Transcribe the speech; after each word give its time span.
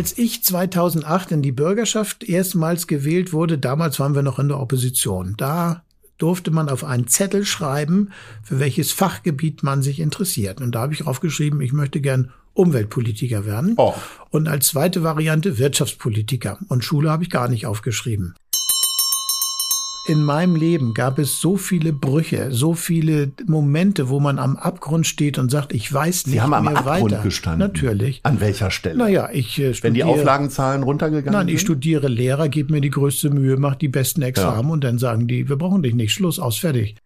als 0.00 0.16
ich 0.16 0.42
2008 0.42 1.30
in 1.32 1.42
die 1.42 1.52
Bürgerschaft 1.52 2.24
erstmals 2.24 2.86
gewählt 2.86 3.34
wurde, 3.34 3.58
damals 3.58 4.00
waren 4.00 4.14
wir 4.14 4.22
noch 4.22 4.38
in 4.38 4.48
der 4.48 4.58
Opposition. 4.58 5.34
Da 5.36 5.82
durfte 6.16 6.50
man 6.50 6.70
auf 6.70 6.84
einen 6.84 7.06
Zettel 7.06 7.44
schreiben, 7.44 8.08
für 8.42 8.58
welches 8.60 8.92
Fachgebiet 8.92 9.62
man 9.62 9.82
sich 9.82 10.00
interessiert. 10.00 10.62
Und 10.62 10.74
da 10.74 10.80
habe 10.80 10.94
ich 10.94 11.06
aufgeschrieben, 11.06 11.60
ich 11.60 11.74
möchte 11.74 12.00
gern 12.00 12.32
Umweltpolitiker 12.54 13.44
werden. 13.44 13.74
Oh. 13.76 13.92
Und 14.30 14.48
als 14.48 14.68
zweite 14.68 15.02
Variante 15.02 15.58
Wirtschaftspolitiker. 15.58 16.58
Und 16.68 16.82
Schule 16.82 17.10
habe 17.10 17.24
ich 17.24 17.28
gar 17.28 17.48
nicht 17.48 17.66
aufgeschrieben 17.66 18.34
in 20.10 20.24
meinem 20.24 20.56
Leben 20.56 20.92
gab 20.92 21.18
es 21.18 21.40
so 21.40 21.56
viele 21.56 21.92
Brüche, 21.92 22.48
so 22.50 22.74
viele 22.74 23.30
Momente, 23.46 24.08
wo 24.08 24.18
man 24.18 24.38
am 24.38 24.56
Abgrund 24.56 25.06
steht 25.06 25.38
und 25.38 25.50
sagt, 25.50 25.72
ich 25.72 25.92
weiß 25.92 26.26
nicht 26.26 26.34
Sie 26.34 26.40
haben 26.40 26.52
am 26.52 26.66
Abgrund 26.68 27.12
weiter. 27.12 27.22
gestanden. 27.22 27.60
Natürlich. 27.60 28.20
An 28.24 28.40
welcher 28.40 28.70
Stelle? 28.70 28.96
Naja, 28.98 29.28
ich 29.32 29.58
äh, 29.58 29.72
studiere, 29.72 29.82
Wenn 29.84 29.94
die 29.94 30.04
Auflagenzahlen 30.04 30.82
runtergegangen 30.82 31.32
Nein, 31.32 31.46
sind? 31.46 31.54
ich 31.54 31.60
studiere 31.60 32.08
Lehrer, 32.08 32.48
gebe 32.48 32.72
mir 32.72 32.80
die 32.80 32.90
größte 32.90 33.30
Mühe, 33.30 33.56
mache 33.56 33.78
die 33.78 33.88
besten 33.88 34.22
Examen 34.22 34.66
Ja. 34.68 34.72
und 34.72 34.84
dann 34.84 34.98
sagen 34.98 35.28
die, 35.28 35.48
wir 35.48 35.56
brauchen 35.56 35.82
dich 35.82 35.94
nicht, 35.94 36.12
Schluss, 36.12 36.38
aus, 36.40 36.58
fertig. 36.58 36.96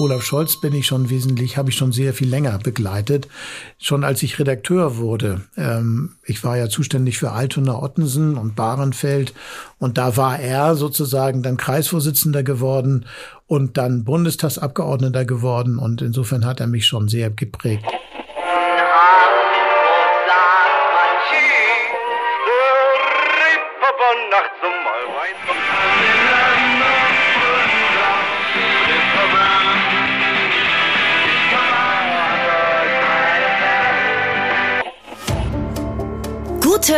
Olaf 0.00 0.22
Scholz 0.22 0.56
bin 0.56 0.74
ich 0.74 0.86
schon 0.86 1.10
wesentlich, 1.10 1.58
habe 1.58 1.68
ich 1.68 1.76
schon 1.76 1.92
sehr 1.92 2.14
viel 2.14 2.28
länger 2.28 2.58
begleitet. 2.58 3.28
Schon 3.78 4.02
als 4.02 4.22
ich 4.22 4.38
Redakteur 4.38 4.96
wurde. 4.96 5.42
Ähm, 5.58 6.16
ich 6.24 6.42
war 6.42 6.56
ja 6.56 6.70
zuständig 6.70 7.18
für 7.18 7.32
Altona, 7.32 7.82
Ottensen 7.82 8.38
und 8.38 8.56
Bahrenfeld. 8.56 9.34
Und 9.78 9.98
da 9.98 10.16
war 10.16 10.40
er 10.40 10.74
sozusagen 10.74 11.42
dann 11.42 11.58
Kreisvorsitzender 11.58 12.42
geworden 12.42 13.04
und 13.46 13.76
dann 13.76 14.04
Bundestagsabgeordneter 14.04 15.26
geworden. 15.26 15.78
Und 15.78 16.00
insofern 16.00 16.46
hat 16.46 16.60
er 16.60 16.66
mich 16.66 16.86
schon 16.86 17.08
sehr 17.08 17.28
geprägt. 17.28 17.84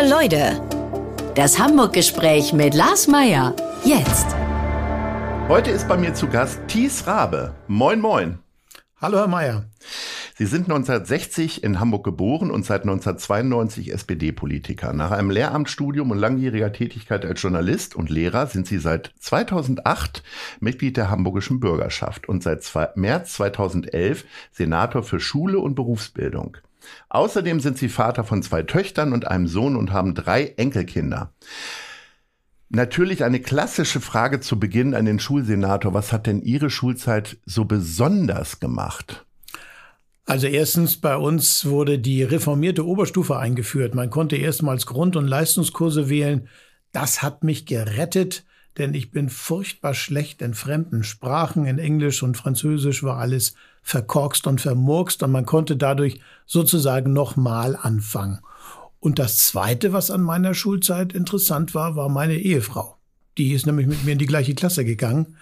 Leute. 0.08 0.60
Das 1.34 1.58
Hamburg-Gespräch 1.58 2.52
mit 2.52 2.74
Lars 2.74 3.06
Meier. 3.06 3.54
Jetzt. 3.84 4.26
Heute 5.48 5.70
ist 5.70 5.86
bei 5.86 5.96
mir 5.96 6.12
zu 6.12 6.26
Gast 6.28 6.60
Thies 6.66 7.06
Rabe. 7.06 7.54
Moin, 7.68 8.00
moin. 8.00 8.38
Hallo, 9.00 9.18
Herr 9.18 9.28
Mayer. 9.28 9.64
Sie 10.34 10.46
sind 10.46 10.62
1960 10.62 11.62
in 11.62 11.78
Hamburg 11.78 12.04
geboren 12.04 12.50
und 12.50 12.64
seit 12.64 12.82
1992 12.82 13.92
SPD-Politiker. 13.92 14.92
Nach 14.92 15.12
einem 15.12 15.30
Lehramtsstudium 15.30 16.10
und 16.10 16.18
langjähriger 16.18 16.72
Tätigkeit 16.72 17.24
als 17.24 17.40
Journalist 17.40 17.94
und 17.94 18.10
Lehrer 18.10 18.46
sind 18.46 18.66
Sie 18.66 18.78
seit 18.78 19.12
2008 19.20 20.22
Mitglied 20.58 20.96
der 20.96 21.10
Hamburgischen 21.10 21.60
Bürgerschaft 21.60 22.28
und 22.28 22.42
seit 22.42 22.62
zwei, 22.62 22.88
März 22.96 23.34
2011 23.34 24.24
Senator 24.50 25.02
für 25.02 25.20
Schule 25.20 25.58
und 25.58 25.74
Berufsbildung. 25.74 26.56
Außerdem 27.08 27.60
sind 27.60 27.78
Sie 27.78 27.88
Vater 27.88 28.24
von 28.24 28.42
zwei 28.42 28.62
Töchtern 28.62 29.12
und 29.12 29.26
einem 29.28 29.46
Sohn 29.46 29.76
und 29.76 29.92
haben 29.92 30.14
drei 30.14 30.54
Enkelkinder. 30.56 31.32
Natürlich 32.74 33.22
eine 33.22 33.40
klassische 33.40 34.00
Frage 34.00 34.40
zu 34.40 34.58
Beginn 34.58 34.94
an 34.94 35.04
den 35.04 35.18
Schulsenator. 35.18 35.92
Was 35.92 36.10
hat 36.10 36.26
denn 36.26 36.40
Ihre 36.40 36.70
Schulzeit 36.70 37.36
so 37.44 37.66
besonders 37.66 38.60
gemacht? 38.60 39.26
Also 40.24 40.46
erstens, 40.46 40.96
bei 40.96 41.16
uns 41.16 41.66
wurde 41.66 41.98
die 41.98 42.22
reformierte 42.22 42.86
Oberstufe 42.86 43.38
eingeführt. 43.38 43.94
Man 43.94 44.08
konnte 44.08 44.36
erstmals 44.36 44.86
Grund- 44.86 45.16
und 45.16 45.26
Leistungskurse 45.26 46.08
wählen. 46.08 46.48
Das 46.92 47.22
hat 47.22 47.44
mich 47.44 47.66
gerettet, 47.66 48.44
denn 48.78 48.94
ich 48.94 49.10
bin 49.10 49.28
furchtbar 49.28 49.92
schlecht 49.92 50.40
in 50.40 50.54
fremden 50.54 51.02
Sprachen. 51.02 51.66
In 51.66 51.78
Englisch 51.78 52.22
und 52.22 52.36
Französisch 52.38 53.02
war 53.02 53.18
alles 53.18 53.54
verkorkst 53.82 54.46
und 54.46 54.60
vermurkst 54.60 55.22
und 55.22 55.30
man 55.30 55.46
konnte 55.46 55.76
dadurch 55.76 56.20
sozusagen 56.46 57.12
nochmal 57.12 57.76
anfangen. 57.76 58.40
Und 59.00 59.18
das 59.18 59.38
Zweite, 59.38 59.92
was 59.92 60.10
an 60.10 60.22
meiner 60.22 60.54
Schulzeit 60.54 61.12
interessant 61.12 61.74
war, 61.74 61.96
war 61.96 62.08
meine 62.08 62.36
Ehefrau. 62.36 62.96
Die 63.38 63.52
ist 63.52 63.66
nämlich 63.66 63.86
mit 63.86 64.04
mir 64.04 64.12
in 64.12 64.18
die 64.18 64.26
gleiche 64.26 64.54
Klasse 64.54 64.84
gegangen 64.84 65.36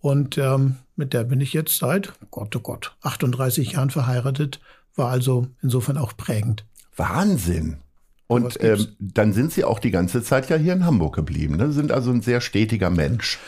und 0.00 0.38
ähm, 0.38 0.76
mit 0.96 1.14
der 1.14 1.24
bin 1.24 1.40
ich 1.40 1.52
jetzt 1.52 1.78
seit, 1.78 2.12
Gott, 2.30 2.54
oh 2.56 2.60
Gott, 2.60 2.96
38 3.02 3.72
Jahren 3.72 3.90
verheiratet, 3.90 4.60
war 4.94 5.10
also 5.10 5.46
insofern 5.62 5.96
auch 5.96 6.16
prägend. 6.16 6.64
Wahnsinn. 6.96 7.78
Und 8.26 8.62
ähm, 8.62 8.88
dann 8.98 9.32
sind 9.32 9.52
Sie 9.52 9.64
auch 9.64 9.78
die 9.78 9.90
ganze 9.90 10.22
Zeit 10.22 10.50
ja 10.50 10.56
hier 10.56 10.74
in 10.74 10.84
Hamburg 10.84 11.14
geblieben. 11.14 11.56
Ne? 11.56 11.72
Sind 11.72 11.92
also 11.92 12.10
ein 12.10 12.20
sehr 12.20 12.42
stetiger 12.42 12.90
Mensch. 12.90 13.38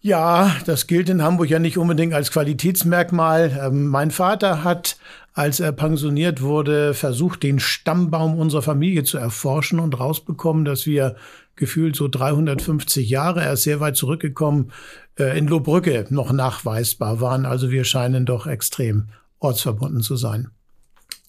Ja, 0.00 0.56
das 0.64 0.86
gilt 0.86 1.08
in 1.08 1.22
Hamburg 1.22 1.50
ja 1.50 1.58
nicht 1.58 1.76
unbedingt 1.76 2.14
als 2.14 2.30
Qualitätsmerkmal. 2.30 3.58
Ähm, 3.60 3.88
mein 3.88 4.12
Vater 4.12 4.62
hat, 4.62 4.96
als 5.34 5.58
er 5.58 5.72
pensioniert 5.72 6.40
wurde, 6.40 6.94
versucht, 6.94 7.42
den 7.42 7.58
Stammbaum 7.58 8.38
unserer 8.38 8.62
Familie 8.62 9.02
zu 9.02 9.18
erforschen 9.18 9.80
und 9.80 9.98
rausbekommen, 9.98 10.64
dass 10.64 10.86
wir 10.86 11.16
gefühlt 11.56 11.96
so 11.96 12.06
350 12.06 13.10
Jahre, 13.10 13.42
er 13.42 13.54
ist 13.54 13.64
sehr 13.64 13.80
weit 13.80 13.96
zurückgekommen, 13.96 14.70
äh, 15.18 15.36
in 15.36 15.48
Lohbrücke 15.48 16.06
noch 16.10 16.32
nachweisbar 16.32 17.20
waren. 17.20 17.44
Also 17.44 17.72
wir 17.72 17.82
scheinen 17.82 18.24
doch 18.24 18.46
extrem 18.46 19.08
ortsverbunden 19.40 20.02
zu 20.02 20.14
sein. 20.14 20.50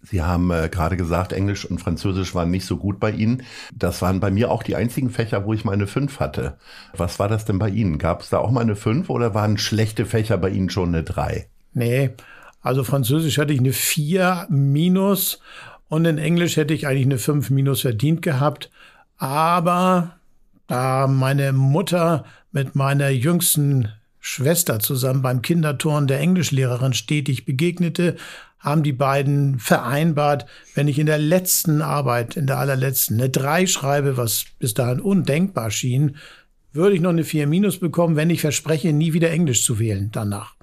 Sie 0.01 0.21
haben 0.21 0.49
äh, 0.51 0.69
gerade 0.69 0.97
gesagt, 0.97 1.33
Englisch 1.33 1.65
und 1.65 1.79
Französisch 1.79 2.33
waren 2.33 2.51
nicht 2.51 2.65
so 2.65 2.77
gut 2.77 2.99
bei 2.99 3.11
Ihnen. 3.11 3.43
Das 3.73 4.01
waren 4.01 4.19
bei 4.19 4.31
mir 4.31 4.49
auch 4.49 4.63
die 4.63 4.75
einzigen 4.75 5.09
Fächer, 5.09 5.45
wo 5.45 5.53
ich 5.53 5.65
meine 5.65 5.87
fünf 5.87 6.19
hatte. 6.19 6.57
Was 6.95 7.19
war 7.19 7.27
das 7.27 7.45
denn 7.45 7.59
bei 7.59 7.69
Ihnen? 7.69 7.97
Gab 7.97 8.21
es 8.21 8.29
da 8.29 8.37
auch 8.39 8.51
mal 8.51 8.61
eine 8.61 8.75
fünf 8.75 9.09
oder 9.09 9.33
waren 9.33 9.57
schlechte 9.57 10.05
Fächer 10.05 10.37
bei 10.37 10.49
Ihnen 10.49 10.69
schon 10.69 10.89
eine 10.89 11.03
drei? 11.03 11.47
Nee, 11.73 12.11
also 12.61 12.83
Französisch 12.83 13.37
hatte 13.37 13.53
ich 13.53 13.59
eine 13.59 13.73
4 13.73 14.47
minus 14.49 15.39
und 15.87 16.05
in 16.05 16.17
Englisch 16.17 16.57
hätte 16.57 16.73
ich 16.73 16.87
eigentlich 16.87 17.05
eine 17.05 17.17
5 17.17 17.49
minus 17.49 17.81
verdient 17.81 18.21
gehabt. 18.21 18.69
Aber 19.17 20.15
da 20.67 21.07
meine 21.07 21.51
Mutter 21.51 22.25
mit 22.51 22.75
meiner 22.75 23.09
jüngsten 23.09 23.89
Schwester 24.19 24.79
zusammen 24.79 25.21
beim 25.21 25.41
Kinderturnen 25.41 26.07
der 26.07 26.19
Englischlehrerin 26.19 26.93
stetig 26.93 27.45
begegnete, 27.45 28.15
haben 28.59 28.83
die 28.83 28.93
beiden 28.93 29.57
vereinbart, 29.57 30.45
wenn 30.75 30.89
ich 30.89 30.99
in 30.99 31.05
der 31.05 31.17
letzten 31.17 31.81
Arbeit, 31.81 32.35
in 32.35 32.45
der 32.45 32.57
allerletzten, 32.57 33.19
eine 33.19 33.29
3 33.29 33.67
schreibe, 33.67 34.17
was 34.17 34.45
bis 34.59 34.73
dahin 34.73 34.99
undenkbar 34.99 35.71
schien, 35.71 36.17
würde 36.73 36.95
ich 36.95 37.01
noch 37.01 37.11
eine 37.11 37.23
4 37.23 37.47
minus 37.47 37.79
bekommen, 37.79 38.15
wenn 38.15 38.29
ich 38.29 38.41
verspreche, 38.41 38.91
nie 38.93 39.13
wieder 39.13 39.31
Englisch 39.31 39.63
zu 39.63 39.79
wählen 39.79 40.09
danach. 40.11 40.55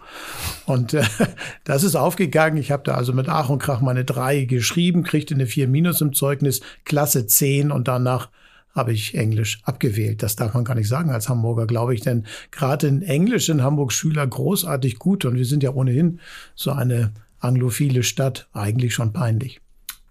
Und 0.66 0.94
äh, 0.94 1.04
das 1.64 1.82
ist 1.82 1.96
aufgegangen. 1.96 2.58
Ich 2.58 2.70
habe 2.70 2.82
da 2.84 2.94
also 2.94 3.12
mit 3.12 3.28
Ach 3.28 3.48
und 3.48 3.60
Krach 3.60 3.80
meine 3.80 4.04
3 4.04 4.44
geschrieben, 4.44 5.02
kriegte 5.02 5.34
eine 5.34 5.46
4 5.46 5.66
minus 5.66 6.00
im 6.00 6.12
Zeugnis, 6.12 6.60
Klasse 6.84 7.26
10 7.26 7.72
und 7.72 7.88
danach 7.88 8.28
habe 8.76 8.92
ich 8.92 9.14
Englisch 9.16 9.60
abgewählt. 9.64 10.22
Das 10.22 10.36
darf 10.36 10.54
man 10.54 10.64
gar 10.64 10.74
nicht 10.74 10.88
sagen 10.88 11.10
als 11.10 11.28
Hamburger, 11.28 11.66
glaube 11.66 11.94
ich, 11.94 12.02
denn 12.02 12.24
gerade 12.52 12.86
in 12.86 13.02
Englisch 13.02 13.46
sind 13.46 13.62
Hamburg 13.62 13.92
Schüler 13.92 14.26
großartig 14.26 14.98
gut 14.98 15.24
und 15.24 15.34
wir 15.34 15.46
sind 15.46 15.62
ja 15.62 15.72
ohnehin 15.72 16.20
so 16.54 16.70
eine 16.70 17.12
anglophile 17.40 18.02
Stadt, 18.02 18.48
eigentlich 18.52 18.94
schon 18.94 19.12
peinlich. 19.12 19.60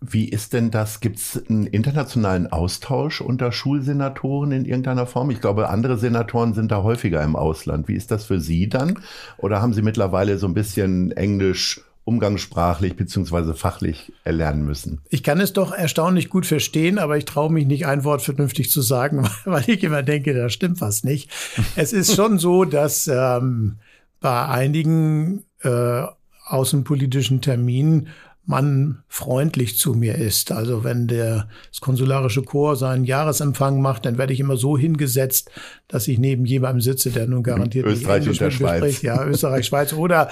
Wie 0.02 0.28
ist 0.28 0.54
denn 0.54 0.72
das? 0.72 1.00
Gibt 1.00 1.18
es 1.18 1.42
einen 1.50 1.66
internationalen 1.66 2.52
Austausch 2.52 3.22
unter 3.22 3.52
Schulsenatoren 3.52 4.52
in 4.52 4.66
irgendeiner 4.66 5.08
Form? 5.08 5.32
Ich 5.32 5.42
glaube, 5.42 5.70
andere 5.70 5.98
Senatoren 5.98 6.54
sind 6.54 6.72
da 6.72 6.84
häufiger 6.84 7.24
im 7.24 7.36
Ausland. 7.36 7.88
Wie 7.88 7.96
ist 7.96 8.12
das 8.12 8.26
für 8.26 8.40
Sie 8.40 8.68
dann? 8.68 9.00
Oder 9.38 9.62
haben 9.62 9.74
Sie 9.74 9.82
mittlerweile 9.82 10.38
so 10.38 10.48
ein 10.48 10.54
bisschen 10.54 11.12
Englisch 11.12 11.82
umgangssprachlich 12.06 12.96
beziehungsweise 12.96 13.56
fachlich 13.56 14.14
erlernen 14.24 14.64
müssen? 14.64 15.02
Ich 15.10 15.24
kann 15.24 15.42
es 15.42 15.54
doch 15.54 15.74
erstaunlich 15.74 16.30
gut 16.30 16.46
verstehen, 16.46 17.00
aber 17.00 17.18
ich 17.18 17.26
traue 17.26 17.52
mich 17.52 17.66
nicht, 17.66 17.88
ein 17.88 18.04
Wort 18.04 18.22
vernünftig 18.22 18.70
zu 18.70 18.82
sagen, 18.82 19.28
weil 19.46 19.68
ich 19.68 19.84
immer 19.84 20.04
denke, 20.04 20.34
da 20.34 20.50
stimmt 20.50 20.80
was 20.80 21.04
nicht. 21.04 21.30
Es 21.76 21.92
ist 21.94 22.16
schon 22.16 22.38
so, 22.38 22.64
dass 22.64 23.08
ähm, 23.08 23.78
bei 24.22 24.48
einigen 24.48 25.44
äh, 25.62 26.04
außenpolitischen 26.46 27.42
Terminen 27.42 28.08
man 28.46 29.04
freundlich 29.08 29.78
zu 29.78 29.96
mir 29.96 30.16
ist. 30.16 30.52
Also 30.52 30.84
wenn 30.84 31.08
der, 31.08 31.50
das 31.72 31.82
konsularische 31.82 32.44
Chor 32.44 32.76
seinen 32.76 33.04
Jahresempfang 33.04 33.82
macht, 33.82 34.06
dann 34.06 34.20
werde 34.20 34.34
ich 34.34 34.40
immer 34.40 34.58
so 34.58 34.78
hingesetzt, 34.78 35.50
dass 35.88 36.08
ich 36.08 36.20
neben 36.20 36.46
jemandem 36.46 36.82
sitze, 36.82 37.10
der 37.10 37.28
nun 37.28 37.42
garantiert 37.42 37.88
nicht 37.88 37.98
Österreich 37.98 38.18
Englisch 38.18 38.40
und 38.40 38.46
der 38.46 38.52
Schweiz. 38.52 38.78
spricht. 38.78 39.04
Ja, 39.04 39.26
Österreich, 39.26 39.66
Schweiz 39.66 39.94
oder 39.94 40.30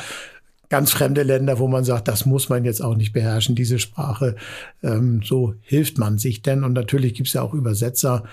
ganz 0.74 0.90
fremde 0.90 1.22
Länder, 1.22 1.60
wo 1.60 1.68
man 1.68 1.84
sagt, 1.84 2.08
das 2.08 2.26
muss 2.26 2.50
man 2.50 2.66
jetzt 2.66 2.84
auch 2.84 2.96
nicht 2.96 3.14
beherrschen, 3.14 3.54
diese 3.54 3.78
Sprache. 3.78 4.36
Ähm, 4.82 5.22
so 5.24 5.54
hilft 5.62 6.00
man 6.00 6.18
sich 6.18 6.42
denn. 6.42 6.64
Und 6.64 6.74
natürlich 6.74 7.14
gibt's 7.14 7.34
ja 7.34 7.44
auch 7.44 7.54
Übersetzer. 7.54 8.24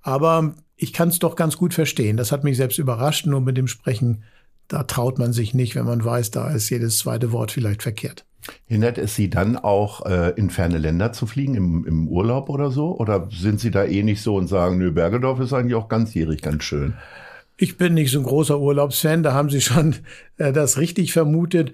Aber 0.00 0.54
ich 0.76 0.94
kann 0.94 1.10
es 1.10 1.18
doch 1.18 1.36
ganz 1.36 1.58
gut 1.58 1.74
verstehen. 1.74 2.16
Das 2.16 2.32
hat 2.32 2.42
mich 2.42 2.56
selbst 2.56 2.78
überrascht. 2.78 3.26
Nur 3.26 3.42
mit 3.42 3.58
dem 3.58 3.68
Sprechen, 3.68 4.22
da 4.66 4.84
traut 4.84 5.18
man 5.18 5.34
sich 5.34 5.52
nicht, 5.52 5.74
wenn 5.74 5.84
man 5.84 6.02
weiß, 6.02 6.30
da 6.30 6.48
ist 6.48 6.70
jedes 6.70 6.96
zweite 6.96 7.32
Wort 7.32 7.52
vielleicht 7.52 7.82
verkehrt. 7.82 8.24
Hindert 8.64 8.96
es 8.96 9.14
Sie 9.14 9.28
dann 9.28 9.58
auch, 9.58 10.06
äh, 10.06 10.30
in 10.36 10.48
ferne 10.48 10.78
Länder 10.78 11.12
zu 11.12 11.26
fliegen, 11.26 11.54
im, 11.54 11.84
im 11.84 12.08
Urlaub 12.08 12.48
oder 12.48 12.70
so? 12.70 12.96
Oder 12.96 13.28
sind 13.30 13.60
Sie 13.60 13.70
da 13.70 13.84
eh 13.84 14.02
nicht 14.02 14.22
so 14.22 14.36
und 14.36 14.46
sagen, 14.46 14.78
nö, 14.78 14.90
Bergedorf 14.90 15.38
ist 15.40 15.52
eigentlich 15.52 15.74
auch 15.74 15.90
ganzjährig 15.90 16.40
ganz 16.40 16.64
schön? 16.64 16.94
Ich 17.62 17.76
bin 17.76 17.92
nicht 17.92 18.10
so 18.10 18.18
ein 18.20 18.24
großer 18.24 18.58
Urlaubsfan, 18.58 19.22
da 19.22 19.34
haben 19.34 19.50
Sie 19.50 19.60
schon 19.60 19.96
äh, 20.38 20.50
das 20.50 20.78
richtig 20.78 21.12
vermutet. 21.12 21.72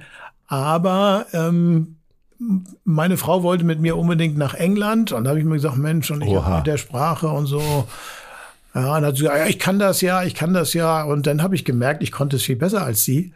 Aber 0.48 1.26
ähm, 1.32 1.96
meine 2.84 3.16
Frau 3.16 3.44
wollte 3.44 3.64
mit 3.64 3.80
mir 3.80 3.96
unbedingt 3.96 4.36
nach 4.36 4.54
England 4.54 5.12
und 5.12 5.24
da 5.24 5.30
habe 5.30 5.38
ich 5.38 5.44
mir 5.44 5.54
gesagt, 5.54 5.76
Mensch, 5.76 6.10
und 6.10 6.22
ich 6.22 6.28
mit 6.56 6.66
der 6.66 6.76
Sprache 6.76 7.28
und 7.28 7.46
so. 7.46 7.86
Ja, 8.76 8.94
und 8.98 9.06
hat 9.06 9.14
gesagt, 9.14 9.38
ja, 9.38 9.46
ich 9.46 9.58
kann 9.58 9.78
das 9.78 10.02
ja, 10.02 10.22
ich 10.22 10.34
kann 10.34 10.52
das 10.52 10.74
ja. 10.74 11.02
Und 11.02 11.26
dann 11.26 11.42
habe 11.42 11.54
ich 11.54 11.64
gemerkt, 11.64 12.02
ich 12.02 12.12
konnte 12.12 12.36
es 12.36 12.42
viel 12.42 12.56
besser 12.56 12.84
als 12.84 13.04
sie. 13.04 13.32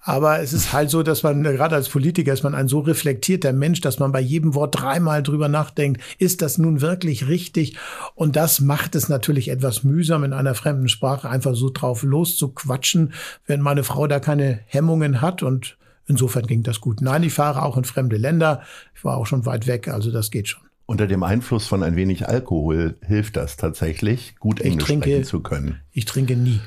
Aber 0.00 0.40
es 0.40 0.52
ist 0.52 0.74
halt 0.74 0.90
so, 0.90 1.02
dass 1.02 1.22
man, 1.22 1.42
gerade 1.42 1.74
als 1.74 1.88
Politiker 1.88 2.30
ist 2.30 2.42
man 2.42 2.54
ein 2.54 2.68
so 2.68 2.80
reflektierter 2.80 3.54
Mensch, 3.54 3.80
dass 3.80 3.98
man 3.98 4.12
bei 4.12 4.20
jedem 4.20 4.54
Wort 4.54 4.78
dreimal 4.78 5.22
drüber 5.22 5.48
nachdenkt, 5.48 6.02
ist 6.18 6.42
das 6.42 6.58
nun 6.58 6.82
wirklich 6.82 7.26
richtig? 7.26 7.78
Und 8.14 8.36
das 8.36 8.60
macht 8.60 8.94
es 8.94 9.08
natürlich 9.08 9.48
etwas 9.48 9.82
mühsam, 9.82 10.24
in 10.24 10.34
einer 10.34 10.54
fremden 10.54 10.90
Sprache 10.90 11.30
einfach 11.30 11.54
so 11.54 11.70
drauf 11.70 12.02
loszuquatschen, 12.02 13.14
wenn 13.46 13.62
meine 13.62 13.84
Frau 13.84 14.06
da 14.06 14.20
keine 14.20 14.60
Hemmungen 14.66 15.22
hat 15.22 15.42
und 15.42 15.78
Insofern 16.08 16.48
ging 16.48 16.64
das 16.64 16.80
gut. 16.80 17.00
Nein, 17.00 17.22
ich 17.22 17.32
fahre 17.32 17.62
auch 17.62 17.76
in 17.76 17.84
fremde 17.84 18.16
Länder. 18.16 18.62
Ich 18.92 19.04
war 19.04 19.16
auch 19.16 19.26
schon 19.26 19.46
weit 19.46 19.68
weg, 19.68 19.86
also 19.86 20.10
das 20.10 20.32
geht 20.32 20.48
schon. 20.48 20.71
Unter 20.92 21.06
dem 21.06 21.22
Einfluss 21.22 21.66
von 21.66 21.82
ein 21.82 21.96
wenig 21.96 22.28
Alkohol 22.28 22.96
hilft 23.04 23.36
das 23.36 23.56
tatsächlich, 23.56 24.36
gut 24.38 24.60
Englisch 24.60 24.84
trinke- 24.88 25.02
sprechen 25.08 25.24
zu 25.24 25.40
können. 25.40 25.80
Ich 25.90 26.04
trinke 26.04 26.36
nie. 26.36 26.60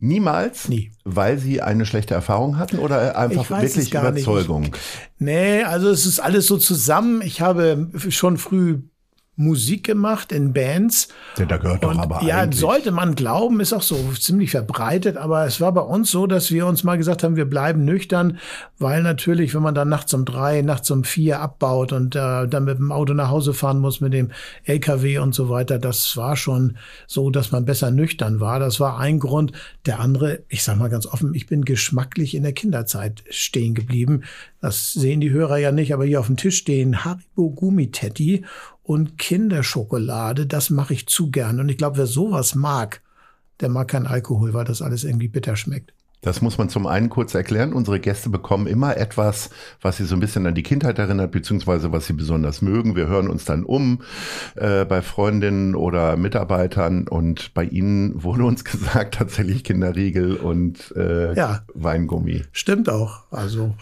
Niemals? 0.00 0.68
Nie. 0.68 0.92
Weil 1.04 1.38
Sie 1.38 1.60
eine 1.60 1.84
schlechte 1.84 2.14
Erfahrung 2.14 2.56
hatten 2.58 2.78
oder 2.78 3.18
einfach 3.18 3.50
wirklich 3.50 3.90
gar 3.90 4.10
nicht. 4.12 4.22
Überzeugung? 4.22 4.70
Nee, 5.18 5.64
also 5.64 5.90
es 5.90 6.06
ist 6.06 6.20
alles 6.20 6.46
so 6.46 6.56
zusammen. 6.56 7.20
Ich 7.20 7.40
habe 7.40 7.90
schon 8.08 8.38
früh 8.38 8.78
Musik 9.38 9.84
gemacht 9.84 10.32
in 10.32 10.52
Bands. 10.52 11.08
Ja, 11.38 11.46
da 11.46 11.58
gehört 11.58 11.84
doch 11.84 11.90
Und 11.90 12.00
aber 12.00 12.24
ja, 12.24 12.40
eigentlich. 12.40 12.58
sollte 12.58 12.90
man 12.90 13.14
glauben, 13.14 13.60
ist 13.60 13.72
auch 13.72 13.82
so 13.82 13.96
ziemlich 14.18 14.50
verbreitet, 14.50 15.16
aber 15.16 15.46
es 15.46 15.60
war 15.60 15.72
bei 15.72 15.80
uns 15.80 16.10
so, 16.10 16.26
dass 16.26 16.50
wir 16.50 16.66
uns 16.66 16.82
mal 16.82 16.98
gesagt 16.98 17.22
haben, 17.22 17.36
wir 17.36 17.44
bleiben 17.44 17.84
nüchtern, 17.84 18.38
weil 18.80 19.00
natürlich, 19.02 19.54
wenn 19.54 19.62
man 19.62 19.76
dann 19.76 19.88
nachts 19.88 20.12
um 20.12 20.24
drei, 20.24 20.62
nachts 20.62 20.90
um 20.90 21.04
vier 21.04 21.40
abbaut 21.40 21.92
und 21.92 22.16
äh, 22.16 22.48
dann 22.48 22.64
mit 22.64 22.78
dem 22.78 22.90
Auto 22.90 23.14
nach 23.14 23.30
Hause 23.30 23.54
fahren 23.54 23.78
muss, 23.78 24.00
mit 24.00 24.12
dem 24.12 24.32
LKW 24.64 25.18
und 25.18 25.36
so 25.36 25.48
weiter, 25.48 25.78
das 25.78 26.16
war 26.16 26.36
schon 26.36 26.76
so, 27.06 27.30
dass 27.30 27.52
man 27.52 27.64
besser 27.64 27.92
nüchtern 27.92 28.40
war. 28.40 28.58
Das 28.58 28.80
war 28.80 28.98
ein 28.98 29.20
Grund. 29.20 29.52
Der 29.86 30.00
andere, 30.00 30.42
ich 30.48 30.64
sag 30.64 30.78
mal 30.78 30.90
ganz 30.90 31.06
offen, 31.06 31.32
ich 31.34 31.46
bin 31.46 31.64
geschmacklich 31.64 32.34
in 32.34 32.42
der 32.42 32.52
Kinderzeit 32.54 33.22
stehen 33.30 33.74
geblieben. 33.74 34.24
Das 34.60 34.92
sehen 34.92 35.20
die 35.20 35.30
Hörer 35.30 35.58
ja 35.58 35.70
nicht, 35.70 35.94
aber 35.94 36.04
hier 36.04 36.18
auf 36.18 36.26
dem 36.26 36.36
Tisch 36.36 36.56
stehen 36.56 37.04
Haribo 37.04 37.50
Gummitetti 37.50 38.44
und 38.88 39.18
Kinderschokolade, 39.18 40.46
das 40.46 40.70
mache 40.70 40.94
ich 40.94 41.06
zu 41.08 41.30
gern. 41.30 41.60
Und 41.60 41.68
ich 41.68 41.76
glaube, 41.76 41.98
wer 41.98 42.06
sowas 42.06 42.54
mag, 42.54 43.02
der 43.60 43.68
mag 43.68 43.88
keinen 43.88 44.06
Alkohol, 44.06 44.54
weil 44.54 44.64
das 44.64 44.80
alles 44.80 45.04
irgendwie 45.04 45.28
bitter 45.28 45.56
schmeckt. 45.56 45.92
Das 46.22 46.40
muss 46.40 46.56
man 46.56 46.70
zum 46.70 46.86
einen 46.86 47.10
kurz 47.10 47.34
erklären. 47.34 47.74
Unsere 47.74 48.00
Gäste 48.00 48.30
bekommen 48.30 48.66
immer 48.66 48.96
etwas, 48.96 49.50
was 49.82 49.98
sie 49.98 50.04
so 50.04 50.16
ein 50.16 50.20
bisschen 50.20 50.46
an 50.46 50.54
die 50.54 50.62
Kindheit 50.62 50.98
erinnert, 50.98 51.30
beziehungsweise 51.32 51.92
was 51.92 52.06
sie 52.06 52.14
besonders 52.14 52.62
mögen. 52.62 52.96
Wir 52.96 53.06
hören 53.08 53.28
uns 53.28 53.44
dann 53.44 53.62
um 53.62 54.00
äh, 54.56 54.84
bei 54.86 55.02
Freundinnen 55.02 55.74
oder 55.74 56.16
Mitarbeitern 56.16 57.06
und 57.06 57.52
bei 57.52 57.64
ihnen 57.64 58.24
wurde 58.24 58.44
uns 58.44 58.64
gesagt, 58.64 59.16
tatsächlich 59.16 59.64
Kinderriegel 59.64 60.36
und 60.36 60.92
äh, 60.96 61.34
Ja. 61.34 61.60
Weingummi. 61.74 62.42
Stimmt 62.52 62.88
auch. 62.88 63.30
Also, 63.30 63.74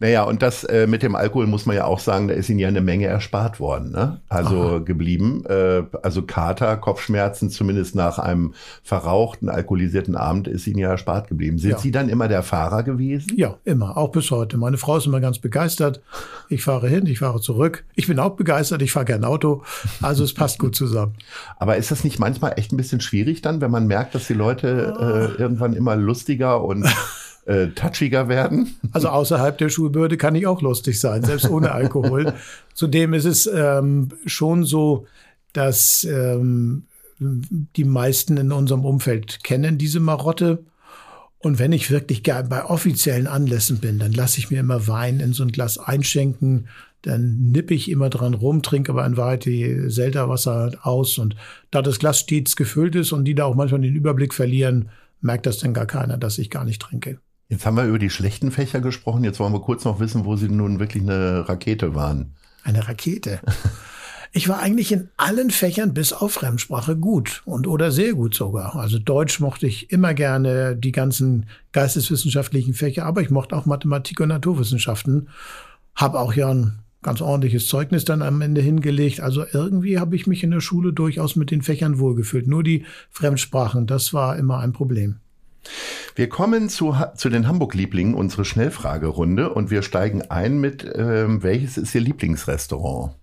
Naja, 0.00 0.24
und 0.24 0.42
das 0.42 0.64
äh, 0.64 0.86
mit 0.86 1.02
dem 1.02 1.14
Alkohol 1.14 1.46
muss 1.46 1.66
man 1.66 1.76
ja 1.76 1.84
auch 1.84 1.98
sagen, 2.00 2.28
da 2.28 2.34
ist 2.34 2.48
ihnen 2.48 2.58
ja 2.58 2.68
eine 2.68 2.80
Menge 2.80 3.06
erspart 3.06 3.60
worden, 3.60 3.90
ne? 3.92 4.20
Also 4.28 4.82
geblieben. 4.84 5.44
Äh, 5.46 5.82
also 6.02 6.22
Kater, 6.22 6.76
Kopfschmerzen, 6.76 7.50
zumindest 7.50 7.94
nach 7.94 8.18
einem 8.18 8.54
verrauchten, 8.82 9.48
alkoholisierten 9.48 10.16
Abend 10.16 10.48
ist 10.48 10.66
ihnen 10.66 10.78
ja 10.78 10.90
erspart 10.90 11.28
geblieben. 11.28 11.58
Sind 11.58 11.72
Ja. 11.72 11.78
Sie 11.78 11.90
dann 11.90 12.08
immer 12.08 12.28
der 12.28 12.42
Fahrer 12.42 12.82
gewesen? 12.82 13.32
ja, 13.36 13.56
immer, 13.64 13.96
auch 13.96 14.10
bis 14.10 14.30
heute. 14.30 14.56
Meine 14.56 14.76
Frau 14.78 14.96
ist 14.96 15.06
immer 15.06 15.20
ganz 15.20 15.38
begeistert. 15.38 16.00
Ich 16.48 16.64
fahre 16.64 16.88
hin, 16.88 17.06
ich 17.06 17.18
fahre 17.20 17.40
zurück. 17.40 17.84
Ich 17.94 18.06
bin 18.06 18.18
auch 18.18 18.30
begeistert, 18.36 18.82
ich 18.82 18.92
fahre 18.92 19.06
gern 19.06 19.24
Auto. 19.24 19.62
Also 20.02 20.24
es 20.24 20.34
passt 20.34 20.58
gut 20.58 20.74
zusammen. 20.74 21.14
Aber 21.58 21.76
ist 21.76 21.90
das 21.90 22.04
nicht 22.04 22.18
manchmal 22.18 22.54
echt 22.56 22.72
ein 22.72 22.76
bisschen 22.76 23.00
schwierig 23.00 23.42
dann, 23.42 23.60
wenn 23.60 23.70
man 23.70 23.86
merkt, 23.86 24.14
dass 24.14 24.26
die 24.26 24.34
Leute 24.34 25.32
äh, 25.36 25.40
irgendwann 25.40 25.74
immer 25.74 25.96
lustiger 25.96 26.62
und 26.62 26.86
äh, 27.46 27.68
touchiger 27.68 28.28
werden? 28.28 28.74
Also 28.92 29.08
außerhalb 29.10 29.58
der 29.58 29.68
Schulbürde 29.68 30.16
kann 30.16 30.34
ich 30.34 30.46
auch 30.46 30.62
lustig 30.62 31.00
sein, 31.00 31.22
selbst 31.22 31.48
ohne 31.48 31.72
Alkohol. 31.72 32.34
Zudem 32.74 33.14
ist 33.14 33.26
es 33.26 33.46
ähm, 33.46 34.08
schon 34.26 34.64
so, 34.64 35.06
dass 35.52 36.04
ähm, 36.04 36.84
die 37.18 37.84
meisten 37.84 38.36
in 38.36 38.52
unserem 38.52 38.84
Umfeld 38.84 39.44
kennen 39.44 39.78
diese 39.78 40.00
Marotte. 40.00 40.64
Und 41.38 41.58
wenn 41.58 41.72
ich 41.72 41.90
wirklich 41.90 42.22
bei 42.22 42.64
offiziellen 42.64 43.26
Anlässen 43.26 43.78
bin, 43.78 43.98
dann 43.98 44.12
lasse 44.12 44.38
ich 44.38 44.50
mir 44.50 44.60
immer 44.60 44.88
Wein 44.88 45.20
in 45.20 45.32
so 45.32 45.42
ein 45.42 45.52
Glas 45.52 45.78
einschenken. 45.78 46.68
Dann 47.02 47.50
nippe 47.52 47.74
ich 47.74 47.90
immer 47.90 48.08
dran 48.08 48.32
rum, 48.32 48.62
trinke 48.62 48.92
aber 48.92 49.04
in 49.04 49.18
Wahrheit 49.18 49.44
die 49.44 49.90
Selterwasser 49.90 50.72
aus. 50.82 51.18
Und 51.18 51.36
da 51.70 51.82
das 51.82 51.98
Glas 51.98 52.20
stets 52.20 52.56
gefüllt 52.56 52.94
ist 52.94 53.12
und 53.12 53.26
die 53.26 53.34
da 53.34 53.44
auch 53.44 53.54
manchmal 53.54 53.82
den 53.82 53.94
Überblick 53.94 54.32
verlieren, 54.32 54.88
merkt 55.20 55.44
das 55.44 55.58
dann 55.58 55.74
gar 55.74 55.86
keiner, 55.86 56.16
dass 56.16 56.38
ich 56.38 56.48
gar 56.48 56.64
nicht 56.64 56.80
trinke. 56.80 57.18
Jetzt 57.48 57.66
haben 57.66 57.76
wir 57.76 57.84
über 57.84 57.98
die 57.98 58.10
schlechten 58.10 58.50
Fächer 58.50 58.80
gesprochen. 58.80 59.24
Jetzt 59.24 59.38
wollen 59.38 59.52
wir 59.52 59.60
kurz 59.60 59.84
noch 59.84 60.00
wissen, 60.00 60.24
wo 60.24 60.36
Sie 60.36 60.48
nun 60.48 60.80
wirklich 60.80 61.02
eine 61.02 61.48
Rakete 61.48 61.94
waren. 61.94 62.34
Eine 62.62 62.88
Rakete. 62.88 63.40
Ich 64.36 64.48
war 64.48 64.58
eigentlich 64.58 64.90
in 64.90 65.10
allen 65.16 65.52
Fächern 65.52 65.94
bis 65.94 66.12
auf 66.12 66.32
Fremdsprache 66.32 66.96
gut 66.96 67.42
und 67.44 67.68
oder 67.68 67.92
sehr 67.92 68.14
gut 68.14 68.34
sogar. 68.34 68.74
Also 68.74 68.98
Deutsch 68.98 69.38
mochte 69.38 69.68
ich 69.68 69.92
immer 69.92 70.12
gerne, 70.12 70.74
die 70.74 70.90
ganzen 70.90 71.46
geisteswissenschaftlichen 71.70 72.74
Fächer, 72.74 73.06
aber 73.06 73.20
ich 73.20 73.30
mochte 73.30 73.54
auch 73.54 73.64
Mathematik 73.64 74.18
und 74.18 74.30
Naturwissenschaften. 74.30 75.28
Hab 75.94 76.16
auch 76.16 76.34
ja 76.34 76.50
ein 76.50 76.80
ganz 77.00 77.20
ordentliches 77.20 77.68
Zeugnis 77.68 78.04
dann 78.04 78.22
am 78.22 78.40
Ende 78.40 78.60
hingelegt. 78.60 79.20
Also 79.20 79.44
irgendwie 79.52 80.00
habe 80.00 80.16
ich 80.16 80.26
mich 80.26 80.42
in 80.42 80.50
der 80.50 80.60
Schule 80.60 80.92
durchaus 80.92 81.36
mit 81.36 81.52
den 81.52 81.62
Fächern 81.62 82.00
wohlgefühlt. 82.00 82.48
Nur 82.48 82.64
die 82.64 82.86
Fremdsprachen, 83.10 83.86
das 83.86 84.12
war 84.12 84.36
immer 84.36 84.58
ein 84.58 84.72
Problem. 84.72 85.20
Wir 86.14 86.28
kommen 86.28 86.68
zu, 86.68 86.94
zu 87.16 87.28
den 87.28 87.48
Hamburg-Lieblingen, 87.48 88.14
unsere 88.14 88.44
Schnellfragerunde, 88.44 89.52
und 89.52 89.70
wir 89.70 89.82
steigen 89.82 90.22
ein 90.22 90.58
mit, 90.58 90.84
ähm, 90.94 91.42
welches 91.42 91.76
ist 91.76 91.94
Ihr 91.94 92.00
Lieblingsrestaurant? 92.00 93.14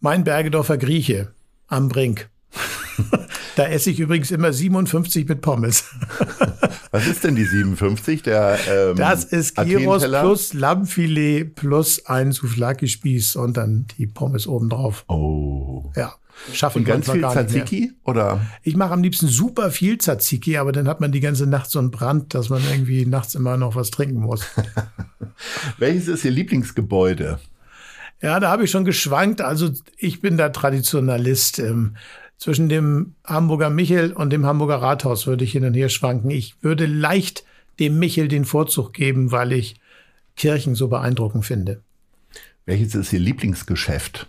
Mein 0.00 0.24
Bergedorfer 0.24 0.78
Grieche 0.78 1.32
am 1.68 1.88
Brink. 1.88 2.30
da 3.56 3.66
esse 3.66 3.90
ich 3.90 4.00
übrigens 4.00 4.30
immer 4.30 4.52
57 4.52 5.28
mit 5.28 5.40
Pommes. 5.40 5.84
Was 6.90 7.06
ist 7.06 7.22
denn 7.22 7.36
die 7.36 7.44
57? 7.44 8.22
Der, 8.22 8.58
ähm, 8.68 8.96
Das 8.96 9.24
ist 9.24 9.56
Gyros 9.56 10.02
plus 10.02 10.52
Lammfilet 10.54 11.54
plus 11.54 12.06
ein 12.06 12.32
Souflaki-Spieß 12.32 13.36
und 13.36 13.56
dann 13.56 13.86
die 13.96 14.06
Pommes 14.06 14.46
obendrauf. 14.46 15.04
Oh. 15.08 15.92
Ja, 15.94 16.14
schaffe 16.52 16.78
Und 16.78 16.82
ich 16.82 16.88
ganz 16.88 17.10
viel. 17.10 17.22
Tzatziki? 17.22 17.92
Oder? 18.04 18.40
Ich 18.62 18.76
mache 18.76 18.92
am 18.92 19.02
liebsten 19.02 19.28
super 19.28 19.70
viel 19.70 19.98
Tzatziki, 19.98 20.56
aber 20.56 20.72
dann 20.72 20.88
hat 20.88 21.00
man 21.00 21.12
die 21.12 21.20
ganze 21.20 21.46
Nacht 21.46 21.70
so 21.70 21.78
einen 21.78 21.90
Brand, 21.90 22.34
dass 22.34 22.48
man 22.48 22.62
irgendwie 22.70 23.06
nachts 23.06 23.34
immer 23.34 23.56
noch 23.56 23.74
was 23.74 23.90
trinken 23.90 24.20
muss. 24.20 24.44
Welches 25.78 26.08
ist 26.08 26.24
Ihr 26.24 26.30
Lieblingsgebäude? 26.30 27.38
Ja, 28.22 28.38
da 28.38 28.50
habe 28.50 28.64
ich 28.64 28.70
schon 28.70 28.84
geschwankt. 28.84 29.40
Also 29.40 29.70
ich 29.96 30.20
bin 30.20 30.36
da 30.36 30.50
Traditionalist. 30.50 31.58
Ähm, 31.58 31.96
zwischen 32.40 32.70
dem 32.70 33.14
Hamburger 33.24 33.68
Michel 33.70 34.12
und 34.12 34.30
dem 34.30 34.46
Hamburger 34.46 34.76
Rathaus 34.76 35.26
würde 35.26 35.44
ich 35.44 35.52
hin 35.52 35.64
und 35.64 35.74
her 35.74 35.90
schwanken. 35.90 36.30
Ich 36.30 36.56
würde 36.62 36.86
leicht 36.86 37.44
dem 37.78 37.98
Michel 37.98 38.28
den 38.28 38.46
Vorzug 38.46 38.94
geben, 38.94 39.30
weil 39.30 39.52
ich 39.52 39.76
Kirchen 40.36 40.74
so 40.74 40.88
beeindruckend 40.88 41.44
finde. 41.44 41.82
Welches 42.64 42.94
ist 42.94 43.12
Ihr 43.12 43.20
Lieblingsgeschäft? 43.20 44.26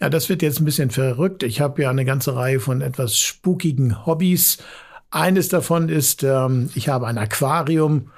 Ja, 0.00 0.10
das 0.10 0.28
wird 0.28 0.42
jetzt 0.42 0.60
ein 0.60 0.64
bisschen 0.64 0.90
verrückt. 0.90 1.42
Ich 1.42 1.60
habe 1.60 1.82
ja 1.82 1.90
eine 1.90 2.04
ganze 2.04 2.34
Reihe 2.34 2.60
von 2.60 2.80
etwas 2.80 3.18
spukigen 3.18 4.06
Hobbys. 4.06 4.58
Eines 5.10 5.48
davon 5.48 5.88
ist, 5.88 6.22
ähm, 6.22 6.70
ich 6.74 6.88
habe 6.88 7.06
ein 7.06 7.18
Aquarium 7.18 8.10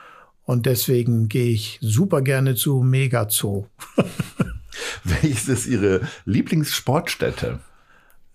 und 0.44 0.66
deswegen 0.66 1.28
gehe 1.28 1.50
ich 1.50 1.78
super 1.80 2.23
gerne 2.23 2.54
zu 2.54 2.83
Megazoo. 2.83 3.66
Welches 5.04 5.49
ist 5.49 5.66
Ihre 5.66 6.02
Lieblingssportstätte? 6.25 7.61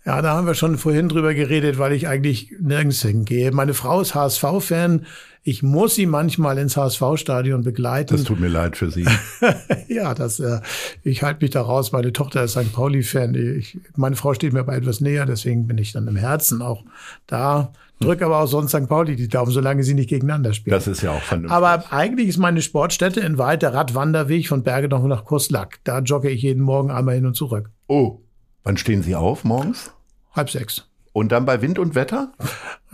Ja, 0.09 0.23
da 0.23 0.33
haben 0.33 0.47
wir 0.47 0.55
schon 0.55 0.79
vorhin 0.79 1.07
drüber 1.07 1.35
geredet, 1.35 1.77
weil 1.77 1.93
ich 1.93 2.07
eigentlich 2.07 2.51
nirgends 2.59 3.03
hingehe. 3.03 3.51
Meine 3.51 3.75
Frau 3.75 4.01
ist 4.01 4.15
HSV-Fan. 4.15 5.05
Ich 5.43 5.61
muss 5.61 5.93
sie 5.93 6.07
manchmal 6.07 6.57
ins 6.57 6.75
HSV-Stadion 6.75 7.63
begleiten. 7.63 8.15
Das 8.15 8.23
tut 8.23 8.39
mir 8.39 8.47
leid 8.47 8.75
für 8.75 8.89
Sie. 8.89 9.05
ja, 9.87 10.15
das, 10.15 10.39
äh, 10.39 10.61
ich 11.03 11.21
halte 11.21 11.43
mich 11.43 11.51
da 11.51 11.61
raus. 11.61 11.91
Meine 11.91 12.11
Tochter 12.11 12.43
ist 12.43 12.53
St. 12.53 12.73
Pauli-Fan. 12.73 13.63
Meine 13.97 14.15
Frau 14.15 14.33
steht 14.33 14.51
mir 14.51 14.61
aber 14.61 14.75
etwas 14.75 14.99
näher, 14.99 15.27
deswegen 15.27 15.67
bin 15.67 15.77
ich 15.77 15.91
dann 15.91 16.07
im 16.07 16.15
Herzen 16.15 16.63
auch 16.63 16.85
da. 17.27 17.71
Drück 17.99 18.23
aber 18.23 18.39
auch 18.39 18.47
sonst 18.47 18.71
St. 18.71 18.89
Pauli 18.89 19.15
die 19.15 19.27
Daumen, 19.27 19.51
solange 19.51 19.83
sie 19.83 19.93
nicht 19.93 20.09
gegeneinander 20.09 20.53
spielen. 20.53 20.73
Das 20.73 20.87
ist 20.87 21.03
ja 21.03 21.11
auch 21.11 21.21
vernünftig. 21.21 21.55
Aber 21.55 21.83
eigentlich 21.93 22.29
ist 22.29 22.39
meine 22.39 22.63
Sportstätte 22.63 23.19
in 23.19 23.37
Wald 23.37 23.61
der 23.61 23.75
Radwanderweg 23.75 24.47
von 24.47 24.63
Bergedorf 24.63 25.03
nach 25.03 25.23
Kurslack. 25.23 25.81
Da 25.83 25.99
jogge 25.99 26.31
ich 26.31 26.41
jeden 26.41 26.63
Morgen 26.63 26.89
einmal 26.89 27.13
hin 27.13 27.27
und 27.27 27.35
zurück. 27.35 27.69
Oh, 27.85 28.21
wann 28.63 28.75
stehen 28.75 29.03
Sie 29.03 29.15
auf 29.15 29.43
morgens? 29.43 29.91
Halb 30.39 30.50
sechs. 30.50 30.86
Und 31.12 31.34
dann 31.34 31.43
bei 31.43 31.62
Wind 31.62 31.79
und 31.79 31.96
Wetter? 31.96 32.31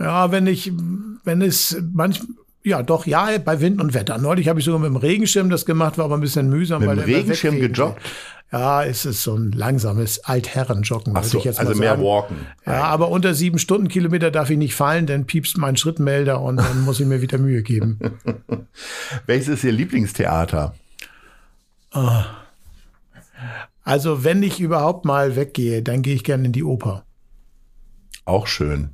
Ja, 0.00 0.32
wenn 0.32 0.48
ich, 0.48 0.72
wenn 1.22 1.42
es 1.42 1.80
manchmal, 1.92 2.28
ja, 2.64 2.82
doch, 2.82 3.06
ja, 3.06 3.38
bei 3.38 3.60
Wind 3.60 3.80
und 3.80 3.94
Wetter. 3.94 4.18
Neulich 4.18 4.48
habe 4.48 4.58
ich 4.58 4.64
sogar 4.64 4.80
mit 4.80 4.88
dem 4.88 4.96
Regenschirm 4.96 5.48
das 5.48 5.64
gemacht, 5.64 5.96
war 5.96 6.06
aber 6.06 6.16
ein 6.16 6.20
bisschen 6.20 6.50
mühsam. 6.50 6.80
Mit 6.80 6.90
dem 6.90 6.98
Regenschirm 6.98 7.60
gejoggt? 7.60 8.00
Ja, 8.50 8.82
es 8.84 9.04
ist 9.04 9.22
so 9.22 9.36
ein 9.36 9.52
langsames 9.52 10.24
Altherrenjoggen, 10.24 11.14
würde 11.14 11.28
so, 11.28 11.38
ich 11.38 11.44
jetzt 11.44 11.60
also 11.60 11.72
mal 11.72 11.78
mehr 11.78 11.90
sagen. 11.90 12.02
walken. 12.02 12.36
Ja, 12.66 12.82
aber 12.84 13.10
unter 13.10 13.32
sieben 13.32 13.60
Stundenkilometer 13.60 14.32
darf 14.32 14.50
ich 14.50 14.58
nicht 14.58 14.74
fallen, 14.74 15.06
dann 15.06 15.26
piepst 15.26 15.56
mein 15.56 15.76
Schrittmelder 15.76 16.40
und 16.40 16.56
dann 16.56 16.82
muss 16.82 16.98
ich 16.98 17.06
mir 17.06 17.22
wieder 17.22 17.38
Mühe 17.38 17.62
geben. 17.62 18.00
Welches 19.26 19.48
ist 19.48 19.64
Ihr 19.64 19.72
Lieblingstheater? 19.72 20.74
Also 23.84 24.24
wenn 24.24 24.42
ich 24.42 24.58
überhaupt 24.58 25.04
mal 25.04 25.36
weggehe, 25.36 25.82
dann 25.82 26.02
gehe 26.02 26.14
ich 26.14 26.24
gerne 26.24 26.46
in 26.46 26.52
die 26.52 26.64
Oper. 26.64 27.04
Auch 28.26 28.46
schön. 28.46 28.90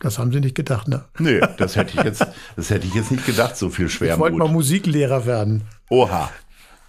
Das 0.00 0.18
haben 0.18 0.32
Sie 0.32 0.40
nicht 0.40 0.54
gedacht, 0.54 0.86
ne? 0.88 1.04
Nee, 1.18 1.40
das 1.56 1.76
hätte 1.76 1.94
ich 1.96 2.04
jetzt, 2.04 2.26
das 2.56 2.68
hätte 2.68 2.86
ich 2.86 2.92
jetzt 2.94 3.10
nicht 3.10 3.24
gedacht, 3.24 3.56
so 3.56 3.70
viel 3.70 3.86
Ich 3.86 3.98
wollte 4.00 4.18
mal 4.18 4.28
Schwermut. 4.28 4.50
Musiklehrer 4.52 5.24
werden 5.24 5.62
Oha. 5.88 6.30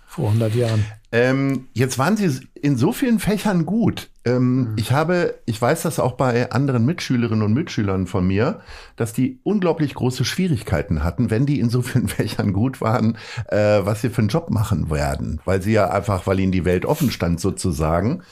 vor 0.06 0.28
100 0.30 0.54
Jahren. 0.54 0.86
Ähm, 1.14 1.68
jetzt 1.72 1.98
waren 1.98 2.18
Sie 2.18 2.46
in 2.56 2.76
so 2.76 2.92
vielen 2.92 3.20
Fächern 3.20 3.66
gut. 3.66 4.10
Ähm, 4.26 4.74
Ich 4.76 4.92
habe, 4.92 5.36
ich 5.46 5.62
weiß 5.62 5.84
das 5.84 6.00
auch 6.00 6.14
bei 6.14 6.52
anderen 6.52 6.84
Mitschülerinnen 6.86 7.42
und 7.44 7.54
Mitschülern 7.54 8.06
von 8.08 8.28
mir, 8.28 8.60
dass 8.98 9.14
die 9.14 9.40
unglaublich 9.44 9.94
große 9.94 10.26
Schwierigkeiten 10.26 11.04
hatten, 11.06 11.30
wenn 11.30 11.46
die 11.46 11.62
in 11.62 11.70
so 11.70 11.82
vielen 11.84 12.08
Fächern 12.10 12.52
gut 12.52 12.82
waren, 12.82 13.18
äh, 13.48 13.86
was 13.86 14.02
sie 14.02 14.10
für 14.10 14.20
einen 14.20 14.28
Job 14.28 14.50
machen 14.50 14.90
werden, 14.90 15.40
weil 15.46 15.62
sie 15.62 15.72
ja 15.72 15.90
einfach, 15.90 16.28
weil 16.28 16.40
ihnen 16.42 16.52
die 16.52 16.66
Welt 16.66 16.86
offen 16.86 17.12
stand 17.12 17.40
sozusagen. 17.40 18.24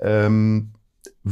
Ähm, 0.00 0.70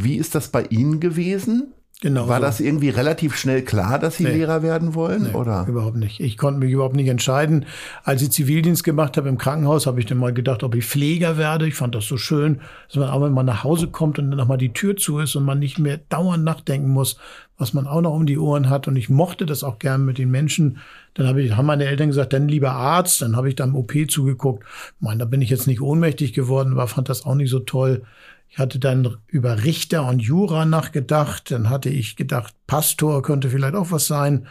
wie 0.05 0.17
ist 0.17 0.35
das 0.35 0.49
bei 0.49 0.65
Ihnen 0.65 1.00
gewesen? 1.00 1.73
Genau. 2.03 2.29
War 2.29 2.41
so. 2.41 2.43
das 2.45 2.61
irgendwie 2.61 2.91
relativ 2.91 3.35
schnell 3.37 3.62
klar, 3.62 3.99
dass 3.99 4.19
Sie 4.19 4.25
Nee. 4.25 4.33
Lehrer 4.35 4.62
werden 4.62 4.95
wollen? 4.95 5.23
Nee, 5.23 5.33
oder? 5.33 5.65
Überhaupt 5.67 5.97
nicht. 5.97 6.21
Ich 6.21 6.37
konnte 6.37 6.61
mich 6.61 6.71
überhaupt 6.71 6.95
nicht 6.95 7.09
entscheiden. 7.09 7.65
Als 8.05 8.21
ich 8.21 8.31
Zivildienst 8.33 8.85
gemacht 8.85 9.17
habe 9.17 9.31
im 9.31 9.38
Krankenhaus, 9.38 9.87
habe 9.87 9.99
ich 9.99 10.05
dann 10.05 10.19
mal 10.19 10.35
gedacht, 10.35 10.62
ob 10.62 10.75
ich 10.75 10.85
Pfleger 10.85 11.38
werde. 11.38 11.67
Ich 11.67 11.75
fand 11.75 11.95
das 11.95 12.05
so 12.07 12.19
schön, 12.19 12.61
dass 12.88 12.97
man 12.97 13.09
auch 13.09 13.23
wenn 13.23 13.33
man 13.33 13.47
nach 13.47 13.65
Hause 13.65 13.87
kommt 13.88 14.19
und 14.19 14.31
dann 14.31 14.37
nochmal 14.37 14.59
die 14.59 14.75
Tür 14.75 14.99
zu 14.99 15.21
ist 15.21 15.37
und 15.37 15.45
man 15.47 15.59
nicht 15.59 15.79
mehr 15.79 15.97
dauernd 16.11 16.45
nachdenken 16.45 16.91
muss, 16.91 17.17
was 17.57 17.73
man 17.73 17.87
auch 17.87 18.03
noch 18.03 18.12
um 18.12 18.26
die 18.26 18.37
Ohren 18.37 18.69
hat. 18.69 18.88
Und 18.88 18.97
ich 18.97 19.09
mochte 19.09 19.47
das 19.47 19.65
auch 19.65 19.79
gern 19.79 20.05
mit 20.05 20.19
den 20.19 20.31
Menschen. 20.31 20.76
Dann 21.15 21.26
habe 21.26 21.41
ich, 21.41 21.57
haben 21.57 21.65
meine 21.65 21.87
Eltern 21.87 22.09
gesagt, 22.09 22.35
dann 22.35 22.47
lieber 22.47 22.73
Arzt. 22.73 23.23
Dann 23.23 23.37
habe 23.37 23.49
ich 23.49 23.55
da 23.55 23.65
im 23.65 23.75
OP 23.75 23.95
zugeguckt. 24.11 24.65
Ich 24.65 25.00
meine, 25.00 25.21
da 25.21 25.25
bin 25.25 25.41
ich 25.41 25.49
jetzt 25.49 25.67
nicht 25.67 25.81
ohnmächtig 25.81 26.35
geworden, 26.35 26.73
aber 26.73 26.88
fand 26.88 27.09
das 27.09 27.25
auch 27.25 27.37
nicht 27.37 27.49
so 27.49 27.61
toll. 27.61 28.03
Ich 28.49 28.59
hatte 28.59 28.79
dann 28.79 29.17
über 29.26 29.65
Richter 29.65 30.09
und 30.09 30.21
Jura 30.21 30.65
nachgedacht. 30.65 31.50
Dann 31.50 31.69
hatte 31.69 31.91
ich 31.91 32.17
gedacht, 32.17 32.55
Pastor 32.67 33.23
könnte 33.23 33.50
vielleicht 33.50 33.75
auch 33.75 33.91
was 33.91 34.07
sein. 34.07 34.47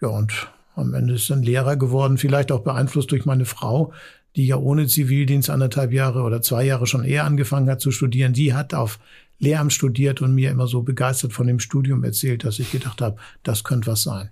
Ja, 0.00 0.08
und 0.08 0.48
am 0.74 0.94
Ende 0.94 1.14
ist 1.14 1.30
dann 1.30 1.42
Lehrer 1.42 1.76
geworden, 1.76 2.18
vielleicht 2.18 2.52
auch 2.52 2.60
beeinflusst 2.60 3.10
durch 3.10 3.24
meine 3.24 3.46
Frau, 3.46 3.92
die 4.36 4.46
ja 4.46 4.56
ohne 4.56 4.86
Zivildienst 4.86 5.48
anderthalb 5.48 5.92
Jahre 5.92 6.22
oder 6.22 6.42
zwei 6.42 6.64
Jahre 6.64 6.86
schon 6.86 7.04
eher 7.04 7.24
angefangen 7.24 7.70
hat 7.70 7.80
zu 7.80 7.90
studieren. 7.90 8.34
Die 8.34 8.52
hat 8.52 8.74
auf 8.74 8.98
Lehramt 9.38 9.72
studiert 9.72 10.22
und 10.22 10.34
mir 10.34 10.50
immer 10.50 10.66
so 10.66 10.82
begeistert 10.82 11.32
von 11.32 11.46
dem 11.46 11.60
Studium 11.60 12.04
erzählt, 12.04 12.44
dass 12.44 12.58
ich 12.58 12.72
gedacht 12.72 13.00
habe, 13.00 13.16
das 13.42 13.64
könnte 13.64 13.90
was 13.90 14.02
sein. 14.02 14.30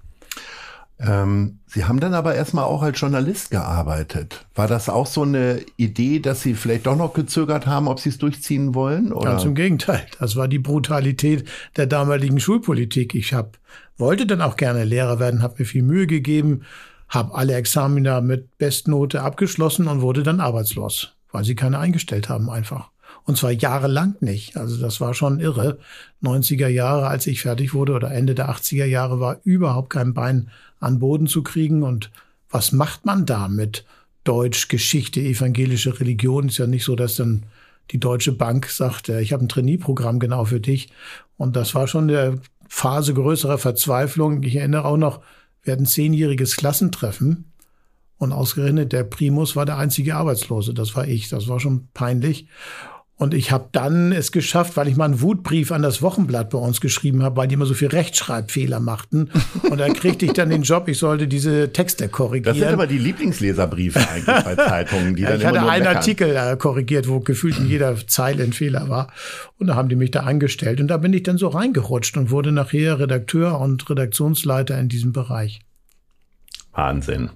Ähm, 1.00 1.58
Sie 1.66 1.84
haben 1.84 1.98
dann 1.98 2.14
aber 2.14 2.34
erstmal 2.34 2.64
auch 2.64 2.82
als 2.82 3.00
Journalist 3.00 3.50
gearbeitet. 3.50 4.46
War 4.54 4.68
das 4.68 4.88
auch 4.88 5.06
so 5.06 5.22
eine 5.22 5.60
Idee, 5.76 6.20
dass 6.20 6.42
Sie 6.42 6.54
vielleicht 6.54 6.86
doch 6.86 6.96
noch 6.96 7.14
gezögert 7.14 7.66
haben, 7.66 7.88
ob 7.88 7.98
Sie 7.98 8.10
es 8.10 8.18
durchziehen 8.18 8.74
wollen? 8.74 9.12
Oder? 9.12 9.30
Ganz 9.30 9.44
im 9.44 9.54
Gegenteil. 9.54 10.06
Das 10.20 10.36
war 10.36 10.46
die 10.46 10.60
Brutalität 10.60 11.48
der 11.76 11.86
damaligen 11.86 12.38
Schulpolitik. 12.38 13.14
Ich 13.14 13.34
hab, 13.34 13.58
wollte 13.98 14.26
dann 14.26 14.40
auch 14.40 14.56
gerne 14.56 14.84
Lehrer 14.84 15.18
werden, 15.18 15.42
habe 15.42 15.56
mir 15.58 15.64
viel 15.64 15.82
Mühe 15.82 16.06
gegeben, 16.06 16.62
habe 17.08 17.34
alle 17.34 17.54
Examina 17.54 18.20
mit 18.20 18.56
Bestnote 18.58 19.22
abgeschlossen 19.22 19.88
und 19.88 20.00
wurde 20.00 20.22
dann 20.22 20.40
arbeitslos, 20.40 21.14
weil 21.32 21.44
sie 21.44 21.56
keine 21.56 21.80
eingestellt 21.80 22.28
haben 22.28 22.50
einfach. 22.50 22.90
Und 23.24 23.38
zwar 23.38 23.52
jahrelang 23.52 24.16
nicht. 24.20 24.56
Also 24.56 24.80
das 24.80 25.00
war 25.00 25.14
schon 25.14 25.40
irre. 25.40 25.78
90er 26.22 26.68
Jahre, 26.68 27.06
als 27.06 27.26
ich 27.26 27.40
fertig 27.40 27.72
wurde, 27.72 27.94
oder 27.94 28.10
Ende 28.10 28.34
der 28.34 28.50
80er 28.50 28.84
Jahre, 28.84 29.18
war 29.18 29.40
überhaupt 29.44 29.90
kein 29.90 30.12
Bein 30.12 30.50
an 30.84 30.98
Boden 30.98 31.26
zu 31.26 31.42
kriegen. 31.42 31.82
Und 31.82 32.10
was 32.50 32.72
macht 32.72 33.04
man 33.04 33.26
da 33.26 33.48
mit 33.48 33.84
Deutsch, 34.24 34.68
Geschichte, 34.68 35.20
evangelische 35.20 35.98
Religion? 36.00 36.48
Ist 36.48 36.58
ja 36.58 36.66
nicht 36.66 36.84
so, 36.84 36.96
dass 36.96 37.16
dann 37.16 37.46
die 37.90 38.00
Deutsche 38.00 38.32
Bank 38.32 38.66
sagt, 38.66 39.08
äh, 39.08 39.20
ich 39.20 39.32
habe 39.32 39.44
ein 39.44 39.48
Trainee-Programm 39.48 40.18
genau 40.18 40.44
für 40.44 40.60
dich. 40.60 40.88
Und 41.36 41.56
das 41.56 41.74
war 41.74 41.86
schon 41.86 42.08
eine 42.08 42.40
Phase 42.68 43.14
größerer 43.14 43.58
Verzweiflung. 43.58 44.42
Ich 44.42 44.56
erinnere 44.56 44.84
auch 44.84 44.96
noch, 44.96 45.20
wir 45.62 45.72
hatten 45.72 45.86
zehnjähriges 45.86 46.56
Klassentreffen. 46.56 47.50
Und 48.16 48.32
ausgerechnet 48.32 48.92
der 48.92 49.04
Primus 49.04 49.56
war 49.56 49.66
der 49.66 49.76
einzige 49.76 50.16
Arbeitslose. 50.16 50.72
Das 50.72 50.94
war 50.94 51.06
ich. 51.06 51.28
Das 51.28 51.48
war 51.48 51.60
schon 51.60 51.88
peinlich. 51.94 52.46
Und 53.16 53.32
ich 53.32 53.52
habe 53.52 53.68
dann 53.70 54.10
es 54.10 54.32
geschafft, 54.32 54.76
weil 54.76 54.88
ich 54.88 54.96
mal 54.96 55.04
einen 55.04 55.20
Wutbrief 55.20 55.70
an 55.70 55.82
das 55.82 56.02
Wochenblatt 56.02 56.50
bei 56.50 56.58
uns 56.58 56.80
geschrieben 56.80 57.22
habe, 57.22 57.36
weil 57.36 57.46
die 57.46 57.54
immer 57.54 57.64
so 57.64 57.74
viel 57.74 57.88
Rechtschreibfehler 57.88 58.80
machten. 58.80 59.30
Und 59.70 59.78
da 59.78 59.88
kriegte 59.88 60.26
ich 60.26 60.32
dann 60.32 60.50
den 60.50 60.62
Job, 60.62 60.88
ich 60.88 60.98
sollte 60.98 61.28
diese 61.28 61.72
Texte 61.72 62.08
korrigieren. 62.08 62.58
Das 62.58 62.58
sind 62.58 62.72
aber 62.72 62.88
die 62.88 62.98
Lieblingsleserbriefe 62.98 64.00
eigentlich 64.00 64.44
bei 64.44 64.56
Zeitungen, 64.56 65.14
die 65.14 65.22
dann 65.22 65.36
ich 65.36 65.42
immer 65.42 65.50
hatte 65.50 65.60
nur 65.60 65.70
einen 65.70 65.84
meckern. 65.84 65.96
Artikel 65.96 66.36
äh, 66.36 66.56
korrigiert, 66.56 67.08
wo 67.08 67.20
gefühlt 67.20 67.56
in 67.58 67.68
jeder 67.68 67.96
Zeile 68.08 68.42
ein 68.42 68.52
Fehler 68.52 68.88
war. 68.88 69.12
Und 69.58 69.68
da 69.68 69.76
haben 69.76 69.88
die 69.88 69.96
mich 69.96 70.10
da 70.10 70.24
eingestellt. 70.24 70.80
Und 70.80 70.88
da 70.88 70.96
bin 70.96 71.12
ich 71.12 71.22
dann 71.22 71.38
so 71.38 71.46
reingerutscht 71.48 72.16
und 72.16 72.32
wurde 72.32 72.50
nachher 72.50 72.98
Redakteur 72.98 73.60
und 73.60 73.88
Redaktionsleiter 73.88 74.76
in 74.78 74.88
diesem 74.88 75.12
Bereich. 75.12 75.60
Wahnsinn. 76.72 77.30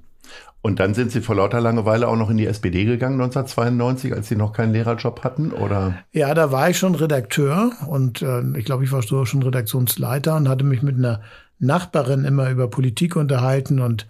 Und 0.69 0.81
dann 0.81 0.93
sind 0.93 1.11
Sie 1.11 1.23
vor 1.23 1.35
lauter 1.35 1.63
Langeweile 1.63 2.07
auch 2.07 2.17
noch 2.17 2.29
in 2.29 2.37
die 2.37 2.45
SPD 2.45 2.85
gegangen 2.85 3.19
1992, 3.19 4.13
als 4.13 4.29
Sie 4.29 4.37
noch 4.37 4.53
keinen 4.53 4.75
Lehrerjob 4.75 5.25
hatten, 5.25 5.51
oder? 5.51 5.95
Ja, 6.13 6.35
da 6.35 6.53
war 6.53 6.69
ich 6.69 6.77
schon 6.77 6.95
Redakteur 6.95 7.73
und 7.87 8.21
äh, 8.21 8.43
ich 8.55 8.67
glaube, 8.67 8.85
ich 8.85 8.93
war 8.93 9.01
so 9.01 9.25
schon 9.25 9.43
Redaktionsleiter 9.43 10.37
und 10.37 10.47
hatte 10.47 10.65
mich 10.65 10.83
mit 10.83 10.99
einer 10.99 11.23
Nachbarin 11.59 12.27
immer 12.27 12.51
über 12.51 12.69
Politik 12.69 13.17
unterhalten 13.17 13.81
und 13.81 14.07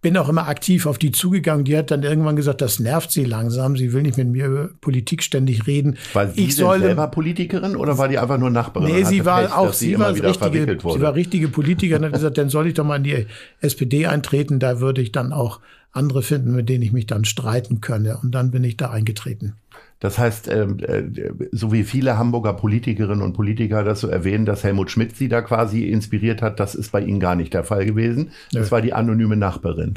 bin 0.00 0.16
auch 0.16 0.28
immer 0.28 0.46
aktiv 0.46 0.86
auf 0.86 0.98
die 0.98 1.10
zugegangen. 1.10 1.64
Die 1.64 1.76
hat 1.76 1.90
dann 1.90 2.02
irgendwann 2.02 2.36
gesagt, 2.36 2.60
das 2.60 2.78
nervt 2.78 3.10
sie 3.10 3.24
langsam. 3.24 3.76
Sie 3.76 3.92
will 3.92 4.02
nicht 4.02 4.16
mit 4.16 4.28
mir 4.28 4.46
über 4.46 4.70
Politik 4.80 5.22
ständig 5.22 5.66
reden. 5.66 5.98
War 6.12 6.28
sie 6.28 6.44
ich 6.44 6.56
soll 6.56 6.80
selber 6.80 7.08
Politikerin 7.08 7.74
oder 7.74 7.98
war 7.98 8.08
die 8.08 8.18
einfach 8.18 8.38
nur 8.38 8.50
Nachbarin? 8.50 8.94
Nee, 8.94 9.04
sie 9.04 9.24
war 9.24 9.42
Pech, 9.42 9.56
auch, 9.56 9.72
sie, 9.72 9.92
immer 9.92 10.04
war 10.04 10.14
richtige, 10.14 10.78
sie 10.80 11.00
war 11.00 11.14
richtige 11.14 11.48
Politikerin 11.48 12.02
und 12.02 12.06
hat 12.06 12.12
gesagt, 12.14 12.38
dann 12.38 12.48
soll 12.48 12.68
ich 12.68 12.74
doch 12.74 12.84
mal 12.84 12.96
in 12.96 13.04
die 13.04 13.26
SPD 13.60 14.06
eintreten, 14.06 14.60
da 14.60 14.80
würde 14.80 15.02
ich 15.02 15.10
dann 15.10 15.32
auch 15.32 15.60
andere 15.92 16.22
finden, 16.22 16.54
mit 16.54 16.68
denen 16.68 16.82
ich 16.82 16.92
mich 16.92 17.06
dann 17.06 17.24
streiten 17.24 17.80
könne. 17.80 18.18
Und 18.22 18.32
dann 18.32 18.50
bin 18.50 18.62
ich 18.62 18.76
da 18.76 18.90
eingetreten. 18.90 19.54
Das 20.00 20.18
heißt, 20.18 20.48
ähm, 20.48 20.78
äh, 20.80 21.02
so 21.50 21.72
wie 21.72 21.82
viele 21.82 22.18
Hamburger 22.18 22.52
Politikerinnen 22.52 23.22
und 23.22 23.32
Politiker 23.32 23.82
das 23.82 24.00
so 24.00 24.08
erwähnen, 24.08 24.46
dass 24.46 24.62
Helmut 24.62 24.90
Schmidt 24.90 25.16
sie 25.16 25.28
da 25.28 25.42
quasi 25.42 25.84
inspiriert 25.84 26.40
hat, 26.40 26.60
das 26.60 26.74
ist 26.74 26.92
bei 26.92 27.00
Ihnen 27.00 27.20
gar 27.20 27.34
nicht 27.34 27.52
der 27.52 27.64
Fall 27.64 27.84
gewesen. 27.84 28.30
Das 28.52 28.70
war 28.70 28.80
die 28.80 28.92
anonyme 28.92 29.36
Nachbarin. 29.36 29.94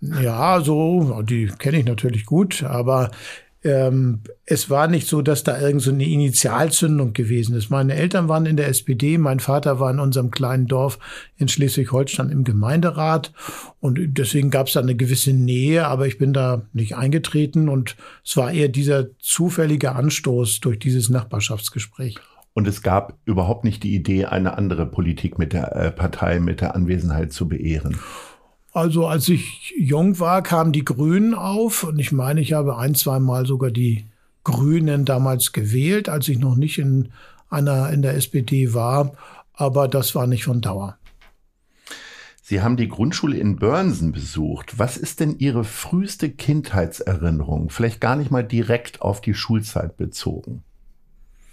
Ja, 0.00 0.60
so, 0.60 1.22
die 1.22 1.46
kenne 1.58 1.78
ich 1.78 1.86
natürlich 1.86 2.26
gut, 2.26 2.62
aber 2.62 3.10
ähm, 3.64 4.20
es 4.44 4.70
war 4.70 4.86
nicht 4.86 5.08
so, 5.08 5.22
dass 5.22 5.42
da 5.42 5.60
irgend 5.60 5.82
so 5.82 5.90
eine 5.90 6.04
Initialzündung 6.04 7.12
gewesen 7.12 7.56
ist. 7.56 7.70
Meine 7.70 7.94
Eltern 7.94 8.28
waren 8.28 8.46
in 8.46 8.56
der 8.56 8.68
SPD, 8.68 9.18
mein 9.18 9.40
Vater 9.40 9.80
war 9.80 9.90
in 9.90 9.98
unserem 9.98 10.30
kleinen 10.30 10.66
Dorf 10.66 10.98
in 11.36 11.48
Schleswig-Holstein 11.48 12.30
im 12.30 12.44
Gemeinderat 12.44 13.32
und 13.80 13.98
deswegen 14.18 14.50
gab 14.50 14.68
es 14.68 14.74
da 14.74 14.80
eine 14.80 14.94
gewisse 14.94 15.32
Nähe, 15.32 15.86
aber 15.86 16.06
ich 16.06 16.18
bin 16.18 16.32
da 16.32 16.62
nicht 16.72 16.96
eingetreten 16.96 17.68
und 17.68 17.96
es 18.24 18.36
war 18.36 18.52
eher 18.52 18.68
dieser 18.68 19.06
zufällige 19.18 19.92
Anstoß 19.92 20.60
durch 20.60 20.78
dieses 20.78 21.08
Nachbarschaftsgespräch. 21.08 22.18
Und 22.56 22.66
es 22.66 22.80
gab 22.80 23.18
überhaupt 23.26 23.64
nicht 23.64 23.82
die 23.82 23.94
Idee, 23.94 24.24
eine 24.24 24.56
andere 24.56 24.86
Politik 24.86 25.38
mit 25.38 25.52
der 25.52 25.76
äh, 25.76 25.90
Partei, 25.90 26.40
mit 26.40 26.62
der 26.62 26.74
Anwesenheit 26.74 27.30
zu 27.32 27.48
beehren. 27.48 27.98
Also 28.76 29.06
als 29.06 29.30
ich 29.30 29.72
jung 29.78 30.20
war, 30.20 30.42
kamen 30.42 30.70
die 30.70 30.84
Grünen 30.84 31.32
auf 31.32 31.82
und 31.82 31.98
ich 31.98 32.12
meine, 32.12 32.42
ich 32.42 32.52
habe 32.52 32.76
ein, 32.76 32.94
zwei 32.94 33.18
Mal 33.18 33.46
sogar 33.46 33.70
die 33.70 34.04
Grünen 34.44 35.06
damals 35.06 35.52
gewählt, 35.52 36.10
als 36.10 36.28
ich 36.28 36.38
noch 36.38 36.56
nicht 36.56 36.76
in 36.76 37.08
einer 37.48 37.88
in 37.88 38.02
der 38.02 38.16
SPD 38.16 38.74
war, 38.74 39.12
aber 39.54 39.88
das 39.88 40.14
war 40.14 40.26
nicht 40.26 40.44
von 40.44 40.60
Dauer. 40.60 40.98
Sie 42.42 42.60
haben 42.60 42.76
die 42.76 42.88
Grundschule 42.88 43.38
in 43.38 43.56
Börnsen 43.56 44.12
besucht. 44.12 44.78
Was 44.78 44.98
ist 44.98 45.20
denn 45.20 45.38
Ihre 45.38 45.64
früheste 45.64 46.28
Kindheitserinnerung? 46.28 47.70
Vielleicht 47.70 48.02
gar 48.02 48.14
nicht 48.14 48.30
mal 48.30 48.44
direkt 48.44 49.00
auf 49.00 49.22
die 49.22 49.32
Schulzeit 49.32 49.96
bezogen. 49.96 50.64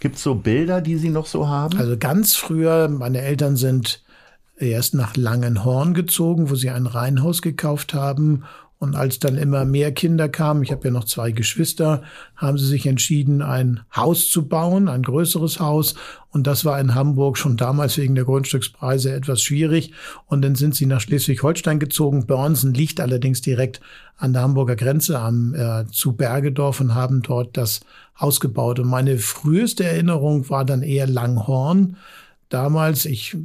Gibt 0.01 0.17
es 0.17 0.23
so 0.23 0.35
Bilder, 0.35 0.81
die 0.81 0.97
Sie 0.97 1.07
noch 1.07 1.27
so 1.27 1.47
haben? 1.47 1.77
Also 1.77 1.95
ganz 1.97 2.35
früher, 2.35 2.89
meine 2.89 3.21
Eltern 3.21 3.55
sind 3.55 4.02
erst 4.57 4.93
nach 4.93 5.15
Langenhorn 5.15 5.93
gezogen, 5.93 6.49
wo 6.49 6.55
sie 6.55 6.69
ein 6.69 6.85
Reihenhaus 6.85 7.41
gekauft 7.41 7.93
haben 7.93 8.43
und 8.83 8.97
als 8.97 9.17
dann 9.17 9.37
immer 9.37 9.63
mehr 9.63 9.93
Kinder 9.93 10.27
kamen, 10.27 10.61
ich 10.61 10.73
habe 10.73 10.89
ja 10.89 10.91
noch 10.91 11.05
zwei 11.05 11.31
Geschwister, 11.31 12.01
haben 12.35 12.57
sie 12.57 12.67
sich 12.67 12.85
entschieden, 12.85 13.41
ein 13.41 13.79
Haus 13.95 14.29
zu 14.29 14.49
bauen, 14.49 14.89
ein 14.89 15.03
größeres 15.03 15.61
Haus. 15.61 15.95
Und 16.31 16.47
das 16.47 16.65
war 16.65 16.77
in 16.81 16.93
Hamburg 16.93 17.37
schon 17.37 17.55
damals 17.55 17.97
wegen 17.97 18.13
der 18.13 18.25
Grundstückspreise 18.25 19.13
etwas 19.13 19.41
schwierig. 19.41 19.93
Und 20.25 20.41
dann 20.41 20.55
sind 20.55 20.75
sie 20.75 20.85
nach 20.85 20.99
Schleswig-Holstein 20.99 21.79
gezogen. 21.79 22.27
Börnsen 22.27 22.73
liegt 22.73 22.99
allerdings 22.99 23.39
direkt 23.39 23.79
an 24.17 24.33
der 24.33 24.41
Hamburger 24.41 24.75
Grenze 24.75 25.17
am, 25.17 25.55
äh, 25.55 25.85
zu 25.89 26.11
Bergedorf 26.11 26.81
und 26.81 26.93
haben 26.93 27.21
dort 27.21 27.55
das 27.55 27.79
Haus 28.19 28.41
gebaut. 28.41 28.79
Und 28.79 28.89
meine 28.89 29.17
früheste 29.17 29.85
Erinnerung 29.85 30.49
war 30.49 30.65
dann 30.65 30.81
eher 30.81 31.07
Langhorn. 31.07 31.95
Damals, 32.49 33.05
ich 33.05 33.37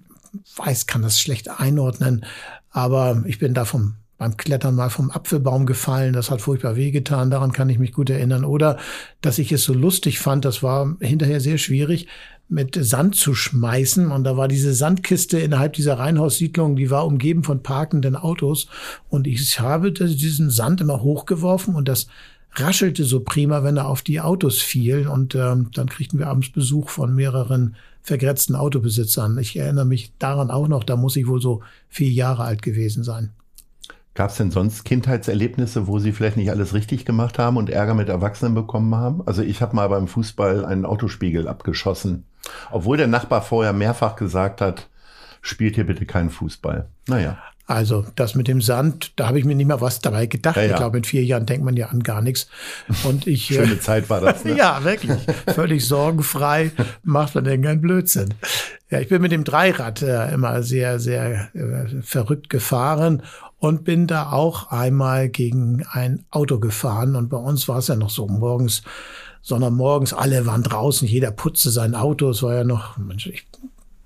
weiß, 0.56 0.86
kann 0.86 1.02
das 1.02 1.20
schlecht 1.20 1.48
einordnen, 1.48 2.24
aber 2.70 3.22
ich 3.26 3.38
bin 3.38 3.54
da 3.54 3.64
vom 3.64 3.94
beim 4.18 4.36
Klettern 4.36 4.74
mal 4.74 4.90
vom 4.90 5.10
Apfelbaum 5.10 5.64
gefallen. 5.64 6.12
Das 6.12 6.30
hat 6.30 6.40
furchtbar 6.40 6.76
wehgetan. 6.76 7.30
Daran 7.30 7.52
kann 7.52 7.70
ich 7.70 7.78
mich 7.78 7.92
gut 7.92 8.10
erinnern. 8.10 8.44
Oder 8.44 8.76
dass 9.20 9.38
ich 9.38 9.52
es 9.52 9.62
so 9.62 9.72
lustig 9.72 10.18
fand, 10.18 10.44
das 10.44 10.62
war 10.62 10.96
hinterher 11.00 11.40
sehr 11.40 11.56
schwierig, 11.56 12.08
mit 12.48 12.76
Sand 12.80 13.14
zu 13.14 13.34
schmeißen. 13.34 14.10
Und 14.10 14.24
da 14.24 14.36
war 14.36 14.48
diese 14.48 14.74
Sandkiste 14.74 15.38
innerhalb 15.38 15.74
dieser 15.74 15.98
Reihenhaussiedlung, 15.98 16.74
die 16.74 16.90
war 16.90 17.06
umgeben 17.06 17.44
von 17.44 17.62
parkenden 17.62 18.16
Autos. 18.16 18.66
Und 19.08 19.28
ich 19.28 19.60
habe 19.60 19.92
diesen 19.92 20.50
Sand 20.50 20.80
immer 20.80 21.00
hochgeworfen 21.00 21.76
und 21.76 21.88
das 21.88 22.08
raschelte 22.54 23.04
so 23.04 23.20
prima, 23.20 23.62
wenn 23.62 23.76
er 23.76 23.86
auf 23.86 24.02
die 24.02 24.20
Autos 24.20 24.58
fiel. 24.60 25.06
Und 25.06 25.36
ähm, 25.36 25.70
dann 25.74 25.88
kriegten 25.88 26.18
wir 26.18 26.26
abends 26.26 26.50
Besuch 26.50 26.88
von 26.88 27.14
mehreren 27.14 27.76
vergrätzten 28.08 28.56
Autobesitzern. 28.56 29.38
Ich 29.38 29.56
erinnere 29.56 29.84
mich 29.84 30.12
daran 30.18 30.50
auch 30.50 30.66
noch, 30.66 30.82
da 30.82 30.96
muss 30.96 31.16
ich 31.16 31.28
wohl 31.28 31.40
so 31.40 31.62
vier 31.88 32.10
Jahre 32.10 32.42
alt 32.42 32.62
gewesen 32.62 33.04
sein. 33.04 33.30
Gab 34.14 34.30
es 34.30 34.36
denn 34.36 34.50
sonst 34.50 34.84
Kindheitserlebnisse, 34.84 35.86
wo 35.86 36.00
Sie 36.00 36.10
vielleicht 36.10 36.36
nicht 36.36 36.50
alles 36.50 36.74
richtig 36.74 37.04
gemacht 37.04 37.38
haben 37.38 37.56
und 37.56 37.70
Ärger 37.70 37.94
mit 37.94 38.08
Erwachsenen 38.08 38.54
bekommen 38.54 38.92
haben? 38.96 39.22
Also 39.26 39.42
ich 39.42 39.62
habe 39.62 39.76
mal 39.76 39.88
beim 39.88 40.08
Fußball 40.08 40.64
einen 40.64 40.84
Autospiegel 40.84 41.46
abgeschossen, 41.46 42.24
obwohl 42.72 42.96
der 42.96 43.06
Nachbar 43.06 43.42
vorher 43.42 43.72
mehrfach 43.72 44.16
gesagt 44.16 44.60
hat, 44.60 44.88
spielt 45.40 45.76
hier 45.76 45.86
bitte 45.86 46.04
keinen 46.04 46.30
Fußball. 46.30 46.88
Naja. 47.06 47.38
Also 47.68 48.06
das 48.16 48.34
mit 48.34 48.48
dem 48.48 48.62
Sand, 48.62 49.12
da 49.16 49.28
habe 49.28 49.38
ich 49.38 49.44
mir 49.44 49.54
nicht 49.54 49.66
mal 49.66 49.82
was 49.82 50.00
dabei 50.00 50.24
gedacht. 50.24 50.56
Ja, 50.56 50.62
ja. 50.62 50.70
Ich 50.70 50.76
glaube, 50.76 50.96
in 50.96 51.04
vier 51.04 51.22
Jahren 51.22 51.44
denkt 51.44 51.66
man 51.66 51.76
ja 51.76 51.88
an 51.88 52.02
gar 52.02 52.22
nichts. 52.22 52.48
Und 53.04 53.26
ich 53.26 53.44
schöne 53.44 53.74
äh, 53.74 53.80
Zeit 53.80 54.08
war 54.08 54.22
das. 54.22 54.42
Ne? 54.42 54.54
ja, 54.56 54.82
wirklich, 54.84 55.12
völlig 55.54 55.86
sorgenfrei, 55.86 56.72
macht 57.04 57.34
man 57.34 57.44
irgendeinen 57.44 57.82
Blödsinn. 57.82 58.32
Ja, 58.88 59.00
ich 59.00 59.08
bin 59.08 59.20
mit 59.20 59.32
dem 59.32 59.44
Dreirad 59.44 60.00
äh, 60.00 60.32
immer 60.32 60.62
sehr, 60.62 60.98
sehr 60.98 61.54
äh, 61.54 62.00
verrückt 62.00 62.48
gefahren 62.48 63.22
und 63.58 63.84
bin 63.84 64.06
da 64.06 64.32
auch 64.32 64.70
einmal 64.70 65.28
gegen 65.28 65.84
ein 65.90 66.24
Auto 66.30 66.58
gefahren. 66.60 67.16
Und 67.16 67.28
bei 67.28 67.36
uns 67.36 67.68
war 67.68 67.78
es 67.78 67.88
ja 67.88 67.96
noch 67.96 68.08
so 68.08 68.26
morgens, 68.28 68.82
sondern 69.42 69.74
morgens 69.74 70.14
alle 70.14 70.46
waren 70.46 70.62
draußen, 70.62 71.06
jeder 71.06 71.32
putzte 71.32 71.68
sein 71.68 71.94
Auto. 71.94 72.30
Es 72.30 72.42
war 72.42 72.54
ja 72.54 72.64
noch, 72.64 72.96
Mensch, 72.96 73.26
ich 73.26 73.46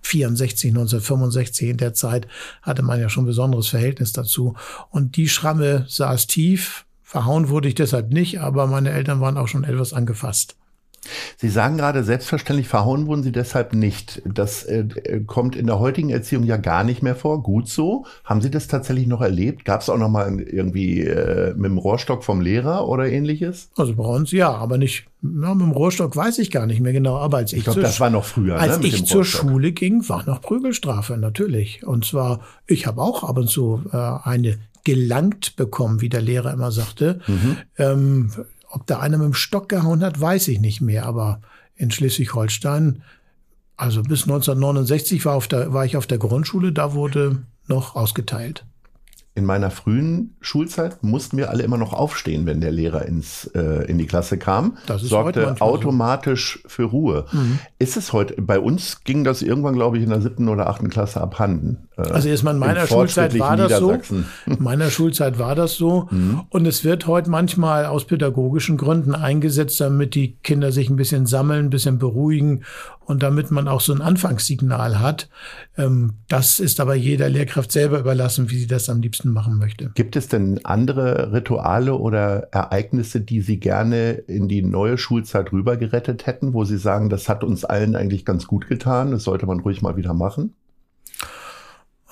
64, 0.03 0.71
1965 0.71 1.69
in 1.69 1.77
der 1.77 1.95
Zeit 1.95 2.29
hatte 2.61 2.83
man 2.83 3.01
ja 3.01 3.09
schon 3.09 3.25
ein 3.25 3.29
besonderes 3.29 3.69
Verhältnis 3.69 4.13
dazu. 4.13 4.55
Und 4.91 5.17
die 5.17 5.29
Schramme 5.29 5.87
saß 5.89 6.27
tief. 6.27 6.85
Verhauen 7.03 7.49
wurde 7.49 7.69
ich 7.69 7.75
deshalb 7.75 8.11
nicht, 8.11 8.41
aber 8.41 8.67
meine 8.67 8.91
Eltern 8.91 9.21
waren 9.21 9.37
auch 9.37 9.49
schon 9.49 9.65
etwas 9.65 9.93
angefasst. 9.93 10.57
Sie 11.37 11.49
sagen 11.49 11.77
gerade, 11.77 12.05
selbstverständlich 12.05 12.69
verhauen 12.69 13.07
wurden 13.07 13.23
Sie 13.23 13.33
deshalb 13.33 13.75
nicht. 13.75 14.23
Das 14.25 14.65
äh, 14.65 14.87
kommt 15.27 15.57
in 15.57 15.67
der 15.67 15.79
heutigen 15.79 16.11
Erziehung 16.11 16.45
ja 16.45 16.57
gar 16.57 16.85
nicht 16.85 17.03
mehr 17.03 17.17
vor. 17.17 17.43
Gut 17.43 17.69
so. 17.69 18.07
Haben 18.25 18.41
Sie 18.41 18.51
das 18.51 18.69
tatsächlich 18.69 19.07
noch 19.07 19.21
erlebt? 19.21 19.65
Gab 19.65 19.81
es 19.81 19.89
auch 19.89 19.99
noch 19.99 20.09
mal 20.09 20.41
irgendwie 20.41 21.01
äh, 21.01 21.55
mit 21.55 21.67
dem 21.67 21.79
Rohrstock 21.79 22.23
vom 22.23 22.41
Lehrer 22.41 22.89
oder 22.89 23.09
ähnliches? 23.09 23.71
Also 23.77 23.95
bei 23.95 24.05
uns 24.05 24.31
ja, 24.31 24.53
aber 24.53 24.79
nicht. 24.79 25.07
Ja, 25.23 25.55
mit 25.55 25.67
dem 25.67 25.73
Rohrstock 25.73 26.17
weiß 26.17 26.39
ich 26.39 26.51
gar 26.51 26.67
nicht 26.67 26.81
mehr 26.81 26.93
genau. 26.93 27.17
Aber 27.17 27.39
als 27.39 27.53
ich, 27.53 27.59
ich 27.59 27.65
glaube, 27.65 27.81
das 27.81 28.01
war 28.01 28.11
noch 28.11 28.25
früher. 28.25 28.59
Als 28.59 28.79
ne, 28.79 28.87
ich 28.87 29.05
zur 29.05 29.25
Schule 29.25 29.73
ging, 29.73 30.09
war 30.09 30.25
noch 30.25 30.41
Prügelstrafe 30.41 31.17
natürlich. 31.17 31.85
Und 31.87 32.05
zwar, 32.05 32.41
ich 32.67 32.87
habe 32.87 33.01
auch 33.01 33.25
ab 33.25 33.39
und 33.39 33.49
zu 33.49 33.83
äh, 33.93 33.97
eine 33.97 34.59
gelangt 34.85 35.57
bekommen, 35.57 36.01
wie 36.01 36.09
der 36.09 36.23
Lehrer 36.23 36.53
immer 36.53 36.73
sagte. 36.73 37.21
Mhm. 37.27 37.57
Ähm, 37.79 38.31
ob 38.73 38.87
da 38.87 39.01
einer 39.01 39.19
mit 39.19 39.27
dem 39.27 39.35
Stock 39.35 39.69
gehauen 39.69 40.03
hat, 40.03 40.21
weiß 40.21 40.49
ich 40.49 40.61
nicht 40.61 40.81
mehr. 40.81 41.07
Aber 41.07 41.41
in 41.77 41.91
Schleswig-Holstein, 41.91 43.03
also 43.77 44.03
bis 44.03 44.23
1969 44.23 45.25
war, 45.25 45.35
auf 45.35 45.47
der, 45.47 45.73
war 45.73 45.85
ich 45.85 45.97
auf 45.97 46.07
der 46.07 46.19
Grundschule, 46.19 46.73
da 46.73 46.95
wurde 46.95 47.43
noch 47.69 47.95
ausgeteilt 47.95 48.65
in 49.35 49.47
meiner 49.47 49.71
frühen 49.71 50.37
Schulzeit 50.43 51.03
mussten 51.03 51.39
wir 51.39 51.49
alle 51.49 51.63
immer 51.63 51.79
noch 51.79 51.95
aufstehen, 51.95 52.45
wenn 52.45 52.61
der 52.61 52.71
Lehrer 52.71 53.07
ins, 53.07 53.47
äh, 53.55 53.87
in 53.87 53.97
die 53.97 54.07
Klasse 54.07 54.37
kam. 54.37 54.77
Das 54.87 55.03
ist 55.03 55.09
sorgte 55.09 55.59
automatisch 55.61 56.61
so. 56.63 56.69
für 56.69 56.85
Ruhe. 56.85 57.25
Mhm. 57.33 57.59
Ist 57.79 57.97
es 57.97 58.13
heute, 58.13 58.41
bei 58.43 58.59
uns 58.61 59.05
ging 59.05 59.25
das 59.25 59.41
irgendwann, 59.41 59.75
glaube 59.75 59.97
ich, 59.97 60.05
in 60.05 60.11
der 60.11 60.21
siebten 60.21 60.49
oder 60.49 60.69
achten 60.69 60.91
Klasse 60.91 61.23
abhanden. 61.23 61.89
Äh, 62.09 62.13
also 62.13 62.29
erstmal 62.29 62.55
in 62.55 62.61
meiner 62.61 62.87
Schulzeit 62.87 63.39
war 63.39 63.57
das 63.57 63.79
so. 63.79 63.93
In 63.93 64.27
meiner 64.59 64.91
Schulzeit 64.91 65.39
war 65.39 65.55
das 65.55 65.75
so. 65.75 66.09
Mhm. 66.11 66.43
Und 66.51 66.67
es 66.67 66.85
wird 66.85 67.07
heute 67.07 67.31
manchmal 67.31 67.87
aus 67.87 68.05
pädagogischen 68.05 68.77
Gründen 68.77 69.15
eingesetzt, 69.15 69.81
damit 69.81 70.15
die 70.15 70.37
Kinder 70.43 70.73
sich 70.73 70.91
ein 70.91 70.97
bisschen 70.97 71.27
sammeln, 71.27 71.67
ein 71.67 71.71
bisschen 71.71 71.99
beruhigen 71.99 72.65
und 73.05 73.23
damit 73.23 73.51
man 73.51 73.69
auch 73.69 73.81
so 73.81 73.93
ein 73.93 74.01
Anfangssignal 74.01 75.01
hat. 75.01 75.29
Ähm, 75.77 76.15
das 76.29 76.61
ist 76.61 76.81
aber 76.81 76.95
jeder 76.95 77.29
Lehrkraft 77.29 77.73
selber 77.73 77.99
überlassen, 77.99 78.51
wie 78.51 78.59
sie 78.59 78.67
das 78.67 78.89
am 78.89 79.01
liebsten 79.01 79.31
machen 79.31 79.59
möchte. 79.59 79.91
Gibt 79.95 80.17
es 80.17 80.29
denn 80.29 80.61
andere 80.65 81.33
Rituale 81.33 81.95
oder 81.95 82.49
Ereignisse, 82.53 83.21
die 83.21 83.41
Sie 83.41 83.59
gerne 83.59 84.13
in 84.13 84.49
die 84.49 84.63
neue 84.63 84.99
Schulzeit 84.99 85.53
rübergerettet 85.53 86.27
hätten, 86.27 86.55
wo 86.55 86.65
Sie 86.65 86.79
sagen, 86.79 87.09
das 87.09 87.29
hat 87.29 87.45
uns 87.45 87.65
allen 87.65 87.97
eigentlich 87.97 88.25
ganz 88.25 88.47
gut 88.47 88.69
getan, 88.69 89.11
das 89.11 89.25
sollte 89.25 89.47
man 89.47 89.61
ruhig 89.61 89.83
mal 89.83 89.97
wieder 89.97 90.15
machen? 90.15 90.55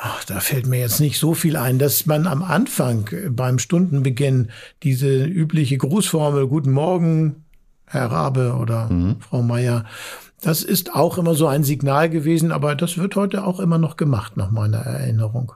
Ach, 0.02 0.24
da 0.24 0.40
fällt 0.40 0.66
mir 0.66 0.80
jetzt 0.80 0.98
nicht 1.00 1.18
so 1.18 1.34
viel 1.34 1.58
ein, 1.58 1.78
dass 1.78 2.06
man 2.06 2.26
am 2.26 2.42
Anfang 2.42 3.10
beim 3.28 3.58
Stundenbeginn 3.58 4.48
diese 4.82 5.24
übliche 5.24 5.76
Grußformel 5.76 6.48
Guten 6.48 6.70
Morgen, 6.70 7.44
Herr 7.84 8.06
Rabe 8.06 8.56
oder 8.58 8.88
mhm. 8.88 9.16
Frau 9.20 9.42
Meier, 9.42 9.84
das 10.40 10.62
ist 10.62 10.94
auch 10.94 11.18
immer 11.18 11.34
so 11.34 11.48
ein 11.48 11.64
Signal 11.64 12.08
gewesen, 12.08 12.50
aber 12.50 12.74
das 12.76 12.96
wird 12.96 13.14
heute 13.14 13.44
auch 13.44 13.60
immer 13.60 13.76
noch 13.76 13.98
gemacht, 13.98 14.38
nach 14.38 14.50
meiner 14.50 14.78
Erinnerung. 14.78 15.52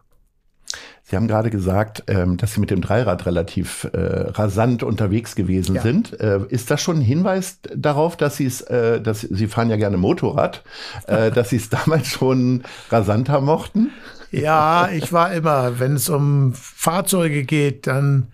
Sie 1.07 1.17
haben 1.17 1.29
gerade 1.29 1.49
gesagt, 1.49 2.05
ähm, 2.09 2.37
dass 2.37 2.55
Sie 2.55 2.61
mit 2.61 2.71
dem 2.71 2.83
Dreirad 2.83 3.25
relativ 3.25 3.85
äh, 3.93 3.99
rasant 3.99 4.83
unterwegs 4.83 5.37
gewesen 5.37 5.77
ja. 5.77 5.83
sind. 5.83 6.19
Äh, 6.21 6.41
ist 6.49 6.71
das 6.71 6.83
schon 6.83 6.97
ein 6.97 7.03
Hinweis 7.03 7.61
darauf, 7.75 8.17
dass 8.17 8.37
Sie 8.37 8.47
es, 8.47 8.61
äh, 8.63 9.01
dass 9.01 9.21
Sie 9.21 9.47
fahren 9.47 9.71
ja 9.71 9.77
gerne 9.77 9.97
Motorrad, 9.97 10.63
äh, 11.07 11.31
dass 11.35 11.51
Sie 11.51 11.57
es 11.57 11.71
damals 11.71 12.09
schon 12.09 12.65
rasanter 12.91 13.41
mochten? 13.41 13.91
Ja, 14.41 14.89
ich 14.91 15.13
war 15.13 15.33
immer, 15.33 15.79
wenn 15.79 15.95
es 15.95 16.09
um 16.09 16.53
Fahrzeuge 16.55 17.45
geht, 17.45 17.87
dann 17.87 18.29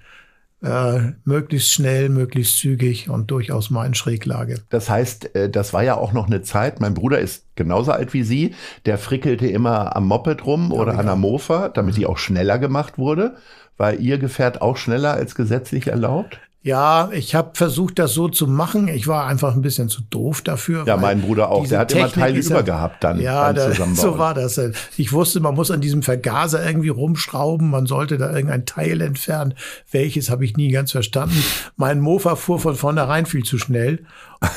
äh, 0.63 1.13
möglichst 1.25 1.73
schnell, 1.73 2.09
möglichst 2.09 2.59
zügig 2.59 3.09
und 3.09 3.31
durchaus 3.31 3.71
mal 3.71 3.87
in 3.87 3.95
Schräglage. 3.95 4.61
Das 4.69 4.91
heißt, 4.91 5.35
äh, 5.35 5.49
das 5.49 5.73
war 5.73 5.83
ja 5.83 5.97
auch 5.97 6.13
noch 6.13 6.27
eine 6.27 6.43
Zeit, 6.43 6.81
mein 6.81 6.95
Bruder 6.95 7.19
ist 7.19 7.47
genauso 7.57 7.93
alt 7.93 8.13
wie 8.13 8.23
Sie, 8.23 8.55
der 8.85 8.99
frickelte 8.99 9.47
immer 9.47 9.97
am 9.97 10.07
Moped 10.07 10.45
rum 10.45 10.71
ja, 10.73 10.79
oder 10.79 10.99
an 10.99 11.07
der 11.07 11.17
Mofa, 11.17 11.69
damit 11.69 11.97
die 11.97 12.07
auch 12.07 12.19
schneller 12.19 12.59
gemacht 12.59 12.99
wurde. 12.99 13.37
War 13.77 13.95
Ihr 13.95 14.19
Gefährt 14.19 14.61
auch 14.61 14.77
schneller 14.77 15.15
als 15.15 15.35
gesetzlich 15.35 15.87
erlaubt? 15.87 16.39
Ja, 16.63 17.09
ich 17.13 17.35
habe 17.35 17.53
versucht, 17.55 17.99
das 17.99 18.13
so 18.13 18.29
zu 18.29 18.47
machen. 18.47 18.89
Ich 18.89 19.07
war 19.07 19.27
einfach 19.27 19.55
ein 19.55 19.63
bisschen 19.63 19.89
zu 19.89 20.03
doof 20.11 20.43
dafür. 20.43 20.85
Ja, 20.87 20.99
mein 20.99 21.23
Bruder 21.23 21.51
auch. 21.51 21.67
Der 21.67 21.79
hat 21.79 21.89
Technik 21.89 22.17
immer 22.17 22.27
Teile 22.27 22.39
über 22.39 22.55
ja, 22.57 22.61
gehabt 22.61 23.03
dann. 23.03 23.19
Ja, 23.19 23.53
da, 23.55 23.73
so 23.95 24.19
war 24.19 24.35
das. 24.35 24.61
Ich 24.99 25.13
wusste, 25.15 25.41
man 25.41 25.55
muss 25.55 25.71
an 25.71 25.81
diesem 25.81 26.03
Vergaser 26.03 26.65
irgendwie 26.65 26.91
rumschrauben. 26.91 27.71
Man 27.71 27.87
sollte 27.87 28.19
da 28.19 28.31
irgendein 28.31 28.67
Teil 28.67 29.01
entfernen. 29.01 29.55
Welches 29.91 30.29
habe 30.29 30.45
ich 30.45 30.55
nie 30.59 30.71
ganz 30.71 30.93
verstanden. 30.93 31.43
Mein 31.77 31.99
Mofa 31.99 32.37
fuhr 32.37 32.61
von 32.61 32.75
vornherein 32.75 33.25
viel 33.25 33.45
zu 33.45 33.57
schnell. 33.57 34.05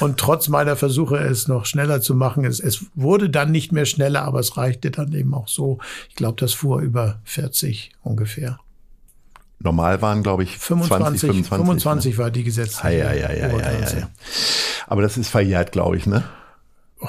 Und 0.02 0.18
trotz 0.18 0.50
meiner 0.50 0.76
Versuche, 0.76 1.18
es 1.18 1.48
noch 1.48 1.66
schneller 1.66 2.02
zu 2.02 2.16
machen, 2.16 2.44
es, 2.44 2.60
es 2.60 2.86
wurde 2.96 3.30
dann 3.30 3.52
nicht 3.52 3.72
mehr 3.72 3.86
schneller, 3.86 4.24
aber 4.24 4.42
es 4.42 4.58
reichte 4.58 4.92
dann 4.92 5.14
eben 5.14 5.34
auch 5.34 5.48
so. 5.48 5.80
Ich 6.10 6.16
glaube, 6.16 6.36
das 6.38 6.52
fuhr 6.52 6.82
über 6.82 7.20
40 7.24 7.92
ungefähr. 8.02 8.60
Normal 9.60 10.02
waren, 10.02 10.24
glaube 10.24 10.44
ich, 10.44 10.58
25, 10.58 11.22
20, 11.22 11.22
25. 11.22 11.58
25 11.58 12.12
ne? 12.12 12.18
war 12.18 12.32
die 12.32 12.44
gesetzliche. 12.44 12.98
Ja, 12.98 13.14
ja, 13.14 13.32
ja, 13.32 13.48
ja, 13.48 13.72
ja, 13.72 13.80
ja. 13.80 14.10
Aber 14.88 15.02
das 15.02 15.18
ist 15.18 15.30
verjährt, 15.30 15.72
glaube 15.72 15.98
ich, 15.98 16.06
ne? 16.06 16.24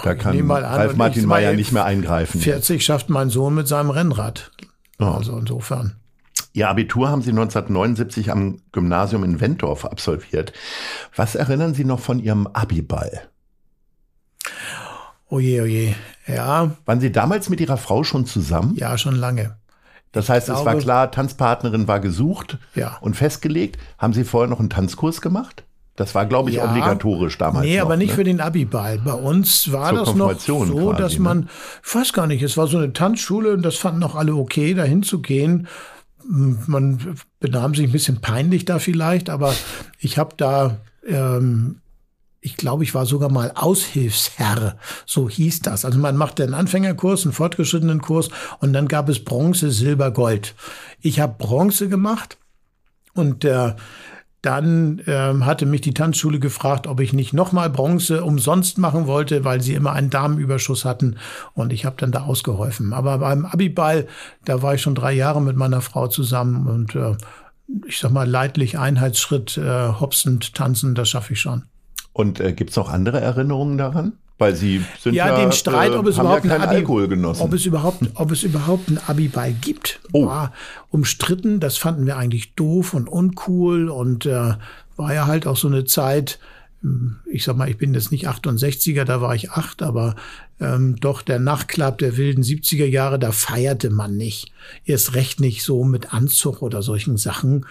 Da 0.03 0.13
ich 0.13 0.19
kann 0.19 0.41
mal 0.47 0.65
an, 0.65 0.75
Ralf 0.75 0.97
Martin 0.97 1.27
Meyer 1.27 1.49
meine, 1.49 1.57
nicht 1.57 1.73
mehr 1.73 1.85
eingreifen. 1.85 2.41
40 2.41 2.85
schafft 2.85 3.11
mein 3.11 3.31
Sohn 3.31 3.55
mit 3.55 3.69
seinem 3.69 3.91
Rennrad. 3.91 4.51
Ja. 4.99 5.15
Also 5.15 5.37
insofern. 5.39 5.97
Ihr 6.53 6.69
Abitur 6.69 7.09
haben 7.09 7.23
Sie 7.23 7.31
1979 7.31 8.31
am 8.31 8.61
Gymnasium 8.73 9.25
in 9.25 9.41
Wentorf 9.41 9.85
absolviert. 9.85 10.53
Was 11.15 11.35
erinnern 11.35 11.75
Sie 11.75 11.85
noch 11.85 12.01
von 12.01 12.21
Ihrem 12.21 12.47
Abiball? 12.47 13.29
Oje, 15.29 15.63
oje. 15.63 15.95
Ja, 16.27 16.77
Waren 16.85 17.01
Sie 17.01 17.11
damals 17.11 17.49
mit 17.51 17.61
Ihrer 17.61 17.77
Frau 17.77 18.05
schon 18.05 18.25
zusammen? 18.25 18.77
ja, 18.77 18.97
schon 18.99 19.17
lange. 19.17 19.57
Das 20.15 20.29
heißt, 20.29 20.49
es 20.49 20.55
war 20.55 20.63
glaube- 20.65 20.81
klar, 20.83 21.11
Tanzpartnerin 21.11 21.87
war 21.89 22.01
gesucht 22.01 22.59
Ja. 22.75 22.97
und 23.01 23.15
festgelegt. 23.15 23.79
Haben 23.99 24.13
Sie 24.15 24.25
vorher 24.25 24.49
noch 24.49 24.61
einen 24.61 24.71
Tanzkurs 24.71 25.21
gemacht? 25.21 25.65
Das 25.97 26.15
war, 26.15 26.27
glaube 26.27 26.51
ich, 26.51 26.57
Ja. 26.57 26.69
obligatorisch 26.69 27.39
damals. 27.39 27.65
Nee, 27.67 27.77
noch, 27.77 27.85
aber 27.85 27.97
nicht 27.97 28.09
ne? 28.11 28.15
für 28.15 28.25
den 28.25 28.41
Abiball. 28.41 28.99
Bei 29.05 29.13
uns 29.13 29.71
war 29.71 29.91
Zur 29.91 29.99
das 29.99 30.15
noch 30.15 30.41
so, 30.41 30.59
quasi, 30.65 30.97
dass 31.03 31.13
ne? 31.15 31.21
man, 31.21 31.49
ich 31.87 31.95
weiß 31.95 32.13
gar 32.13 32.27
nicht, 32.27 32.43
es 32.43 32.57
war 32.57 32.67
so 32.67 32.79
eine 32.79 32.93
Tanzschule 32.93 33.53
und 33.53 33.63
das 33.63 33.77
fanden 33.77 34.03
auch 34.03 34.15
alle 34.17 34.35
okay, 34.35 34.75
dahin 34.75 35.03
zu 35.05 35.21
gehen. 35.21 35.69
Man 36.27 37.17
benahm 37.39 37.75
sich 37.75 37.87
ein 37.87 37.93
bisschen 37.93 38.21
peinlich 38.21 38.65
da 38.65 38.79
vielleicht, 38.79 39.29
aber 39.31 39.53
ich 39.99 40.17
habe 40.19 40.35
da, 40.37 40.79
ähm, 41.07 41.81
ich 42.45 42.59
glaube, 42.59 42.85
ich 42.85 42.95
war 42.95 43.07
sogar 43.07 43.31
mal 43.31 43.53
Aushilfsherr, 43.55 44.77
so 45.07 45.31
hieß 45.31 45.63
das. 45.63 45.87
Also 45.87 45.99
man 45.99 46.15
machte 46.15 46.43
einen 46.43 46.53
Anfängerkurs, 46.53 47.25
einen 47.25 47.33
fortgeschrittenen 47.33 48.03
Kurs 48.03 48.29
und 48.61 48.75
dann 48.75 48.87
gab 48.87 49.09
es 49.09 49.25
Bronze, 49.25 49.71
Silber, 49.71 50.11
Gold. 50.11 50.55
Ich 51.01 51.21
habe 51.21 51.37
Bronze 51.39 51.89
gemacht 51.89 52.37
und 53.15 53.45
der 53.45 53.77
dann 54.43 55.01
ähm, 55.07 55.47
hatte 55.47 55.65
mich 55.65 55.81
die 55.81 55.95
Tanzschule 55.95 56.39
gefragt, 56.39 56.87
ob 56.87 57.01
ich 57.01 57.15
nicht 57.15 57.33
nochmal 57.33 57.71
Bronze 57.71 58.23
umsonst 58.23 58.77
machen 58.77 59.07
wollte, 59.07 59.43
weil 59.47 59.63
sie 59.63 59.73
immer 59.73 59.93
einen 59.93 60.11
Damenüberschuss 60.11 60.85
hatten. 60.85 61.17
Und 61.55 61.73
ich 61.73 61.87
habe 61.87 61.97
dann 61.99 62.13
da 62.13 62.25
ausgeholfen. 62.25 62.93
Aber 62.93 63.17
beim 63.17 63.47
Abiball, 63.47 64.07
da 64.45 64.61
war 64.61 64.75
ich 64.75 64.83
schon 64.83 64.95
drei 64.95 65.15
Jahre 65.15 65.41
mit 65.41 65.57
meiner 65.57 65.81
Frau 65.81 66.09
zusammen 66.09 66.67
und 66.67 66.95
äh, 66.95 67.17
ich 67.87 67.99
sag 67.99 68.11
mal, 68.11 68.29
leidlich 68.29 68.79
Einheitsschritt, 68.79 69.57
äh, 69.57 69.89
hopsend 69.95 70.55
tanzen, 70.55 70.95
das 70.95 71.09
schaffe 71.09 71.33
ich 71.33 71.41
schon. 71.41 71.63
Und 72.15 72.41
äh, 72.41 72.53
gibt 72.55 72.71
es 72.71 72.77
noch 72.77 72.91
andere 72.91 73.21
Erinnerungen 73.21 73.77
daran? 73.77 74.13
Weil 74.39 74.57
Sie 74.57 74.83
sind 75.01 75.15
ja, 75.15 75.29
Ja, 75.29 75.41
den 75.41 75.53
Streit, 75.53 75.93
äh, 75.93 75.97
ob 75.97 76.07
es 76.07 76.17
überhaupt 76.19 76.45
ja 76.47 76.57
Abi, 76.57 76.77
Alkohol 76.77 77.07
genossen. 77.09 77.43
ob 77.43 77.53
es 77.53 77.67
überhaupt, 77.67 78.03
ob 78.15 78.31
es 78.33 78.43
überhaupt 78.43 78.89
ein 78.89 78.99
Abiball 79.07 79.53
gibt, 79.53 80.01
Oh. 80.13 80.27
war 80.27 80.53
umstritten. 80.91 81.61
Das 81.61 81.77
fanden 81.77 82.07
wir 82.07 82.17
eigentlich 82.17 82.55
doof 82.55 82.95
und 82.95 83.09
uncool 83.09 83.89
und 83.91 84.27
äh, 84.27 84.55
war 84.97 85.13
ja 85.15 85.27
halt 85.27 85.47
auch 85.47 85.57
so 85.57 85.69
eine 85.69 85.85
Zeit. 85.85 86.39
hm, 86.83 87.17
Ich 87.31 87.45
sag 87.45 87.57
mal, 87.57 87.69
ich 87.69 87.79
bin 87.79 87.95
jetzt 87.95 88.11
nicht 88.13 88.29
68er, 88.29 89.05
da 89.05 89.21
war 89.21 89.35
ich 89.35 89.51
acht, 89.53 89.83
aber 89.83 90.15
ähm, 90.61 90.97
doch 91.01 91.23
der 91.23 91.39
Nachtclub 91.41 91.99
der 91.99 92.17
wilden 92.17 92.43
70er 92.43 92.87
Jahre, 92.87 93.19
da 93.19 93.33
feierte 93.33 93.91
man 93.91 94.17
nicht. 94.17 94.53
Erst 94.85 95.15
recht 95.15 95.41
nicht 95.41 95.65
so 95.65 95.83
mit 95.85 96.13
Anzug 96.15 96.63
oder 96.63 96.81
solchen 96.83 97.17
Sachen. 97.17 97.67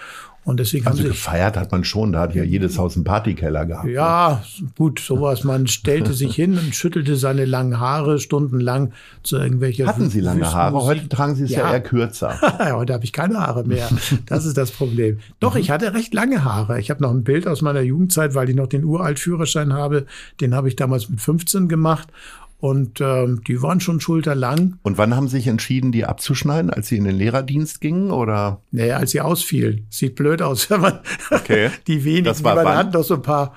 Und 0.46 0.60
deswegen 0.60 0.86
also 0.86 1.00
haben 1.00 1.08
sich 1.08 1.14
gefeiert 1.14 1.56
hat 1.56 1.72
man 1.72 1.84
schon, 1.84 2.12
da 2.12 2.22
hat 2.22 2.36
ja 2.36 2.44
jedes 2.44 2.78
Haus 2.78 2.96
einen 2.96 3.06
Partykeller 3.06 3.66
gehabt. 3.66 3.86
ne? 3.86 3.94
ja, 3.94 4.44
gut, 4.78 5.00
sowas. 5.00 5.44
Man 5.44 5.68
stellte 5.68 6.14
sich 6.14 6.36
hin 6.36 6.58
und 6.58 6.76
schüttelte 6.76 7.16
seine 7.16 7.46
langen 7.46 7.80
Haare 7.80 8.20
stundenlang 8.20 8.92
zu 9.24 9.38
irgendwelcher 9.38 9.88
Hatten 9.88 10.10
Sie 10.10 10.20
lange 10.20 10.46
Haare? 10.46 10.74
Wüstenmusik. 10.74 11.02
Heute 11.02 11.10
tragen 11.10 11.36
Sie 11.36 11.44
es 11.46 11.52
ja, 11.52 11.60
Ja. 11.60 11.72
eher 11.72 11.82
kürzer. 11.82 12.40
Heute 12.74 12.94
habe 12.94 13.06
ich 13.06 13.14
keine 13.14 13.40
Haare 13.40 13.64
mehr. 13.64 13.90
Das 14.26 14.46
ist 14.46 14.58
das 14.58 14.72
Problem. 14.72 15.20
Doch, 15.40 15.56
ich 15.56 15.72
hatte 15.72 15.94
recht 15.94 16.14
lange 16.14 16.44
Haare. 16.44 16.80
Ich 16.80 16.90
habe 16.90 17.02
noch 17.02 17.12
ein 17.12 17.24
Bild 17.24 17.48
aus 17.48 17.62
meiner 17.62 17.82
Jugendzeit, 17.82 18.36
weil 18.36 18.50
ich 18.50 18.56
noch 18.56 18.68
den 18.68 18.84
Uralt-Führerschein 18.84 19.72
habe. 19.74 20.06
Den 20.42 20.54
habe 20.54 20.68
ich 20.68 20.76
damals 20.76 21.10
mit 21.10 21.22
15 21.22 21.70
gemacht. 21.70 22.10
Und 22.64 23.02
ähm, 23.02 23.42
die 23.46 23.62
waren 23.62 23.82
schon 23.82 24.00
schulterlang. 24.00 24.78
Und 24.84 24.98
wann 24.98 25.14
haben 25.18 25.28
Sie 25.28 25.36
sich 25.36 25.48
entschieden, 25.48 25.92
die 25.92 26.06
abzuschneiden, 26.06 26.70
als 26.70 26.88
Sie 26.88 26.96
in 26.96 27.04
den 27.04 27.18
Lehrerdienst 27.18 27.82
gingen? 27.82 28.10
Oder 28.10 28.62
Naja, 28.72 28.96
als 28.96 29.12
sie 29.12 29.20
ausfielen. 29.20 29.86
Sieht 29.90 30.16
blöd 30.16 30.42
aus, 30.42 30.70
wenn 30.70 30.80
man 30.80 31.00
Okay. 31.30 31.72
die 31.88 32.06
wenigen, 32.06 32.24
Das 32.24 32.42
war 32.42 32.54
die 32.54 32.60
man 32.60 32.66
wann? 32.68 32.78
hat, 32.78 32.94
noch 32.94 33.04
so 33.04 33.16
ein 33.16 33.22
paar. 33.22 33.54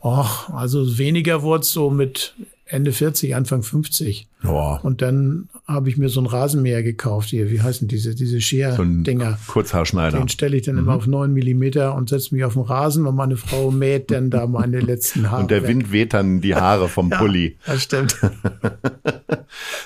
Och, 0.00 0.48
also 0.54 0.96
weniger 0.96 1.42
wurde 1.42 1.62
es 1.62 1.72
so 1.72 1.90
mit 1.90 2.36
Ende 2.68 2.90
40, 2.90 3.36
Anfang 3.36 3.62
50. 3.62 4.26
ja, 4.42 4.76
Und 4.82 5.00
dann 5.00 5.48
habe 5.68 5.88
ich 5.88 5.96
mir 5.98 6.08
so 6.08 6.20
ein 6.20 6.26
Rasenmäher 6.26 6.82
gekauft 6.82 7.28
hier. 7.28 7.48
Wie 7.48 7.60
heißen 7.62 7.86
diese, 7.86 8.16
diese 8.16 8.34
so 8.34 8.40
Scherdinger? 8.40 9.38
Kurzhaarschneider. 9.46 10.18
Den 10.18 10.28
stelle 10.28 10.56
ich 10.56 10.64
dann 10.64 10.76
immer 10.76 10.94
auf 10.94 11.06
9 11.06 11.32
Millimeter 11.32 11.94
und 11.94 12.08
setze 12.08 12.34
mich 12.34 12.42
auf 12.42 12.54
den 12.54 12.62
Rasen 12.62 13.06
und 13.06 13.14
meine 13.14 13.36
Frau 13.36 13.70
mäht 13.70 14.10
dann 14.10 14.30
da 14.30 14.48
meine 14.48 14.80
letzten 14.80 15.30
Haare. 15.30 15.42
Und 15.42 15.50
der 15.52 15.62
weg. 15.62 15.68
Wind 15.68 15.92
weht 15.92 16.12
dann 16.12 16.40
die 16.40 16.56
Haare 16.56 16.88
vom 16.88 17.08
ja, 17.10 17.18
Pulli. 17.18 17.56
Das 17.66 17.82
stimmt. 17.82 18.16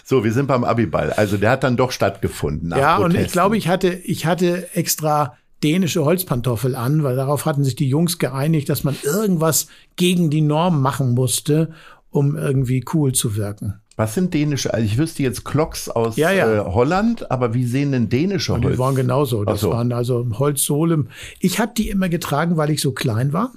So, 0.05 0.25
wir 0.25 0.33
sind 0.33 0.47
beim 0.47 0.65
Abiball. 0.65 1.13
Also 1.13 1.37
der 1.37 1.51
hat 1.51 1.63
dann 1.63 1.77
doch 1.77 1.93
stattgefunden. 1.93 2.71
ja, 2.71 2.97
und 2.97 3.15
ich 3.15 3.31
glaube, 3.31 3.57
ich 3.57 3.69
hatte, 3.69 3.89
ich 3.89 4.27
hatte 4.27 4.75
extra 4.75 5.37
dänische 5.63 6.05
Holzpantoffel 6.05 6.75
an, 6.75 7.05
weil 7.05 7.17
darauf 7.17 7.47
hatten 7.47 7.63
sich 7.63 7.77
die 7.77 7.89
Jungs 7.89 8.19
geeinigt, 8.19 8.69
dass 8.69 8.83
man 8.83 8.97
irgendwas 9.03 9.69
gegen 9.97 10.31
die 10.31 10.41
Norm 10.41 10.81
machen 10.81 11.15
musste, 11.15 11.71
um 12.11 12.37
irgendwie 12.37 12.85
cool 12.93 13.13
zu 13.13 13.37
wirken. 13.37 13.81
Was 13.97 14.15
sind 14.15 14.33
dänische? 14.33 14.73
Also 14.73 14.87
ich 14.87 14.97
wüsste 14.97 15.23
jetzt 15.23 15.45
Clocks 15.45 15.89
aus 15.89 16.17
Ja, 16.17 16.31
ja. 16.33 16.63
Äh, 16.63 16.65
Holland, 16.73 17.31
aber 17.31 17.53
wie 17.53 17.65
sehen 17.67 17.93
denn 17.93 18.09
dänische 18.09 18.55
Und 18.55 18.65
Holz? 18.65 18.75
die 18.75 18.79
waren 18.79 18.95
genauso. 18.95 19.45
Das 19.45 19.61
so. 19.61 19.71
waren 19.73 19.93
also 19.93 20.27
Holzsohle. 20.39 21.05
Ich 21.39 21.59
habe 21.61 21.73
die 21.77 21.91
immer 21.91 22.09
getragen, 22.09 22.57
weil 22.57 22.71
ich 22.71 22.81
so 22.81 22.93
klein 22.93 23.33
war. 23.33 23.53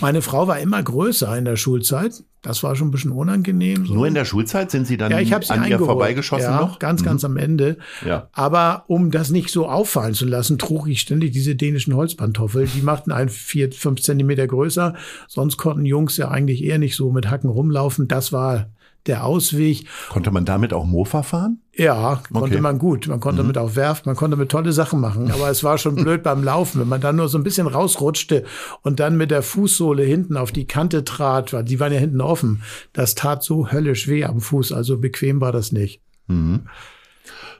Meine 0.00 0.22
Frau 0.22 0.46
war 0.46 0.60
immer 0.60 0.80
größer 0.80 1.36
in 1.36 1.44
der 1.44 1.56
Schulzeit. 1.56 2.22
Das 2.42 2.62
war 2.62 2.74
schon 2.74 2.88
ein 2.88 2.90
bisschen 2.90 3.12
unangenehm. 3.12 3.84
So. 3.84 3.94
Nur 3.94 4.06
in 4.06 4.14
der 4.14 4.24
Schulzeit 4.24 4.70
sind 4.70 4.86
Sie 4.86 4.96
dann 4.96 5.10
ja, 5.10 5.20
ich 5.20 5.34
an 5.34 5.42
ihr 5.42 5.52
eingeholt. 5.52 5.86
vorbeigeschossen 5.86 6.50
ja, 6.50 6.60
noch? 6.60 6.74
Mhm. 6.74 6.78
Ganz, 6.78 7.04
ganz 7.04 7.24
am 7.24 7.36
Ende. 7.36 7.76
Ja. 8.04 8.28
Aber 8.32 8.84
um 8.86 9.10
das 9.10 9.30
nicht 9.30 9.50
so 9.50 9.68
auffallen 9.68 10.14
zu 10.14 10.24
lassen, 10.24 10.56
trug 10.56 10.88
ich 10.88 11.00
ständig 11.00 11.32
diese 11.32 11.54
dänischen 11.54 11.94
Holzpantoffeln. 11.94 12.70
Die 12.74 12.82
machten 12.82 13.12
einen 13.12 13.28
vier, 13.28 13.70
fünf 13.72 14.00
Zentimeter 14.00 14.46
größer. 14.46 14.94
Sonst 15.28 15.58
konnten 15.58 15.84
Jungs 15.84 16.16
ja 16.16 16.30
eigentlich 16.30 16.64
eher 16.64 16.78
nicht 16.78 16.96
so 16.96 17.12
mit 17.12 17.30
Hacken 17.30 17.50
rumlaufen. 17.50 18.08
Das 18.08 18.32
war 18.32 18.70
der 19.06 19.24
Ausweg. 19.24 19.86
Konnte 20.10 20.30
man 20.30 20.44
damit 20.44 20.72
auch 20.72 20.84
Mofa 20.84 21.22
fahren? 21.22 21.60
Ja, 21.74 22.22
konnte 22.32 22.54
Okay. 22.56 22.60
man 22.60 22.78
gut. 22.78 23.06
Man 23.08 23.20
konnte 23.20 23.42
mit 23.42 23.56
auch 23.56 23.74
werfen, 23.76 24.02
man 24.06 24.16
konnte 24.16 24.36
mit 24.36 24.50
tolle 24.50 24.72
Sachen 24.72 25.00
machen. 25.00 25.30
Aber 25.30 25.48
es 25.48 25.64
war 25.64 25.78
schon 25.78 25.94
blöd 25.94 26.22
beim 26.22 26.44
Laufen, 26.44 26.80
wenn 26.80 26.88
man 26.88 27.00
dann 27.00 27.16
nur 27.16 27.28
so 27.28 27.38
ein 27.38 27.44
bisschen 27.44 27.66
rausrutschte 27.66 28.44
und 28.82 29.00
dann 29.00 29.16
mit 29.16 29.30
der 29.30 29.42
Fußsohle 29.42 30.02
hinten 30.02 30.36
auf 30.36 30.52
die 30.52 30.66
Kante 30.66 31.04
trat, 31.04 31.52
weil 31.52 31.64
die 31.64 31.80
waren 31.80 31.92
ja 31.92 31.98
hinten 31.98 32.20
offen. 32.20 32.62
Das 32.92 33.14
tat 33.14 33.42
so 33.42 33.70
höllisch 33.72 34.08
weh 34.08 34.24
am 34.24 34.40
Fuß, 34.40 34.72
also 34.72 34.98
bequem 34.98 35.40
war 35.40 35.52
das 35.52 35.72
nicht. 35.72 36.02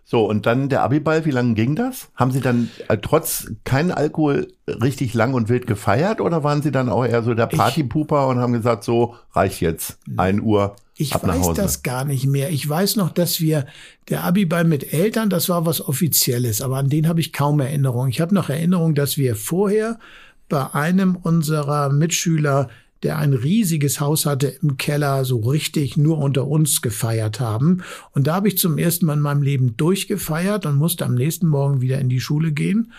So, 0.05 0.25
und 0.29 0.45
dann 0.47 0.69
der 0.69 0.83
Abiball, 0.83 1.25
wie 1.25 1.31
lange 1.31 1.55
ging 1.55 1.77
das? 1.77 2.11
Haben 2.17 2.33
Sie 2.33 2.41
dann 2.41 2.69
äh, 2.89 2.99
trotz 2.99 3.51
kein 3.65 3.93
Alkohol 3.93 4.49
richtig 4.69 5.15
lang 5.15 5.35
und 5.35 5.49
wild 5.49 5.67
gefeiert 5.69 6.21
oder 6.21 6.43
waren 6.43 6.63
Sie 6.63 6.73
dann 6.73 6.89
auch 6.89 7.05
eher 7.05 7.23
so 7.23 7.35
der 7.35 7.47
Partypuper 7.47 8.27
und 8.27 8.39
haben 8.39 8.53
gesagt, 8.53 8.83
so 8.83 9.15
reicht 9.33 9.61
jetzt, 9.61 9.99
ein 10.17 10.41
Uhr 10.41 10.75
Ich 11.01 11.15
ab 11.15 11.27
weiß 11.27 11.55
das 11.55 11.83
gar 11.83 12.05
nicht 12.05 12.27
mehr. 12.27 12.51
Ich 12.51 12.69
weiß 12.69 12.97
noch, 12.97 13.09
dass 13.09 13.41
wir 13.41 13.65
der 14.11 14.23
Abiball 14.23 14.65
mit 14.65 14.93
Eltern, 14.93 15.31
das 15.31 15.49
war 15.49 15.65
was 15.65 15.81
Offizielles, 15.81 16.61
aber 16.61 16.77
an 16.77 16.91
den 16.91 17.09
habe 17.09 17.21
ich 17.21 17.33
kaum 17.33 17.59
Erinnerung. 17.61 18.09
Ich 18.09 18.21
habe 18.21 18.35
noch 18.35 18.51
Erinnerung, 18.51 18.95
dass 18.95 19.17
wir 19.17 19.35
vorher 19.35 19.99
bei 20.51 20.75
einem 20.75 21.17
unserer 21.17 21.89
Mitschüler, 21.89 22.69
der 23.03 23.17
ein 23.17 23.33
riesiges 23.33 23.99
Haus 23.99 24.27
hatte 24.27 24.49
im 24.49 24.77
Keller, 24.77 25.25
so 25.25 25.39
richtig 25.39 25.97
nur 25.97 26.19
unter 26.19 26.47
uns 26.47 26.83
gefeiert 26.83 27.41
haben. 27.41 27.83
Und 28.13 28.27
da 28.27 28.35
habe 28.35 28.49
ich 28.49 28.59
zum 28.59 28.77
ersten 28.77 29.07
Mal 29.07 29.15
in 29.15 29.21
meinem 29.21 29.43
Leben 29.43 29.79
durchgefeiert 29.79 30.67
und 30.67 30.77
musste 30.77 31.07
am 31.07 31.15
nächsten 31.15 31.47
Morgen 31.47 31.81
wieder 31.81 31.99
in 31.99 32.11
die 32.11 32.21
Schule 32.21 32.53
gehen 32.53 32.93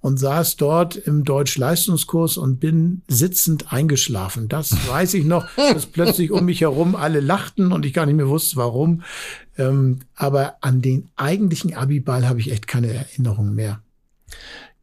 und 0.00 0.18
saß 0.18 0.56
dort 0.56 0.96
im 0.96 1.24
Deutsch-Leistungskurs 1.24 2.36
und 2.36 2.60
bin 2.60 3.02
sitzend 3.08 3.72
eingeschlafen. 3.72 4.48
Das 4.48 4.72
weiß 4.88 5.14
ich 5.14 5.24
noch, 5.24 5.46
dass 5.56 5.86
plötzlich 5.86 6.30
um 6.30 6.44
mich 6.44 6.60
herum 6.60 6.94
alle 6.94 7.20
lachten 7.20 7.72
und 7.72 7.84
ich 7.84 7.92
gar 7.92 8.06
nicht 8.06 8.16
mehr 8.16 8.28
wusste, 8.28 8.56
warum. 8.56 9.02
Ähm, 9.56 10.00
aber 10.14 10.56
an 10.60 10.82
den 10.82 11.08
eigentlichen 11.16 11.74
Abiball 11.74 12.28
habe 12.28 12.40
ich 12.40 12.52
echt 12.52 12.68
keine 12.68 12.92
Erinnerung 12.92 13.54
mehr. 13.54 13.80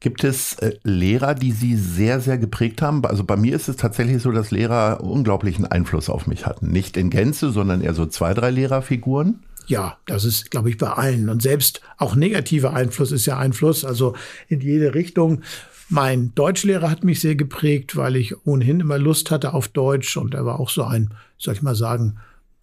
Gibt 0.01 0.23
es 0.23 0.53
äh, 0.59 0.73
Lehrer, 0.83 1.33
die 1.33 1.51
Sie 1.51 1.75
sehr, 1.75 2.19
sehr 2.19 2.37
geprägt 2.37 2.81
haben? 2.81 3.03
Also 3.05 3.23
bei 3.23 3.37
mir 3.37 3.55
ist 3.55 3.69
es 3.69 3.77
tatsächlich 3.77 4.21
so, 4.21 4.31
dass 4.31 4.51
Lehrer 4.51 5.01
unglaublichen 5.01 5.65
Einfluss 5.65 6.09
auf 6.09 6.27
mich 6.27 6.45
hatten. 6.45 6.71
Nicht 6.71 6.97
in 6.97 7.09
Gänze, 7.09 7.51
sondern 7.51 7.81
eher 7.81 7.93
so 7.93 8.05
zwei, 8.05 8.33
drei 8.33 8.51
Lehrerfiguren. 8.51 9.39
Ja, 9.67 9.97
das 10.05 10.25
ist, 10.25 10.51
glaube 10.51 10.69
ich, 10.69 10.77
bei 10.77 10.89
allen. 10.89 11.29
Und 11.29 11.41
selbst 11.41 11.81
auch 11.97 12.15
negativer 12.15 12.73
Einfluss 12.73 13.11
ist 13.11 13.25
ja 13.25 13.37
Einfluss, 13.37 13.83
also 13.83 14.15
in 14.47 14.61
jede 14.61 14.93
Richtung. 14.93 15.41
Mein 15.89 16.33
Deutschlehrer 16.35 16.89
hat 16.89 17.03
mich 17.03 17.19
sehr 17.19 17.35
geprägt, 17.35 17.95
weil 17.95 18.15
ich 18.15 18.45
ohnehin 18.45 18.79
immer 18.79 18.97
Lust 18.97 19.31
hatte 19.31 19.53
auf 19.53 19.67
Deutsch 19.67 20.17
und 20.17 20.33
er 20.33 20.45
war 20.45 20.59
auch 20.59 20.69
so 20.69 20.83
ein, 20.83 21.13
soll 21.37 21.53
ich 21.53 21.61
mal 21.61 21.75
sagen, 21.75 22.17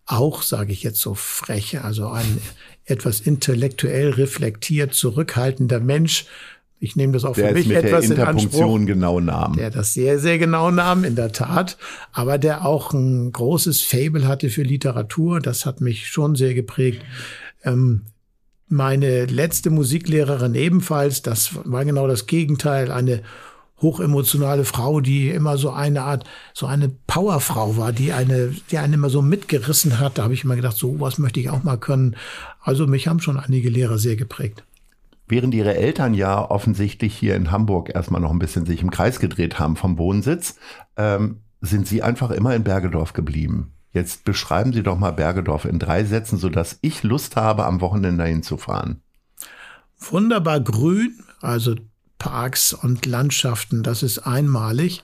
auch, 0.06 0.42
sage 0.42 0.72
ich 0.72 0.82
jetzt 0.82 1.00
so 1.00 1.14
frech, 1.14 1.80
also 1.80 2.08
ein 2.08 2.38
etwas 2.84 3.20
intellektuell 3.20 4.10
reflektiert, 4.10 4.94
zurückhaltender 4.94 5.78
Mensch. 5.78 6.26
Ich 6.82 6.96
nehme 6.96 7.12
das 7.12 7.24
auch 7.24 7.34
der 7.34 7.50
für 7.50 7.54
mich 7.54 7.68
mit 7.68 7.76
etwas 7.76 8.08
der 8.08 8.16
Interpunktion 8.16 8.60
in 8.60 8.72
Anspruch, 8.72 8.86
genau 8.86 9.20
nahm. 9.20 9.52
Der 9.54 9.70
das 9.70 9.94
sehr, 9.94 10.18
sehr 10.18 10.38
genau 10.38 10.72
nahm, 10.72 11.04
in 11.04 11.14
der 11.14 11.30
Tat. 11.30 11.78
Aber 12.10 12.38
der 12.38 12.66
auch 12.66 12.92
ein 12.92 13.30
großes 13.30 13.82
Fable 13.82 14.26
hatte 14.26 14.50
für 14.50 14.64
Literatur. 14.64 15.38
Das 15.38 15.64
hat 15.64 15.80
mich 15.80 16.08
schon 16.08 16.34
sehr 16.34 16.54
geprägt. 16.54 17.02
Ähm, 17.62 18.06
meine 18.66 19.26
letzte 19.26 19.70
Musiklehrerin 19.70 20.56
ebenfalls, 20.56 21.22
das 21.22 21.50
war 21.62 21.84
genau 21.84 22.08
das 22.08 22.26
Gegenteil, 22.26 22.90
eine 22.90 23.22
hochemotionale 23.80 24.64
Frau, 24.64 25.00
die 25.00 25.28
immer 25.28 25.58
so 25.58 25.70
eine 25.70 26.02
Art, 26.02 26.24
so 26.52 26.66
eine 26.66 26.88
Powerfrau 26.88 27.76
war, 27.76 27.92
die 27.92 28.12
eine, 28.12 28.56
die 28.72 28.78
einen 28.78 28.94
immer 28.94 29.08
so 29.08 29.22
mitgerissen 29.22 30.00
hat. 30.00 30.18
Da 30.18 30.24
habe 30.24 30.34
ich 30.34 30.42
immer 30.42 30.56
gedacht, 30.56 30.76
so 30.76 30.98
was 30.98 31.18
möchte 31.18 31.38
ich 31.38 31.48
auch 31.48 31.62
mal 31.62 31.76
können. 31.76 32.16
Also 32.60 32.88
mich 32.88 33.06
haben 33.06 33.20
schon 33.20 33.38
einige 33.38 33.70
Lehrer 33.70 33.98
sehr 33.98 34.16
geprägt. 34.16 34.64
Während 35.32 35.54
Ihre 35.54 35.74
Eltern 35.74 36.12
ja 36.12 36.50
offensichtlich 36.50 37.16
hier 37.16 37.36
in 37.36 37.50
Hamburg 37.50 37.88
erstmal 37.94 38.20
noch 38.20 38.32
ein 38.32 38.38
bisschen 38.38 38.66
sich 38.66 38.82
im 38.82 38.90
Kreis 38.90 39.18
gedreht 39.18 39.58
haben 39.58 39.76
vom 39.76 39.96
Wohnsitz, 39.96 40.56
ähm, 40.98 41.38
sind 41.62 41.86
Sie 41.86 42.02
einfach 42.02 42.30
immer 42.30 42.54
in 42.54 42.64
Bergedorf 42.64 43.14
geblieben. 43.14 43.72
Jetzt 43.94 44.24
beschreiben 44.24 44.74
Sie 44.74 44.82
doch 44.82 44.98
mal 44.98 45.12
Bergedorf 45.12 45.64
in 45.64 45.78
drei 45.78 46.04
Sätzen, 46.04 46.36
sodass 46.36 46.78
ich 46.82 47.02
Lust 47.02 47.36
habe, 47.36 47.64
am 47.64 47.80
Wochenende 47.80 48.22
dahin 48.22 48.42
zu 48.42 48.58
fahren. 48.58 49.00
Wunderbar 49.98 50.60
grün, 50.60 51.24
also 51.40 51.76
Parks 52.18 52.74
und 52.74 53.06
Landschaften, 53.06 53.82
das 53.82 54.02
ist 54.02 54.18
einmalig. 54.18 55.02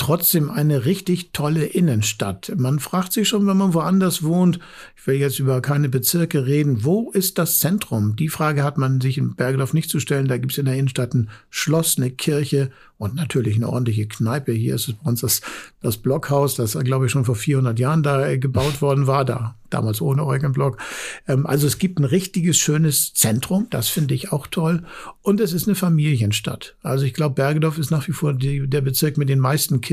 Trotzdem 0.00 0.48
eine 0.48 0.86
richtig 0.86 1.32
tolle 1.34 1.66
Innenstadt. 1.66 2.50
Man 2.56 2.78
fragt 2.78 3.12
sich 3.12 3.28
schon, 3.28 3.46
wenn 3.46 3.58
man 3.58 3.74
woanders 3.74 4.22
wohnt, 4.22 4.58
ich 4.96 5.06
will 5.06 5.16
jetzt 5.16 5.38
über 5.38 5.60
keine 5.60 5.90
Bezirke 5.90 6.46
reden, 6.46 6.84
wo 6.84 7.10
ist 7.10 7.36
das 7.36 7.58
Zentrum? 7.58 8.16
Die 8.16 8.30
Frage 8.30 8.64
hat 8.64 8.78
man 8.78 9.02
sich 9.02 9.18
in 9.18 9.34
Bergedorf 9.34 9.74
nicht 9.74 9.90
zu 9.90 10.00
stellen. 10.00 10.26
Da 10.26 10.38
gibt 10.38 10.52
es 10.52 10.58
in 10.58 10.64
der 10.64 10.76
Innenstadt 10.76 11.12
ein 11.12 11.28
Schloss, 11.50 11.98
eine 11.98 12.10
Kirche 12.10 12.70
und 12.96 13.14
natürlich 13.14 13.56
eine 13.56 13.68
ordentliche 13.68 14.06
Kneipe. 14.06 14.52
Hier 14.52 14.76
ist 14.76 14.88
es 14.88 14.94
bei 14.94 15.10
uns 15.10 15.20
das, 15.20 15.42
das 15.82 15.98
Blockhaus, 15.98 16.54
das, 16.54 16.78
glaube 16.78 17.04
ich, 17.06 17.12
schon 17.12 17.26
vor 17.26 17.36
400 17.36 17.78
Jahren 17.78 18.02
da 18.02 18.26
äh, 18.26 18.38
gebaut 18.38 18.80
worden 18.80 19.06
war, 19.06 19.26
da 19.26 19.54
damals 19.70 20.02
ohne 20.02 20.26
Eugen 20.26 20.52
Block. 20.52 20.78
Ähm, 21.26 21.46
also 21.46 21.66
es 21.66 21.78
gibt 21.78 21.98
ein 21.98 22.04
richtiges, 22.04 22.58
schönes 22.58 23.14
Zentrum, 23.14 23.68
das 23.70 23.88
finde 23.88 24.14
ich 24.14 24.32
auch 24.32 24.46
toll. 24.46 24.82
Und 25.22 25.40
es 25.40 25.52
ist 25.52 25.66
eine 25.66 25.76
Familienstadt. 25.76 26.76
Also 26.82 27.06
ich 27.06 27.14
glaube, 27.14 27.36
Bergedorf 27.36 27.78
ist 27.78 27.90
nach 27.90 28.06
wie 28.08 28.12
vor 28.12 28.34
die, 28.34 28.68
der 28.68 28.80
Bezirk 28.82 29.16
mit 29.16 29.28
den 29.28 29.38
meisten 29.38 29.80
Kindern 29.80 29.89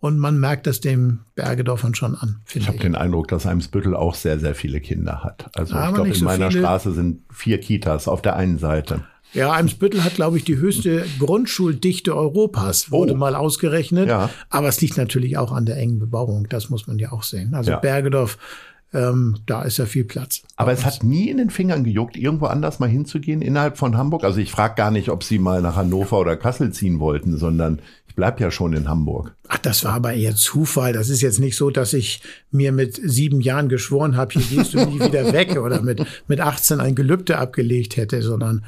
und 0.00 0.18
man 0.18 0.40
merkt 0.40 0.66
das 0.66 0.80
dem 0.80 1.20
Bergedorfern 1.34 1.94
schon 1.94 2.14
an. 2.14 2.40
Ich 2.54 2.66
habe 2.68 2.78
den 2.78 2.94
Eindruck, 2.94 3.28
dass 3.28 3.46
Eimsbüttel 3.46 3.94
auch 3.94 4.14
sehr, 4.14 4.38
sehr 4.38 4.54
viele 4.54 4.80
Kinder 4.80 5.22
hat. 5.22 5.50
Also 5.54 5.74
Aber 5.74 5.88
ich 5.88 5.94
glaube, 5.94 6.08
in 6.08 6.14
so 6.14 6.24
meiner 6.24 6.50
viele. 6.50 6.62
Straße 6.62 6.92
sind 6.92 7.22
vier 7.30 7.60
Kitas 7.60 8.08
auf 8.08 8.22
der 8.22 8.36
einen 8.36 8.58
Seite. 8.58 9.04
Ja, 9.32 9.52
Eimsbüttel 9.52 10.02
hat, 10.02 10.14
glaube 10.14 10.38
ich, 10.38 10.44
die 10.44 10.56
höchste 10.56 11.04
Grundschuldichte 11.18 12.16
Europas, 12.16 12.90
wurde 12.90 13.12
oh. 13.12 13.16
mal 13.16 13.36
ausgerechnet. 13.36 14.08
Ja. 14.08 14.30
Aber 14.48 14.68
es 14.68 14.80
liegt 14.80 14.96
natürlich 14.96 15.36
auch 15.36 15.52
an 15.52 15.66
der 15.66 15.76
engen 15.76 16.00
Bebauung. 16.00 16.48
Das 16.48 16.70
muss 16.70 16.86
man 16.86 16.98
ja 16.98 17.12
auch 17.12 17.22
sehen. 17.22 17.54
Also 17.54 17.72
ja. 17.72 17.78
Bergedorf 17.78 18.38
ähm, 18.92 19.36
da 19.46 19.62
ist 19.62 19.78
ja 19.78 19.86
viel 19.86 20.04
Platz. 20.04 20.42
Aber 20.56 20.72
es 20.72 20.84
hat 20.84 21.04
nie 21.04 21.30
in 21.30 21.36
den 21.36 21.50
Fingern 21.50 21.84
gejuckt, 21.84 22.16
irgendwo 22.16 22.46
anders 22.46 22.80
mal 22.80 22.88
hinzugehen 22.88 23.40
innerhalb 23.40 23.78
von 23.78 23.96
Hamburg. 23.96 24.24
Also 24.24 24.40
ich 24.40 24.50
frage 24.50 24.74
gar 24.74 24.90
nicht, 24.90 25.10
ob 25.10 25.22
Sie 25.22 25.38
mal 25.38 25.62
nach 25.62 25.76
Hannover 25.76 26.18
oder 26.18 26.36
Kassel 26.36 26.72
ziehen 26.72 26.98
wollten, 26.98 27.36
sondern 27.36 27.80
ich 28.10 28.16
bleib 28.16 28.40
ja 28.40 28.50
schon 28.50 28.72
in 28.72 28.88
Hamburg. 28.88 29.36
Ach, 29.46 29.58
das 29.58 29.84
war 29.84 29.92
aber 29.92 30.14
eher 30.14 30.34
Zufall. 30.34 30.92
Das 30.92 31.10
ist 31.10 31.20
jetzt 31.20 31.38
nicht 31.38 31.56
so, 31.56 31.70
dass 31.70 31.92
ich 31.92 32.22
mir 32.50 32.72
mit 32.72 33.00
sieben 33.00 33.40
Jahren 33.40 33.68
geschworen 33.68 34.16
habe, 34.16 34.32
hier 34.32 34.58
gehst 34.58 34.74
du 34.74 34.84
nie 34.84 34.98
wieder 35.06 35.32
weg 35.32 35.56
oder 35.56 35.80
mit, 35.80 36.04
mit 36.26 36.40
18 36.40 36.80
ein 36.80 36.96
Gelübde 36.96 37.38
abgelegt 37.38 37.96
hätte, 37.96 38.20
sondern 38.22 38.64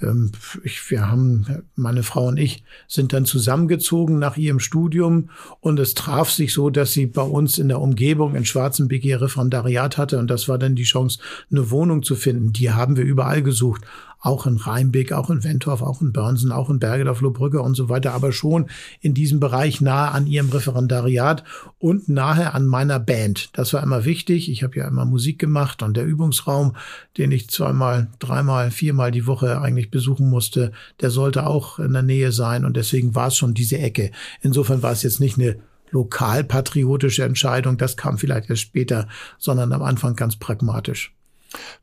ähm, 0.00 0.32
ich, 0.64 0.90
wir 0.90 1.10
haben, 1.10 1.62
meine 1.74 2.02
Frau 2.02 2.28
und 2.28 2.38
ich 2.38 2.64
sind 2.88 3.12
dann 3.12 3.26
zusammengezogen 3.26 4.18
nach 4.18 4.38
ihrem 4.38 4.60
Studium 4.60 5.28
und 5.60 5.78
es 5.78 5.92
traf 5.92 6.30
sich 6.30 6.54
so, 6.54 6.70
dass 6.70 6.94
sie 6.94 7.04
bei 7.04 7.20
uns 7.20 7.58
in 7.58 7.68
der 7.68 7.82
Umgebung 7.82 8.34
in 8.34 8.46
Schwarzenbeck 8.46 9.04
ihr 9.04 9.20
Referendariat 9.20 9.98
hatte 9.98 10.18
und 10.18 10.28
das 10.28 10.48
war 10.48 10.56
dann 10.56 10.74
die 10.74 10.84
Chance, 10.84 11.18
eine 11.50 11.70
Wohnung 11.70 12.02
zu 12.02 12.16
finden. 12.16 12.54
Die 12.54 12.70
haben 12.70 12.96
wir 12.96 13.04
überall 13.04 13.42
gesucht 13.42 13.82
auch 14.20 14.46
in 14.46 14.56
Rheinbeck, 14.56 15.12
auch 15.12 15.30
in 15.30 15.44
Wentorf, 15.44 15.82
auch 15.82 16.00
in 16.00 16.12
Börnsen, 16.12 16.52
auch 16.52 16.70
in 16.70 16.78
Bergedorf, 16.78 17.20
Lohbrücke 17.20 17.60
und 17.60 17.74
so 17.74 17.88
weiter, 17.88 18.12
aber 18.12 18.32
schon 18.32 18.66
in 19.00 19.14
diesem 19.14 19.40
Bereich 19.40 19.80
nahe 19.80 20.10
an 20.10 20.26
ihrem 20.26 20.48
Referendariat 20.48 21.44
und 21.78 22.08
nahe 22.08 22.54
an 22.54 22.66
meiner 22.66 22.98
Band. 22.98 23.50
Das 23.52 23.72
war 23.72 23.82
immer 23.82 24.04
wichtig. 24.04 24.50
Ich 24.50 24.62
habe 24.62 24.76
ja 24.76 24.88
immer 24.88 25.04
Musik 25.04 25.38
gemacht 25.38 25.82
und 25.82 25.96
der 25.96 26.04
Übungsraum, 26.04 26.76
den 27.18 27.30
ich 27.30 27.48
zweimal, 27.50 28.08
dreimal, 28.18 28.70
viermal 28.70 29.10
die 29.10 29.26
Woche 29.26 29.60
eigentlich 29.60 29.90
besuchen 29.90 30.28
musste, 30.28 30.72
der 31.00 31.10
sollte 31.10 31.46
auch 31.46 31.78
in 31.78 31.92
der 31.92 32.02
Nähe 32.02 32.32
sein 32.32 32.64
und 32.64 32.76
deswegen 32.76 33.14
war 33.14 33.28
es 33.28 33.36
schon 33.36 33.54
diese 33.54 33.78
Ecke. 33.78 34.10
Insofern 34.40 34.82
war 34.82 34.92
es 34.92 35.02
jetzt 35.02 35.20
nicht 35.20 35.38
eine 35.38 35.56
lokalpatriotische 35.90 37.24
Entscheidung, 37.24 37.78
das 37.78 37.96
kam 37.96 38.18
vielleicht 38.18 38.50
erst 38.50 38.62
später, 38.62 39.08
sondern 39.38 39.72
am 39.72 39.82
Anfang 39.82 40.16
ganz 40.16 40.36
pragmatisch. 40.36 41.14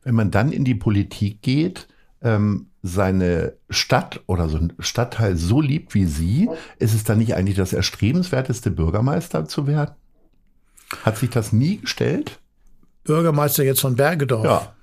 Wenn 0.02 0.14
man 0.14 0.30
dann 0.30 0.52
in 0.52 0.64
die 0.64 0.74
Politik 0.74 1.42
geht, 1.42 1.88
ähm, 2.24 2.66
seine 2.82 3.54
Stadt 3.70 4.20
oder 4.26 4.48
so 4.48 4.56
ein 4.56 4.72
Stadtteil 4.78 5.36
so 5.36 5.60
liebt 5.60 5.94
wie 5.94 6.06
Sie, 6.06 6.50
ist 6.78 6.94
es 6.94 7.04
dann 7.04 7.18
nicht 7.18 7.34
eigentlich 7.34 7.56
das 7.56 7.72
erstrebenswerteste, 7.72 8.70
Bürgermeister 8.70 9.46
zu 9.46 9.66
werden? 9.66 9.94
Hat 11.02 11.18
sich 11.18 11.30
das 11.30 11.52
nie 11.52 11.78
gestellt? 11.78 12.40
Bürgermeister 13.04 13.62
jetzt 13.62 13.80
von 13.80 13.96
Bergedorf? 13.96 14.44
Ja. 14.44 14.74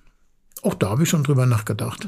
Auch 0.62 0.76
da 0.76 0.90
habe 0.92 1.04
ich 1.04 1.10
schon 1.10 1.24
drüber 1.24 1.46
nachgedacht. 1.46 2.08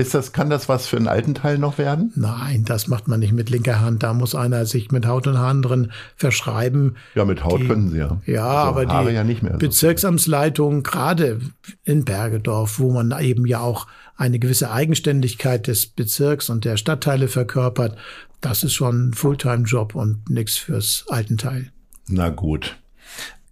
Ist 0.00 0.14
das, 0.14 0.32
kann 0.32 0.48
das 0.48 0.68
was 0.68 0.86
für 0.86 0.96
einen 0.96 1.08
alten 1.08 1.34
Teil 1.34 1.58
noch 1.58 1.76
werden? 1.76 2.12
Nein, 2.14 2.64
das 2.64 2.86
macht 2.86 3.08
man 3.08 3.18
nicht 3.18 3.32
mit 3.32 3.50
linker 3.50 3.80
Hand. 3.80 4.04
Da 4.04 4.14
muss 4.14 4.36
einer 4.36 4.64
sich 4.64 4.92
mit 4.92 5.06
Haut 5.06 5.26
und 5.26 5.36
Haaren 5.38 5.60
drin 5.60 5.90
verschreiben. 6.14 6.94
Ja, 7.16 7.24
mit 7.24 7.42
Haut 7.42 7.62
die, 7.62 7.66
können 7.66 7.90
sie 7.90 7.98
ja. 7.98 8.20
Ja, 8.24 8.46
also 8.46 8.68
aber 8.80 8.86
Haare 8.86 9.08
die 9.08 9.16
ja 9.16 9.24
nicht 9.24 9.42
mehr 9.42 9.54
Bezirksamtsleitung, 9.54 10.84
gerade 10.84 11.40
in 11.82 12.04
Bergedorf, 12.04 12.78
wo 12.78 12.92
man 12.92 13.12
eben 13.20 13.44
ja 13.44 13.58
auch 13.58 13.88
eine 14.16 14.38
gewisse 14.38 14.70
Eigenständigkeit 14.70 15.66
des 15.66 15.88
Bezirks 15.88 16.48
und 16.48 16.64
der 16.64 16.76
Stadtteile 16.76 17.26
verkörpert, 17.26 17.98
das 18.40 18.62
ist 18.62 18.74
schon 18.74 19.08
ein 19.08 19.14
Fulltime-Job 19.14 19.96
und 19.96 20.30
nichts 20.30 20.56
fürs 20.58 21.06
alten 21.08 21.38
Teil. 21.38 21.72
Na 22.06 22.28
gut. 22.28 22.78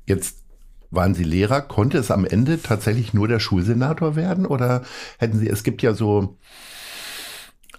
Jetzt 0.07 0.46
waren 0.91 1.15
Sie 1.15 1.25
Lehrer? 1.25 1.61
Konnte 1.61 1.99
es 1.99 2.11
am 2.11 2.25
Ende 2.25 2.63
tatsächlich 2.63 3.15
nur 3.15 3.29
der 3.29 3.41
Schulsenator 3.41 4.17
werden? 4.17 4.47
Oder 4.47 4.83
hätten 5.19 5.39
Sie, 5.39 5.49
es 5.49 5.63
gibt 5.63 5.83
ja 5.83 5.95
so 5.95 6.37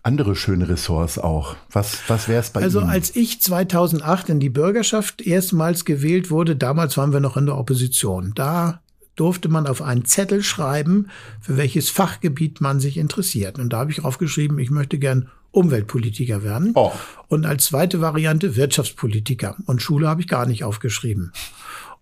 andere 0.07 0.35
schöne 0.35 0.69
Ressorts 0.69 1.19
auch. 1.19 1.55
Was, 1.69 1.99
was 2.07 2.29
wäre 2.29 2.39
es 2.39 2.49
bei 2.51 2.61
also, 2.61 2.79
Ihnen? 2.79 2.89
Also 2.89 2.97
als 2.97 3.15
ich 3.15 3.41
2008 3.41 4.29
in 4.29 4.39
die 4.39 4.49
Bürgerschaft 4.49 5.21
erstmals 5.21 5.83
gewählt 5.83 6.31
wurde, 6.31 6.55
damals 6.55 6.95
waren 6.97 7.11
wir 7.11 7.19
noch 7.19 7.35
in 7.35 7.45
der 7.45 7.57
Opposition. 7.57 8.31
Da 8.33 8.81
durfte 9.17 9.49
man 9.49 9.67
auf 9.67 9.81
einen 9.81 10.05
Zettel 10.05 10.43
schreiben, 10.43 11.09
für 11.41 11.57
welches 11.57 11.89
Fachgebiet 11.89 12.61
man 12.61 12.79
sich 12.79 12.97
interessiert. 12.97 13.59
Und 13.59 13.73
da 13.73 13.79
habe 13.79 13.91
ich 13.91 14.05
aufgeschrieben, 14.05 14.59
ich 14.59 14.69
möchte 14.69 14.97
gern 14.97 15.29
Umweltpolitiker 15.51 16.43
werden. 16.43 16.71
Oh. 16.75 16.91
Und 17.27 17.45
als 17.45 17.65
zweite 17.65 17.99
Variante 17.99 18.55
Wirtschaftspolitiker. 18.55 19.57
Und 19.65 19.81
Schule 19.81 20.07
habe 20.07 20.21
ich 20.21 20.27
gar 20.27 20.45
nicht 20.45 20.63
aufgeschrieben. 20.63 21.33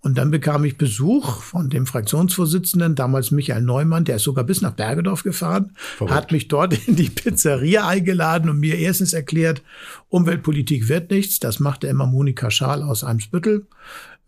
Und 0.06 0.20
dann 0.20 0.30
bekam 0.30 0.64
ich 0.66 0.78
Besuch 0.78 1.42
von 1.42 1.72
dem 1.72 1.88
Fraktionsvorsitzenden, 1.88 2.94
damals 2.94 3.32
Michael 3.32 3.64
Neumann, 3.64 4.06
der 4.06 4.18
ist 4.18 4.24
sogar 4.24 4.44
bis 4.44 4.62
nach 4.62 4.74
Bergedorf 4.74 5.24
gefahren, 5.24 5.72
Verrückt. 5.98 6.14
hat 6.14 6.32
mich 6.32 6.48
dort 6.48 6.88
in 6.88 6.96
die 6.96 7.10
Pizzeria 7.10 7.88
eingeladen 7.88 8.52
und 8.52 8.60
mir 8.60 8.78
erstens 8.78 9.14
erklärt, 9.14 9.64
Umweltpolitik 10.10 10.90
wird 10.90 11.10
nichts, 11.10 11.40
das 11.40 11.60
machte 11.60 11.88
immer 11.88 12.06
Monika 12.06 12.52
Schaal 12.52 12.84
aus 12.84 13.04
Eimsbüttel. 13.04 13.66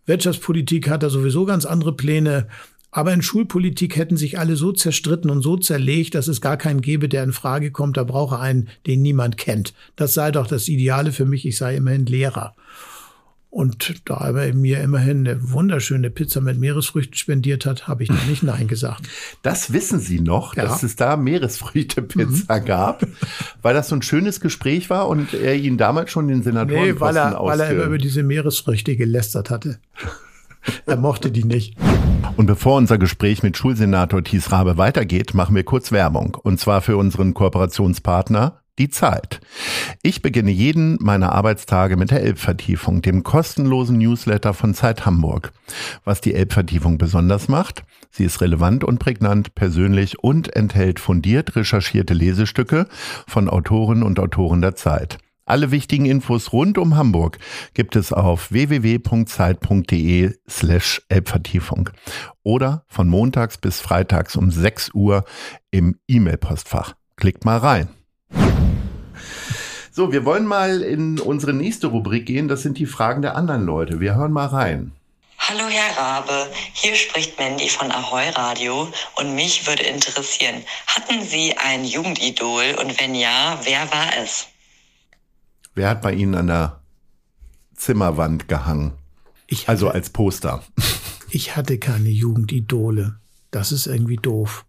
Wirtschaftspolitik 0.08 0.90
hat 0.90 1.04
er 1.04 1.12
sowieso 1.12 1.46
ganz 1.46 1.64
andere 1.64 1.96
Pläne. 1.96 2.48
Aber 2.90 3.14
in 3.14 3.22
Schulpolitik 3.22 3.98
hätten 3.98 4.18
sich 4.18 4.40
alle 4.40 4.56
so 4.56 4.72
zerstritten 4.72 5.30
und 5.30 5.44
so 5.44 5.58
zerlegt, 5.58 6.16
dass 6.16 6.28
es 6.28 6.42
gar 6.42 6.58
keinen 6.58 6.82
gäbe, 6.82 7.08
der 7.08 7.24
in 7.24 7.34
Frage 7.34 7.70
kommt. 7.70 7.98
Da 7.98 8.04
brauche 8.04 8.40
einen, 8.40 8.70
den 8.88 9.04
niemand 9.04 9.38
kennt. 9.38 9.76
Das 9.96 10.16
sei 10.16 10.32
doch 10.32 10.48
das 10.48 10.70
Ideale 10.70 11.12
für 11.12 11.26
mich. 11.26 11.46
Ich 11.46 11.56
sei 11.56 11.76
immerhin 11.76 12.08
Lehrer. 12.08 12.56
Und 13.58 14.04
da 14.06 14.30
er 14.30 14.54
mir 14.54 14.82
immerhin 14.82 15.28
eine 15.28 15.52
wunderschöne 15.52 16.12
Pizza 16.12 16.42
mit 16.42 16.60
Meeresfrüchten 16.60 17.16
spendiert 17.16 17.66
hat, 17.66 17.88
habe 17.88 18.04
ich 18.04 18.12
nicht 18.28 18.44
Nein 18.44 18.68
gesagt. 18.68 19.10
Das 19.42 19.74
wissen 19.74 20.00
Sie 20.00 20.20
noch, 20.20 20.56
ja. 20.56 20.62
dass 20.62 20.84
es 20.84 20.96
da 20.96 21.18
Meeresfrüchte-Pizza 21.18 22.60
mhm. 22.60 22.66
gab, 22.66 23.08
weil 23.64 23.74
das 23.74 23.90
so 23.90 23.96
ein 23.96 24.04
schönes 24.04 24.42
Gespräch 24.42 24.92
war 24.92 25.08
und 25.08 25.34
er 25.34 25.56
Ihnen 25.56 25.80
damals 25.80 26.12
schon 26.12 26.28
den 26.28 26.44
Senatoren 26.44 26.84
nee, 26.84 27.00
weil 27.00 27.18
er, 27.18 27.40
weil 27.42 27.60
er 27.60 27.72
immer 27.72 27.86
über 27.86 27.98
diese 27.98 28.22
Meeresfrüchte 28.22 28.96
gelästert 28.96 29.50
hatte. 29.50 29.80
er 30.86 30.98
mochte 30.98 31.32
die 31.32 31.44
nicht. 31.44 31.76
Und 32.36 32.46
bevor 32.46 32.78
unser 32.78 33.00
Gespräch 33.00 33.42
mit 33.42 33.58
Schulsenator 33.58 34.24
Thies 34.24 34.52
Rabe 34.52 34.78
weitergeht, 34.78 35.34
machen 35.34 35.56
wir 35.56 35.64
kurz 35.64 35.92
Werbung. 35.92 36.38
Und 36.44 36.60
zwar 36.60 36.82
für 36.82 36.96
unseren 36.96 37.34
Kooperationspartner 37.34 38.62
die 38.78 38.90
Zeit. 38.90 39.40
Ich 40.02 40.22
beginne 40.22 40.52
jeden 40.52 40.98
meiner 41.02 41.34
Arbeitstage 41.34 41.98
mit 41.98 42.12
der 42.12 42.22
Elbvertiefung, 42.22 43.02
dem 43.02 43.24
kostenlosen 43.24 43.98
Newsletter 43.98 44.54
von 44.54 44.74
Zeit 44.74 45.06
Hamburg. 45.06 45.52
Was 46.04 46.22
die 46.22 46.34
Elbvertiefung 46.34 46.98
besonders 46.98 47.48
macht, 47.48 47.84
sie 48.12 48.26
ist 48.26 48.42
relevant 48.42 48.84
und 48.84 49.00
prägnant, 49.00 49.56
persönlich 49.56 50.20
und 50.20 50.56
enthält 50.56 51.00
fundiert 51.00 51.56
recherchierte 51.56 52.14
Lesestücke 52.14 52.88
von 53.28 53.50
Autoren 53.50 54.04
und 54.04 54.20
Autoren 54.20 54.62
der 54.62 54.76
Zeit. 54.76 55.18
Alle 55.48 55.72
wichtigen 55.72 56.06
Infos 56.06 56.52
rund 56.52 56.78
um 56.78 56.98
Hamburg 56.98 57.40
gibt 57.74 57.96
es 57.96 58.12
auf 58.12 58.52
www.zeit.de 58.52 60.34
slash 60.50 61.02
Elbvertiefung 61.08 61.90
oder 62.44 62.84
von 62.88 63.08
montags 63.08 63.58
bis 63.58 63.80
freitags 63.80 64.36
um 64.36 64.52
6 64.52 64.94
Uhr 64.94 65.24
im 65.72 65.96
E-Mail-Postfach. 66.10 66.96
Klickt 67.16 67.46
mal 67.46 67.60
rein. 67.60 67.88
So, 69.98 70.12
wir 70.12 70.26
wollen 70.26 70.46
mal 70.46 70.84
in 70.84 71.20
unsere 71.20 71.54
nächste 71.54 71.88
Rubrik 71.88 72.28
gehen. 72.28 72.48
Das 72.48 72.62
sind 72.62 72.78
die 72.78 72.86
Fragen 72.86 73.24
der 73.24 73.36
anderen 73.36 73.66
Leute. 73.66 74.00
Wir 74.00 74.14
hören 74.14 74.32
mal 74.32 74.46
rein. 74.46 74.92
Hallo 75.40 75.64
Herr 75.68 75.98
Rabe, 75.98 76.46
hier 76.74 76.94
spricht 76.94 77.40
Mandy 77.40 77.68
von 77.68 77.90
Ahoy 77.90 78.30
Radio 78.30 78.90
und 79.16 79.34
mich 79.34 79.66
würde 79.66 79.82
interessieren, 79.82 80.62
hatten 80.86 81.24
Sie 81.24 81.56
ein 81.58 81.84
Jugendidol 81.84 82.76
und 82.80 83.02
wenn 83.02 83.16
ja, 83.16 83.60
wer 83.64 83.92
war 83.92 84.16
es? 84.22 84.46
Wer 85.74 85.90
hat 85.90 86.04
bei 86.04 86.14
Ihnen 86.14 86.36
an 86.36 86.46
der 86.46 86.80
Zimmerwand 87.76 88.48
gehangen? 88.48 88.94
Ich 89.48 89.68
Also 89.68 89.88
hatte, 89.88 89.96
als 89.96 90.12
Poster. 90.12 90.64
ich 91.32 91.56
hatte 91.56 91.80
keine 91.80 92.10
Jugendidole. 92.10 93.16
Das 93.50 93.72
ist 93.72 93.88
irgendwie 93.88 94.18
doof. 94.18 94.64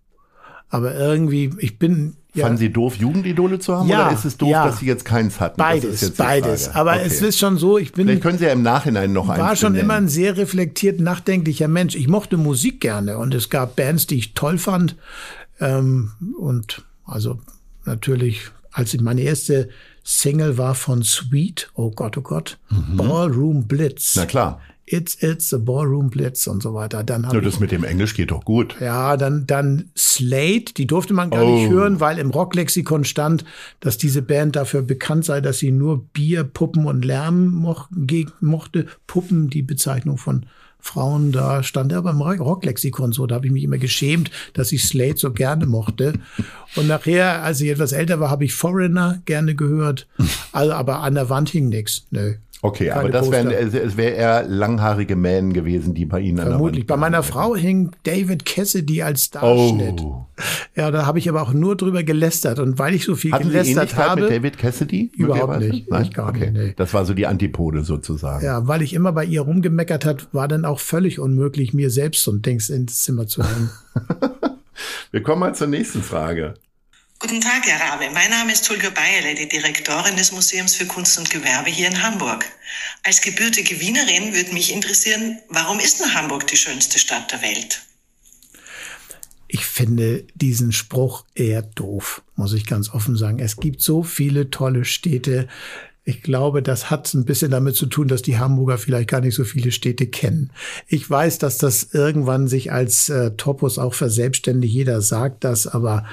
Aber 0.70 0.94
irgendwie, 0.94 1.54
ich 1.58 1.78
bin 1.78 2.16
ja 2.34 2.44
Fanden 2.44 2.58
Sie 2.58 2.70
doof, 2.72 2.94
Jugendidole 2.96 3.58
zu 3.58 3.74
haben? 3.76 3.88
Ja, 3.88 4.06
oder 4.06 4.14
ist 4.14 4.24
es 4.24 4.36
doof, 4.36 4.50
ja. 4.50 4.66
dass 4.66 4.78
Sie 4.80 4.86
jetzt 4.86 5.04
keins 5.04 5.40
hatten? 5.40 5.56
Beides, 5.56 6.10
beides. 6.12 6.68
Aber 6.74 6.92
Okay. 6.94 7.02
es 7.06 7.22
ist 7.22 7.38
schon 7.38 7.56
so, 7.56 7.78
ich 7.78 7.92
bin 7.92 8.06
Vielleicht 8.06 8.22
können 8.22 8.38
Sie 8.38 8.44
ja 8.44 8.52
im 8.52 8.62
Nachhinein 8.62 9.12
noch 9.12 9.28
eins 9.28 9.38
war 9.40 9.56
schon 9.56 9.72
benennen. 9.72 9.90
immer 9.90 9.94
ein 9.94 10.08
sehr 10.08 10.36
reflektiert, 10.36 11.00
nachdenklicher 11.00 11.68
Mensch. 11.68 11.94
Ich 11.96 12.06
mochte 12.08 12.36
Musik 12.36 12.80
gerne 12.80 13.18
und 13.18 13.34
es 13.34 13.48
gab 13.50 13.76
Bands, 13.76 14.06
die 14.06 14.16
ich 14.16 14.34
toll 14.34 14.58
fand. 14.58 14.96
Ähm, 15.60 16.12
und 16.38 16.82
also 17.04 17.40
natürlich, 17.84 18.42
als 18.72 18.92
ich 18.94 19.00
meine 19.00 19.22
erste 19.22 19.70
Single 20.04 20.56
war 20.58 20.74
von 20.74 21.02
Sweet, 21.02 21.70
oh 21.74 21.90
Gott, 21.90 22.16
oh 22.18 22.22
Gott, 22.22 22.58
Ballroom 22.70 23.66
Blitz. 23.66 24.14
Mhm. 24.16 24.20
Na 24.22 24.26
klar. 24.26 24.60
It's, 24.90 25.14
it's 25.22 25.50
the 25.50 25.58
Ballroom 25.58 26.10
Blitz 26.10 26.46
und 26.46 26.62
so 26.62 26.74
weiter. 26.74 27.04
Dann 27.04 27.22
Nur 27.22 27.42
das 27.42 27.54
ich, 27.54 27.60
mit 27.60 27.72
dem 27.72 27.84
Englisch 27.84 28.14
geht 28.14 28.30
doch 28.30 28.44
gut. 28.44 28.76
ja, 28.80 29.16
dann, 29.16 29.46
dann 29.46 29.90
Slate, 29.96 30.74
die 30.74 30.86
durfte 30.86 31.14
man 31.14 31.30
gar 31.30 31.44
nicht 31.44 31.68
Oh. 31.68 31.70
hören, 31.72 32.00
weil 32.00 32.18
im 32.18 32.30
Rocklexikon 32.30 33.04
stand, 33.04 33.44
dass 33.80 33.98
diese 33.98 34.22
Band 34.22 34.56
dafür 34.56 34.82
bekannt 34.82 35.24
sei, 35.24 35.40
dass 35.40 35.58
sie 35.58 35.70
nur 35.70 36.04
Bier, 36.12 36.44
Puppen 36.44 36.86
und 36.86 37.04
Lärm 37.04 37.48
moch, 37.50 37.88
mochte. 38.40 38.86
Puppen, 39.06 39.50
die 39.50 39.62
Bezeichnung 39.62 40.18
von 40.18 40.46
Frauen, 40.80 41.32
da 41.32 41.64
stand 41.64 41.90
er 41.90 42.02
beim 42.02 42.22
Rock- 42.22 42.38
Rocklexikon 42.40 43.10
so. 43.12 43.26
Da 43.26 43.34
habe 43.34 43.46
ich 43.46 43.52
mich 43.52 43.64
immer 43.64 43.78
geschämt, 43.78 44.30
dass 44.52 44.70
ich 44.70 44.84
Slate 44.84 45.16
so 45.18 45.32
gerne 45.32 45.66
mochte. 45.66 46.12
Und 46.76 46.86
nachher, 46.86 47.42
als 47.42 47.60
ich 47.60 47.68
etwas 47.68 47.90
älter 47.92 48.20
war, 48.20 48.30
habe 48.30 48.44
ich 48.44 48.54
Foreigner 48.54 49.20
gerne 49.24 49.54
gehört. 49.56 50.06
Also, 50.52 50.72
aber 50.74 51.00
an 51.00 51.14
der 51.16 51.28
Wand 51.30 51.50
hing 51.50 51.68
nix. 51.68 52.06
Nö. 52.10 52.34
Okay, 52.60 52.90
aber 52.90 53.08
das 53.08 53.30
wären, 53.30 53.50
es 53.50 53.96
wäre 53.96 54.14
eher 54.14 54.44
langhaarige 54.48 55.14
Mähen 55.14 55.52
gewesen, 55.52 55.94
die 55.94 56.06
bei 56.06 56.20
Ihnen 56.20 56.38
Vermutlich. 56.38 56.86
Bei 56.86 56.96
meiner 56.96 57.22
Frau 57.22 57.54
hing 57.54 57.92
David 58.02 58.44
Cassidy 58.44 59.02
als 59.02 59.26
Starschnitt. 59.26 60.00
Oh. 60.00 60.26
Ja, 60.74 60.90
da 60.90 61.06
habe 61.06 61.20
ich 61.20 61.28
aber 61.28 61.42
auch 61.42 61.52
nur 61.52 61.76
drüber 61.76 62.02
gelästert. 62.02 62.58
Und 62.58 62.78
weil 62.78 62.94
ich 62.94 63.04
so 63.04 63.14
viel 63.14 63.30
Hatten 63.30 63.44
Sie 63.44 63.50
gelästert 63.50 63.76
Ähnlichkeit 63.76 64.08
habe, 64.08 64.20
mit 64.22 64.30
David 64.30 64.58
Cassidy? 64.58 65.12
Überhaupt 65.16 65.60
nicht. 65.60 65.88
Nein? 65.88 66.10
Gar 66.10 66.30
okay. 66.30 66.50
nicht, 66.50 66.52
nee. 66.52 66.74
Das 66.76 66.92
war 66.94 67.04
so 67.04 67.14
die 67.14 67.26
Antipode 67.26 67.84
sozusagen. 67.84 68.44
ja, 68.44 68.66
weil 68.66 68.82
ich 68.82 68.92
immer 68.92 69.12
bei 69.12 69.24
ihr 69.24 69.42
rumgemeckert 69.42 70.04
hat, 70.04 70.28
war 70.34 70.48
dann 70.48 70.64
auch 70.64 70.80
völlig 70.80 71.20
unmöglich, 71.20 71.74
mir 71.74 71.90
selbst 71.90 72.24
so 72.24 72.32
ein 72.32 72.42
Dings 72.42 72.70
ins 72.70 73.04
Zimmer 73.04 73.28
zu 73.28 73.44
hängen. 73.44 73.70
Wir 75.10 75.22
kommen 75.22 75.40
mal 75.40 75.54
zur 75.54 75.66
nächsten 75.68 76.02
Frage. 76.02 76.54
Guten 77.20 77.40
Tag, 77.40 77.66
Herr 77.66 77.80
Rabe. 77.80 78.14
Mein 78.14 78.30
Name 78.30 78.52
ist 78.52 78.64
Tulga 78.64 78.90
Bayerle, 78.90 79.34
die 79.34 79.48
Direktorin 79.48 80.14
des 80.14 80.30
Museums 80.30 80.76
für 80.76 80.86
Kunst 80.86 81.18
und 81.18 81.28
Gewerbe 81.28 81.68
hier 81.68 81.88
in 81.88 82.00
Hamburg. 82.00 82.44
Als 83.02 83.20
gebürtige 83.20 83.80
Wienerin 83.80 84.32
würde 84.34 84.52
mich 84.52 84.72
interessieren, 84.72 85.36
warum 85.48 85.80
ist 85.80 85.98
denn 85.98 86.14
Hamburg 86.14 86.46
die 86.46 86.56
schönste 86.56 87.00
Stadt 87.00 87.32
der 87.32 87.42
Welt? 87.42 87.82
Ich 89.48 89.64
finde 89.64 90.24
diesen 90.36 90.70
Spruch 90.70 91.24
eher 91.34 91.62
doof, 91.62 92.22
muss 92.36 92.52
ich 92.52 92.66
ganz 92.66 92.90
offen 92.90 93.16
sagen. 93.16 93.40
Es 93.40 93.56
gibt 93.56 93.82
so 93.82 94.04
viele 94.04 94.50
tolle 94.50 94.84
Städte. 94.84 95.48
Ich 96.04 96.22
glaube, 96.22 96.62
das 96.62 96.88
hat 96.88 97.12
ein 97.14 97.24
bisschen 97.24 97.50
damit 97.50 97.74
zu 97.74 97.86
tun, 97.86 98.06
dass 98.06 98.22
die 98.22 98.38
Hamburger 98.38 98.78
vielleicht 98.78 99.08
gar 99.08 99.22
nicht 99.22 99.34
so 99.34 99.42
viele 99.42 99.72
Städte 99.72 100.06
kennen. 100.06 100.52
Ich 100.86 101.10
weiß, 101.10 101.38
dass 101.38 101.58
das 101.58 101.88
irgendwann 101.92 102.46
sich 102.46 102.70
als 102.70 103.08
äh, 103.08 103.32
Topos 103.32 103.76
auch 103.76 103.94
verselbstständigt. 103.94 104.72
Jeder 104.72 105.00
sagt 105.00 105.42
das, 105.42 105.66
aber 105.66 106.06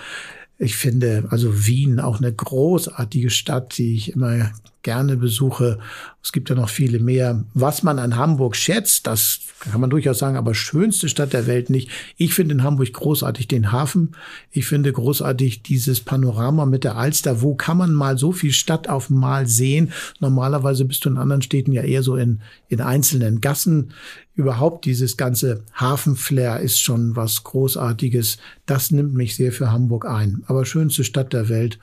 ich 0.58 0.76
finde, 0.78 1.26
also 1.30 1.68
Wien 1.68 2.00
auch 2.00 2.20
eine 2.20 2.34
großartige 2.34 3.30
Stadt, 3.30 3.78
die 3.78 3.96
ich 3.96 4.14
immer 4.14 4.52
gerne 4.86 5.18
besuche. 5.18 5.80
Es 6.24 6.32
gibt 6.32 6.50
ja 6.50 6.56
noch 6.56 6.70
viele 6.70 7.00
mehr. 7.00 7.44
Was 7.56 7.82
man 7.82 7.98
an 7.98 8.16
Hamburg 8.16 8.56
schätzt, 8.56 9.08
das 9.08 9.40
kann 9.60 9.82
man 9.82 9.90
durchaus 9.90 10.20
sagen, 10.20 10.38
aber 10.38 10.54
schönste 10.54 11.10
Stadt 11.10 11.34
der 11.34 11.48
Welt 11.48 11.72
nicht. 11.72 11.90
Ich 12.18 12.36
finde 12.36 12.54
in 12.54 12.64
Hamburg 12.64 12.94
großartig 12.94 13.48
den 13.48 13.72
Hafen. 13.72 14.16
Ich 14.52 14.68
finde 14.68 14.94
großartig 14.94 15.64
dieses 15.64 16.02
Panorama 16.02 16.68
mit 16.68 16.84
der 16.84 16.98
Alster. 16.98 17.42
Wo 17.42 17.56
kann 17.56 17.78
man 17.78 17.94
mal 17.94 18.20
so 18.20 18.32
viel 18.32 18.54
Stadt 18.54 18.88
auf 18.88 19.10
Mal 19.10 19.48
sehen? 19.48 19.92
Normalerweise 20.20 20.86
bist 20.86 21.04
du 21.04 21.10
in 21.10 21.18
anderen 21.18 21.42
Städten 21.42 21.72
ja 21.72 21.82
eher 21.82 22.04
so 22.04 22.16
in, 22.16 22.42
in 22.70 22.80
einzelnen 22.80 23.42
Gassen. 23.42 23.92
Überhaupt 24.36 24.86
dieses 24.86 25.18
ganze 25.18 25.64
Hafenflair 25.74 26.60
ist 26.60 26.80
schon 26.80 27.16
was 27.16 27.44
Großartiges. 27.44 28.38
Das 28.68 28.92
nimmt 28.92 29.16
mich 29.16 29.36
sehr 29.36 29.52
für 29.52 29.72
Hamburg 29.72 30.06
ein. 30.06 30.44
Aber 30.46 30.64
schönste 30.64 31.04
Stadt 31.04 31.34
der 31.34 31.50
Welt. 31.50 31.80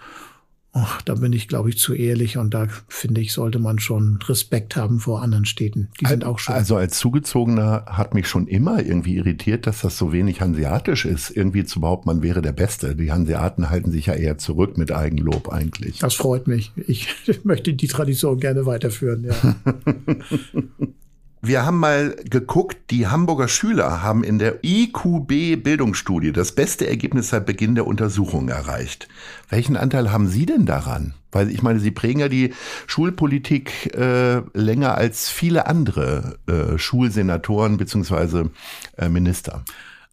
Ach, 0.75 1.03
da 1.03 1.17
bin 1.17 1.35
ich, 1.35 1.49
glaube 1.49 1.69
ich, 1.69 1.77
zu 1.77 1.93
ehrlich 1.93 2.39
und 2.39 2.55
da 2.55 2.67
finde 2.89 3.21
ich, 3.21 3.35
sollte 3.35 3.59
man 3.59 3.79
schon 3.79 4.19
Respekt 4.27 4.75
haben 4.75 5.01
vor 5.01 5.21
anderen 5.21 5.45
Städten. 5.45 5.91
Die 6.01 6.07
sind 6.07 6.25
auch 6.25 6.39
schön. 6.39 6.55
Also 6.55 6.77
als 6.77 6.99
Zugezogener 6.99 7.85
hat 7.87 8.15
mich 8.15 8.27
schon 8.27 8.47
immer 8.47 8.83
irgendwie 8.83 9.17
irritiert, 9.17 9.67
dass 9.67 9.83
das 9.83 9.99
so 9.99 10.13
wenig 10.13 10.41
hanseatisch 10.41 11.05
ist. 11.05 11.29
Irgendwie 11.29 11.65
zu 11.65 11.81
behaupten, 11.81 12.09
man 12.09 12.23
wäre 12.23 12.41
der 12.41 12.53
Beste. 12.53 12.97
Die 12.97 13.13
Hanseaten 13.13 13.69
halten 13.69 13.91
sich 13.91 14.07
ja 14.07 14.15
eher 14.15 14.39
zurück 14.39 14.79
mit 14.79 14.93
Eigenlob 14.93 15.51
eigentlich. 15.53 15.99
Das 15.99 16.15
freut 16.15 16.49
mich. 16.49 16.73
Ich 16.77 17.09
möchte 17.45 17.75
die 17.75 17.89
Tradition 17.89 18.41
gerne 18.41 18.65
weiterführen. 18.65 19.25
Ja. 19.25 19.35
Wir 21.45 21.67
haben 21.67 21.81
mal 21.81 22.15
geguckt, 22.23 22.93
die 22.93 23.09
Hamburger 23.09 23.49
Schüler 23.49 24.01
haben 24.01 24.23
in 24.23 24.39
der 24.39 24.61
IQB 24.63 25.61
Bildungsstudie 25.61 26.31
das 26.31 26.53
beste 26.53 26.87
Ergebnis 26.87 27.31
seit 27.31 27.47
Beginn 27.47 27.75
der 27.75 27.85
Untersuchung 27.89 28.49
erreicht. 28.49 29.09
Welchen 29.49 29.77
Anteil 29.77 30.13
haben 30.13 30.29
Sie 30.29 30.47
denn 30.47 30.67
daran? 30.67 31.15
Weil 31.33 31.51
ich 31.51 31.61
meine, 31.61 31.81
Sie 31.81 31.91
prägen 31.91 32.21
ja 32.21 32.29
die 32.29 32.55
Schulpolitik 32.87 33.93
äh, 33.93 34.43
länger 34.55 34.95
als 34.95 35.31
viele 35.31 35.67
andere 35.67 36.39
äh, 36.47 36.79
Schulsenatoren 36.79 37.77
beziehungsweise 37.77 38.51
äh, 38.97 39.09
Minister. 39.09 39.65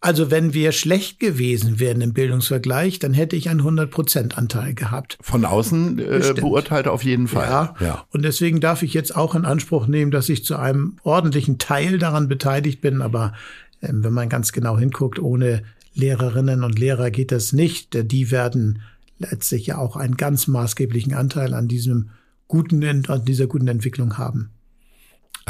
Also 0.02 0.30
wenn 0.30 0.54
wir 0.54 0.72
schlecht 0.72 1.20
gewesen 1.20 1.78
wären 1.78 2.00
im 2.00 2.14
Bildungsvergleich, 2.14 2.98
dann 2.98 3.12
hätte 3.12 3.36
ich 3.36 3.50
einen 3.50 3.60
100% 3.60 4.34
Anteil 4.34 4.72
gehabt. 4.72 5.18
Von 5.20 5.44
außen 5.44 5.98
äh, 5.98 6.34
beurteilt 6.34 6.88
auf 6.88 7.04
jeden 7.04 7.28
Fall. 7.28 7.48
Ja. 7.48 7.74
ja. 7.80 8.04
Und 8.10 8.22
deswegen 8.22 8.60
darf 8.60 8.82
ich 8.82 8.94
jetzt 8.94 9.14
auch 9.14 9.34
in 9.34 9.44
Anspruch 9.44 9.86
nehmen, 9.86 10.10
dass 10.10 10.30
ich 10.30 10.42
zu 10.44 10.56
einem 10.56 10.96
ordentlichen 11.02 11.58
Teil 11.58 11.98
daran 11.98 12.28
beteiligt 12.28 12.80
bin. 12.80 13.02
Aber 13.02 13.34
ähm, 13.82 14.02
wenn 14.02 14.14
man 14.14 14.30
ganz 14.30 14.52
genau 14.52 14.78
hinguckt, 14.78 15.18
ohne 15.18 15.62
Lehrerinnen 15.94 16.64
und 16.64 16.78
Lehrer 16.78 17.10
geht 17.10 17.30
das 17.30 17.52
nicht. 17.52 17.94
Äh, 17.94 18.04
Die 18.04 18.30
werden 18.30 18.80
letztlich 19.18 19.66
ja 19.66 19.76
auch 19.76 19.96
einen 19.96 20.16
ganz 20.16 20.46
maßgeblichen 20.46 21.12
Anteil 21.12 21.52
an 21.52 21.68
diesem 21.68 22.10
guten, 22.48 22.82
an 22.84 23.24
dieser 23.26 23.46
guten 23.46 23.68
Entwicklung 23.68 24.16
haben. 24.16 24.50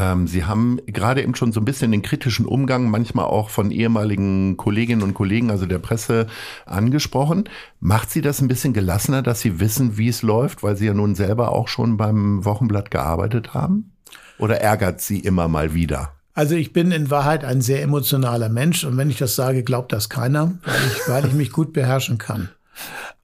Ähm, 0.01 0.27
Sie 0.27 0.45
haben 0.45 0.81
gerade 0.87 1.23
eben 1.23 1.35
schon 1.35 1.53
so 1.53 1.61
ein 1.61 1.65
bisschen 1.65 1.93
den 1.93 2.03
kritischen 2.03 2.47
Umgang 2.47 2.89
manchmal 2.91 3.27
auch 3.27 3.51
von 3.51 3.71
ehemaligen 3.71 4.57
Kolleginnen 4.57 5.03
und 5.03 5.15
Kollegen, 5.15 5.51
also 5.51 5.67
der 5.67 5.79
Presse, 5.79 6.27
angesprochen. 6.65 7.45
Macht 7.81 8.11
Sie 8.11 8.23
das 8.23 8.41
ein 8.41 8.49
bisschen 8.49 8.73
gelassener, 8.73 9.23
dass 9.23 9.41
Sie 9.41 9.61
wissen, 9.61 9.99
wie 9.99 10.09
es 10.09 10.23
läuft, 10.23 10.63
weil 10.63 10.77
Sie 10.77 10.87
ja 10.87 10.95
nun 10.95 11.15
selber 11.15 11.53
auch 11.53 11.69
schon 11.69 11.99
beim 11.99 12.45
Wochenblatt 12.45 12.91
gearbeitet 12.91 13.53
haben? 13.53 13.93
Oder 14.39 14.61
ärgert 14.63 15.03
Sie 15.03 15.21
immer 15.21 15.49
mal 15.49 15.75
wieder? 15.75 16.13
Also 16.33 16.55
ich 16.55 16.73
bin 16.73 16.93
in 16.93 17.11
Wahrheit 17.11 17.45
ein 17.45 17.61
sehr 17.61 17.83
emotionaler 17.83 18.49
Mensch 18.49 18.85
und 18.85 18.97
wenn 18.97 19.11
ich 19.11 19.19
das 19.19 19.37
sage, 19.37 19.63
glaubt 19.63 19.93
das 19.93 20.09
keiner, 20.09 20.59
weil 20.65 20.81
ich, 20.87 21.09
weil 21.09 21.27
ich 21.27 21.33
mich 21.35 21.53
gut 21.53 21.75
beherrschen 21.75 22.17
kann. 22.17 22.49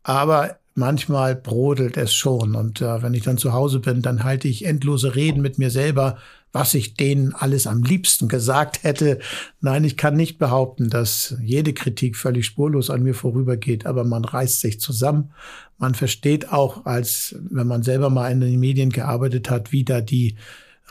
Aber 0.03 0.57
manchmal 0.75 1.35
brodelt 1.35 1.97
es 1.97 2.15
schon 2.15 2.55
und 2.55 2.83
äh, 2.83 3.03
wenn 3.03 3.15
ich 3.15 3.23
dann 3.23 3.39
zu 3.39 3.53
Hause 3.53 3.81
bin, 3.81 4.03
dann 4.03 4.25
halte 4.25 4.49
ich 4.49 4.67
endlose 4.67 5.15
Reden 5.15 5.41
mit 5.41 5.59
mir 5.59 5.71
selber, 5.71 6.19
was 6.53 6.75
ich 6.75 6.95
denen 6.95 7.35
alles 7.35 7.67
am 7.67 7.83
liebsten 7.83 8.29
gesagt 8.29 8.83
hätte. 8.83 9.19
Nein, 9.61 9.85
ich 9.85 9.97
kann 9.97 10.17
nicht 10.17 10.39
behaupten, 10.39 10.89
dass 10.89 11.37
jede 11.43 11.75
Kritik 11.75 12.17
völlig 12.17 12.47
spurlos 12.47 12.89
an 12.89 13.03
mir 13.03 13.15
vorübergeht, 13.15 13.87
aber 13.87 14.05
man 14.05 14.25
reißt 14.25 14.61
sich 14.61 14.81
zusammen. 14.81 15.33
Man 15.79 15.95
versteht 15.95 16.53
auch, 16.53 16.87
als 16.87 17.37
wenn 17.51 17.67
man 17.67 17.83
selber 17.83 18.09
mal 18.09 18.31
in 18.31 18.41
den 18.41 18.59
Medien 18.59 18.91
gearbeitet 18.91 19.51
hat, 19.51 19.73
wie 19.73 19.85
da 19.85 20.01
die 20.01 20.37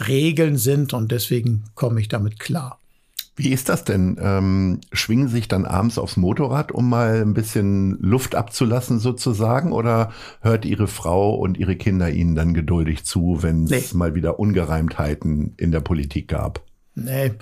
Regeln 0.08 0.58
sind 0.58 0.93
und 0.93 1.12
deswegen 1.12 1.64
komme 1.74 2.01
ich 2.01 2.10
damit 2.10 2.39
klar. 2.39 2.80
Wie 3.38 3.49
ist 3.49 3.67
das 3.67 3.83
denn? 3.83 4.17
Ähm, 4.21 4.79
schwingen 4.93 5.27
sich 5.27 5.49
dann 5.49 5.65
abends 5.65 5.97
aufs 5.97 6.15
Motorrad, 6.15 6.71
um 6.71 6.89
mal 6.89 7.21
ein 7.21 7.33
bisschen 7.33 7.97
Luft 7.99 8.33
abzulassen 8.33 8.99
sozusagen? 8.99 9.73
Oder 9.73 10.11
hört 10.39 10.63
Ihre 10.63 10.88
Frau 10.88 11.36
und 11.36 11.57
Ihre 11.57 11.75
Kinder 11.75 12.09
Ihnen 12.09 12.36
dann 12.36 12.53
geduldig 12.53 13.03
zu, 13.03 13.39
wenn 13.41 13.65
es 13.65 13.93
nee. 13.93 13.97
mal 13.97 14.15
wieder 14.15 14.39
Ungereimtheiten 14.39 15.53
in 15.57 15.71
der 15.71 15.81
Politik 15.81 16.29
gab? 16.29 16.61
Nee, 16.97 17.33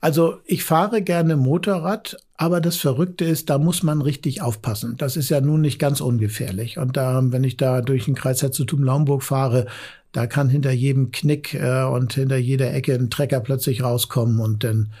also 0.00 0.36
ich 0.44 0.62
fahre 0.62 1.02
gerne 1.02 1.36
Motorrad, 1.36 2.16
aber 2.36 2.60
das 2.60 2.76
Verrückte 2.76 3.24
ist, 3.24 3.50
da 3.50 3.58
muss 3.58 3.82
man 3.82 4.00
richtig 4.00 4.42
aufpassen. 4.42 4.94
Das 4.96 5.16
ist 5.16 5.28
ja 5.28 5.40
nun 5.40 5.60
nicht 5.60 5.80
ganz 5.80 6.00
ungefährlich. 6.00 6.78
Und 6.78 6.96
da, 6.96 7.20
wenn 7.24 7.42
ich 7.42 7.56
da 7.56 7.80
durch 7.80 8.04
den 8.04 8.14
Kreis 8.14 8.42
Herzogenaurach-Laumburg 8.42 9.24
fahre, 9.24 9.66
da 10.12 10.28
kann 10.28 10.48
hinter 10.48 10.70
jedem 10.70 11.10
Knick 11.10 11.54
äh, 11.54 11.82
und 11.82 12.12
hinter 12.12 12.36
jeder 12.36 12.72
Ecke 12.72 12.94
ein 12.94 13.10
Trecker 13.10 13.40
plötzlich 13.40 13.82
rauskommen 13.82 14.38
und 14.38 14.62
dann 14.62 14.92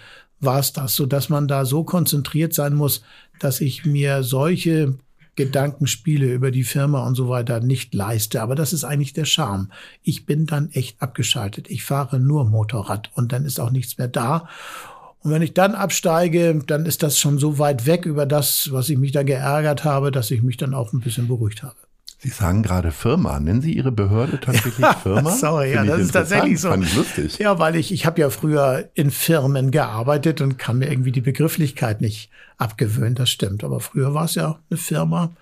war 0.42 0.58
es 0.58 0.72
das, 0.72 0.94
so 0.94 1.06
dass 1.06 1.28
man 1.28 1.48
da 1.48 1.64
so 1.64 1.84
konzentriert 1.84 2.54
sein 2.54 2.74
muss, 2.74 3.02
dass 3.38 3.60
ich 3.60 3.84
mir 3.84 4.22
solche 4.22 4.94
Gedankenspiele 5.34 6.32
über 6.32 6.50
die 6.50 6.64
Firma 6.64 7.06
und 7.06 7.14
so 7.14 7.28
weiter 7.28 7.60
nicht 7.60 7.94
leiste. 7.94 8.42
Aber 8.42 8.54
das 8.54 8.72
ist 8.72 8.84
eigentlich 8.84 9.14
der 9.14 9.24
Charme. 9.24 9.70
Ich 10.02 10.26
bin 10.26 10.46
dann 10.46 10.70
echt 10.72 11.00
abgeschaltet. 11.00 11.70
Ich 11.70 11.84
fahre 11.84 12.20
nur 12.20 12.44
Motorrad 12.44 13.10
und 13.14 13.32
dann 13.32 13.46
ist 13.46 13.58
auch 13.58 13.70
nichts 13.70 13.96
mehr 13.96 14.08
da. 14.08 14.48
Und 15.20 15.30
wenn 15.30 15.42
ich 15.42 15.54
dann 15.54 15.74
absteige, 15.74 16.62
dann 16.66 16.84
ist 16.84 17.02
das 17.02 17.18
schon 17.18 17.38
so 17.38 17.58
weit 17.58 17.86
weg 17.86 18.04
über 18.04 18.26
das, 18.26 18.70
was 18.72 18.88
ich 18.90 18.98
mich 18.98 19.12
da 19.12 19.22
geärgert 19.22 19.84
habe, 19.84 20.10
dass 20.10 20.30
ich 20.30 20.42
mich 20.42 20.56
dann 20.56 20.74
auch 20.74 20.92
ein 20.92 21.00
bisschen 21.00 21.28
beruhigt 21.28 21.62
habe. 21.62 21.76
Sie 22.22 22.28
sagen 22.28 22.62
gerade 22.62 22.92
Firma. 22.92 23.40
Nennen 23.40 23.62
Sie 23.62 23.72
Ihre 23.72 23.90
Behörde 23.90 24.38
tatsächlich 24.38 24.86
Firma? 25.02 25.32
Sorry, 25.32 25.72
ja, 25.72 25.84
das 25.84 25.98
ist 26.02 26.12
tatsächlich 26.12 26.60
so. 26.60 26.68
Fand 26.68 26.84
ich 26.84 26.94
lustig. 26.94 27.38
Ja, 27.38 27.58
weil 27.58 27.74
ich, 27.74 27.90
ich 27.90 28.06
habe 28.06 28.20
ja 28.20 28.30
früher 28.30 28.90
in 28.94 29.10
Firmen 29.10 29.72
gearbeitet 29.72 30.40
und 30.40 30.56
kann 30.56 30.78
mir 30.78 30.88
irgendwie 30.88 31.10
die 31.10 31.20
Begrifflichkeit 31.20 32.00
nicht 32.00 32.30
abgewöhnen. 32.58 33.16
Das 33.16 33.28
stimmt. 33.28 33.64
Aber 33.64 33.80
früher 33.80 34.14
war 34.14 34.26
es 34.26 34.36
ja 34.36 34.60
eine 34.70 34.78
Firma. 34.78 35.32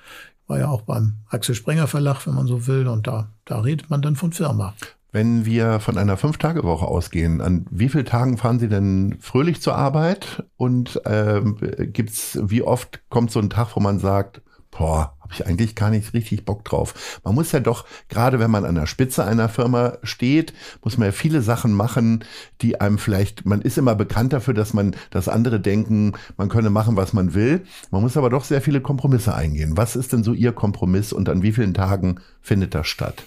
War 0.46 0.58
ja 0.58 0.68
auch 0.68 0.80
beim 0.80 1.16
Axel 1.28 1.54
Springer 1.54 1.86
Verlag, 1.86 2.26
wenn 2.26 2.34
man 2.34 2.46
so 2.46 2.66
will. 2.66 2.88
Und 2.88 3.06
da, 3.06 3.28
da 3.44 3.60
redet 3.60 3.90
man 3.90 4.00
dann 4.00 4.16
von 4.16 4.32
Firma. 4.32 4.72
Wenn 5.12 5.44
wir 5.44 5.80
von 5.80 5.98
einer 5.98 6.16
Fünf-Tage-Woche 6.16 6.86
ausgehen, 6.86 7.42
an 7.42 7.66
wie 7.70 7.90
vielen 7.90 8.06
Tagen 8.06 8.38
fahren 8.38 8.58
Sie 8.58 8.68
denn 8.68 9.18
fröhlich 9.20 9.60
zur 9.60 9.74
Arbeit? 9.74 10.44
Und 10.56 10.98
ähm, 11.04 11.58
gibt's, 11.92 12.38
wie 12.42 12.62
oft 12.62 13.02
kommt 13.10 13.30
so 13.32 13.38
ein 13.38 13.50
Tag, 13.50 13.76
wo 13.76 13.80
man 13.80 13.98
sagt, 13.98 14.40
boah, 14.70 15.16
habe 15.20 15.32
ich 15.32 15.46
eigentlich 15.46 15.74
gar 15.74 15.90
nicht 15.90 16.12
richtig 16.14 16.44
Bock 16.44 16.64
drauf. 16.64 17.20
Man 17.24 17.34
muss 17.34 17.52
ja 17.52 17.60
doch, 17.60 17.84
gerade 18.08 18.38
wenn 18.38 18.50
man 18.50 18.64
an 18.64 18.74
der 18.74 18.86
Spitze 18.86 19.24
einer 19.24 19.48
Firma 19.48 19.98
steht, 20.02 20.52
muss 20.82 20.96
man 20.96 21.06
ja 21.06 21.12
viele 21.12 21.42
Sachen 21.42 21.72
machen, 21.72 22.24
die 22.62 22.80
einem 22.80 22.98
vielleicht, 22.98 23.46
man 23.46 23.62
ist 23.62 23.78
immer 23.78 23.94
bekannt 23.94 24.32
dafür, 24.32 24.54
dass 24.54 24.72
man, 24.72 24.94
dass 25.10 25.28
andere 25.28 25.60
denken, 25.60 26.12
man 26.36 26.48
könne 26.48 26.70
machen, 26.70 26.96
was 26.96 27.12
man 27.12 27.34
will. 27.34 27.62
Man 27.90 28.02
muss 28.02 28.16
aber 28.16 28.30
doch 28.30 28.44
sehr 28.44 28.62
viele 28.62 28.80
Kompromisse 28.80 29.34
eingehen. 29.34 29.76
Was 29.76 29.96
ist 29.96 30.12
denn 30.12 30.24
so 30.24 30.32
Ihr 30.32 30.52
Kompromiss 30.52 31.12
und 31.12 31.28
an 31.28 31.42
wie 31.42 31.52
vielen 31.52 31.74
Tagen 31.74 32.20
findet 32.40 32.74
das 32.74 32.86
statt? 32.86 33.24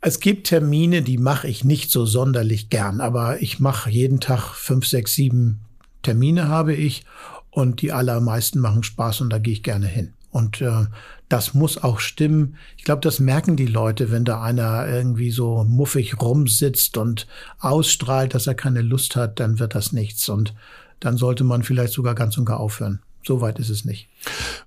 Es 0.00 0.20
gibt 0.20 0.46
Termine, 0.48 1.02
die 1.02 1.18
mache 1.18 1.48
ich 1.48 1.64
nicht 1.64 1.90
so 1.90 2.06
sonderlich 2.06 2.70
gern, 2.70 3.00
aber 3.00 3.42
ich 3.42 3.58
mache 3.58 3.90
jeden 3.90 4.20
Tag 4.20 4.54
fünf, 4.54 4.86
sechs, 4.86 5.14
sieben 5.14 5.60
Termine 6.02 6.46
habe 6.46 6.74
ich 6.74 7.04
und 7.50 7.82
die 7.82 7.90
allermeisten 7.90 8.60
machen 8.60 8.84
Spaß 8.84 9.22
und 9.22 9.30
da 9.30 9.38
gehe 9.38 9.54
ich 9.54 9.62
gerne 9.64 9.86
hin. 9.86 10.12
Und 10.36 10.60
äh, 10.60 10.84
das 11.30 11.54
muss 11.54 11.82
auch 11.82 11.98
stimmen. 11.98 12.56
Ich 12.76 12.84
glaube, 12.84 13.00
das 13.00 13.20
merken 13.20 13.56
die 13.56 13.66
Leute, 13.66 14.10
wenn 14.10 14.26
da 14.26 14.42
einer 14.42 14.86
irgendwie 14.86 15.30
so 15.30 15.64
muffig 15.64 16.20
rumsitzt 16.20 16.98
und 16.98 17.26
ausstrahlt, 17.58 18.34
dass 18.34 18.46
er 18.46 18.54
keine 18.54 18.82
Lust 18.82 19.16
hat, 19.16 19.40
dann 19.40 19.58
wird 19.58 19.74
das 19.74 19.92
nichts. 19.92 20.28
Und 20.28 20.54
dann 21.00 21.16
sollte 21.16 21.42
man 21.42 21.62
vielleicht 21.62 21.94
sogar 21.94 22.14
ganz 22.14 22.36
und 22.36 22.44
gar 22.44 22.60
aufhören. 22.60 23.00
So 23.24 23.40
weit 23.40 23.58
ist 23.58 23.70
es 23.70 23.86
nicht. 23.86 24.08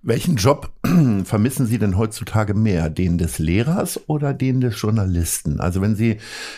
Welchen 0.01 0.38
Job 0.38 0.72
vermissen 1.24 1.67
Sie 1.67 1.78
denn 1.78 1.97
heutzutage 1.97 2.55
mehr? 2.55 2.89
Den 2.89 3.20
des 3.20 3.38
Lehrers 3.38 3.99
oder 4.07 4.34
den 4.34 4.59
des 4.59 4.82
Journalisten? 4.82 5.59
Also 5.59 5.82
wenn 5.82 5.95
Sie 5.95 6.17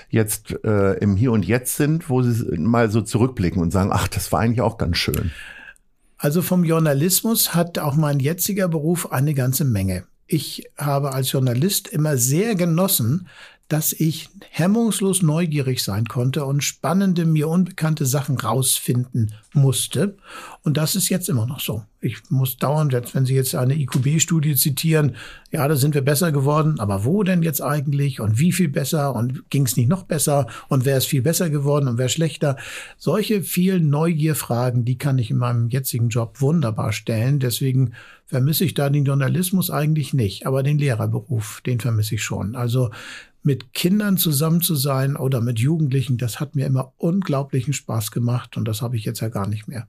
jetzt 0.10 0.56
äh, 0.64 0.94
im 0.94 1.18
Hier 1.18 1.34
und 1.34 1.46
Jetzt 1.46 1.76
sind, 1.76 2.10
wo 2.10 2.24
Sie 2.24 2.58
mal 2.58 2.90
so 2.90 3.02
zurückblicken 3.02 3.62
und 3.62 3.72
sagen, 3.72 3.90
ach, 3.92 4.08
das 4.08 4.32
war 4.32 4.40
eigentlich 4.40 4.62
auch 4.62 4.78
ganz 4.78 4.98
schön. 4.98 5.32
Also 6.22 6.44
vom 6.44 6.64
Journalismus 6.64 7.56
hat 7.56 7.80
auch 7.80 7.96
mein 7.96 8.20
jetziger 8.20 8.68
Beruf 8.68 9.12
eine 9.12 9.34
ganze 9.34 9.66
Menge. 9.66 10.04
Ich 10.28 10.70
habe 10.78 11.14
als 11.14 11.32
Journalist 11.32 11.88
immer 11.88 12.16
sehr 12.16 12.54
genossen, 12.54 13.28
dass 13.72 13.94
ich 13.94 14.28
hemmungslos 14.50 15.22
neugierig 15.22 15.82
sein 15.82 16.04
konnte 16.06 16.44
und 16.44 16.62
spannende, 16.62 17.26
mir 17.26 17.48
unbekannte 17.48 18.06
Sachen 18.06 18.38
rausfinden 18.38 19.32
musste. 19.54 20.18
Und 20.62 20.76
das 20.76 20.98
ist 20.98 21.08
jetzt 21.08 21.30
immer 21.30 21.46
noch 21.46 21.62
so. 21.62 21.82
Ich 22.02 22.18
muss 22.30 22.58
dauernd, 22.58 22.94
wenn 23.14 23.26
Sie 23.26 23.34
jetzt 23.34 23.56
eine 23.56 23.76
IQB-Studie 23.76 24.56
zitieren, 24.56 25.16
ja, 25.52 25.66
da 25.66 25.78
sind 25.78 25.94
wir 25.94 26.02
besser 26.02 26.34
geworden, 26.34 26.82
aber 26.82 27.06
wo 27.06 27.24
denn 27.24 27.44
jetzt 27.44 27.62
eigentlich 27.62 28.20
und 28.20 28.40
wie 28.40 28.52
viel 28.52 28.68
besser 28.68 29.16
und 29.16 29.50
ging 29.50 29.66
es 29.66 29.78
nicht 29.78 29.88
noch 29.88 30.04
besser 30.04 30.48
und 30.68 30.84
wer 30.84 30.98
ist 30.98 31.06
viel 31.06 31.22
besser 31.22 31.50
geworden 31.50 31.88
und 31.88 31.98
wer 31.98 32.10
schlechter? 32.10 32.58
Solche 32.98 33.42
vielen 33.42 33.90
Neugierfragen, 33.90 34.84
die 34.84 34.98
kann 34.98 35.18
ich 35.18 35.32
in 35.32 35.38
meinem 35.38 35.70
jetzigen 35.70 36.10
Job 36.10 36.42
wunderbar 36.42 36.92
stellen. 36.92 37.40
Deswegen 37.40 37.94
vermisse 38.26 38.66
ich 38.66 38.74
da 38.74 38.90
den 38.90 39.06
Journalismus 39.06 39.70
eigentlich 39.70 40.14
nicht, 40.14 40.46
aber 40.46 40.64
den 40.64 40.78
Lehrerberuf, 40.78 41.62
den 41.66 41.80
vermisse 41.80 42.16
ich 42.16 42.24
schon. 42.24 42.56
Also 42.56 42.90
mit 43.44 43.74
Kindern 43.74 44.18
zusammen 44.18 44.62
zu 44.62 44.76
sein 44.76 45.16
oder 45.16 45.42
mit 45.42 45.60
Jugendlichen, 45.60 46.18
das 46.18 46.40
hat 46.40 46.56
mir 46.56 46.66
immer 46.66 46.94
unglaublichen 46.98 47.74
Spaß 47.74 48.12
gemacht 48.12 48.58
und 48.58 48.68
das 48.68 48.82
habe 48.82 48.96
ich 48.96 49.06
jetzt 49.06 49.20
ja 49.20 49.30
gar 49.30 49.48
nicht 49.48 49.68
mehr. 49.68 49.88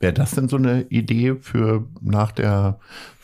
Wäre 0.00 0.14
das 0.14 0.30
denn 0.30 0.48
so 0.48 0.56
eine 0.56 0.84
Idee 0.88 1.34
für 1.42 1.86
nach 2.00 2.32
der 2.32 2.78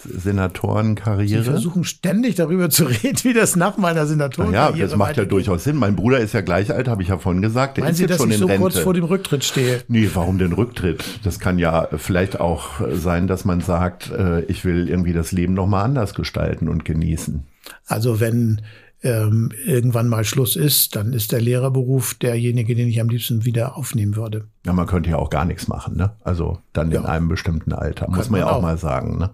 Senatorenkarriere? 0.04 1.42
Sie 1.42 1.50
versuchen 1.50 1.84
ständig 1.84 2.34
darüber 2.34 2.68
zu 2.68 2.84
reden, 3.02 3.18
wie 3.22 3.32
das 3.32 3.56
nach 3.56 3.78
meiner 3.78 4.06
Senatorenkarriere 4.06 4.78
Ja, 4.78 4.86
das 4.86 4.94
macht 4.94 5.16
ja 5.16 5.24
durchaus 5.24 5.64
Sinn. 5.64 5.76
Mein 5.76 5.96
Bruder 5.96 6.18
ist 6.20 6.34
ja 6.34 6.42
gleich 6.42 6.70
alt, 6.70 6.86
habe 6.86 7.02
ich 7.02 7.08
ja 7.08 7.16
vorhin 7.16 7.40
gesagt. 7.40 7.78
Der 7.78 7.84
Meinen 7.84 7.92
ist 7.92 7.96
Sie, 7.96 8.02
jetzt 8.02 8.10
dass 8.10 8.18
schon 8.18 8.28
ich 8.28 8.34
in 8.34 8.40
so 8.40 8.46
Rente. 8.46 8.60
kurz 8.60 8.78
vor 8.78 8.92
dem 8.92 9.04
Rücktritt 9.04 9.42
stehe? 9.44 9.84
Nee, 9.88 10.10
warum 10.12 10.36
denn 10.36 10.52
Rücktritt? 10.52 11.02
Das 11.24 11.38
kann 11.38 11.58
ja 11.58 11.88
vielleicht 11.96 12.40
auch 12.40 12.82
sein, 12.92 13.26
dass 13.26 13.46
man 13.46 13.62
sagt, 13.62 14.10
äh, 14.10 14.42
ich 14.42 14.66
will 14.66 14.90
irgendwie 14.90 15.14
das 15.14 15.32
Leben 15.32 15.54
nochmal 15.54 15.82
anders 15.86 16.14
gestalten 16.14 16.68
und 16.68 16.84
genießen. 16.84 17.46
Also 17.86 18.20
wenn 18.20 18.60
ähm, 19.02 19.50
irgendwann 19.64 20.08
mal 20.08 20.24
Schluss 20.24 20.56
ist, 20.56 20.96
dann 20.96 21.12
ist 21.12 21.32
der 21.32 21.40
Lehrerberuf 21.40 22.14
derjenige, 22.14 22.74
den 22.74 22.88
ich 22.88 23.00
am 23.00 23.08
liebsten 23.08 23.44
wieder 23.44 23.76
aufnehmen 23.76 24.16
würde. 24.16 24.48
Ja, 24.64 24.72
man 24.72 24.86
könnte 24.86 25.10
ja 25.10 25.16
auch 25.16 25.30
gar 25.30 25.44
nichts 25.44 25.68
machen, 25.68 25.96
ne? 25.96 26.12
Also 26.24 26.58
dann 26.72 26.90
ja. 26.90 27.00
in 27.00 27.06
einem 27.06 27.28
bestimmten 27.28 27.72
Alter, 27.72 28.10
muss 28.10 28.30
man 28.30 28.40
ja 28.40 28.48
auch, 28.48 28.56
auch 28.56 28.62
mal 28.62 28.78
sagen, 28.78 29.18
ne? 29.18 29.30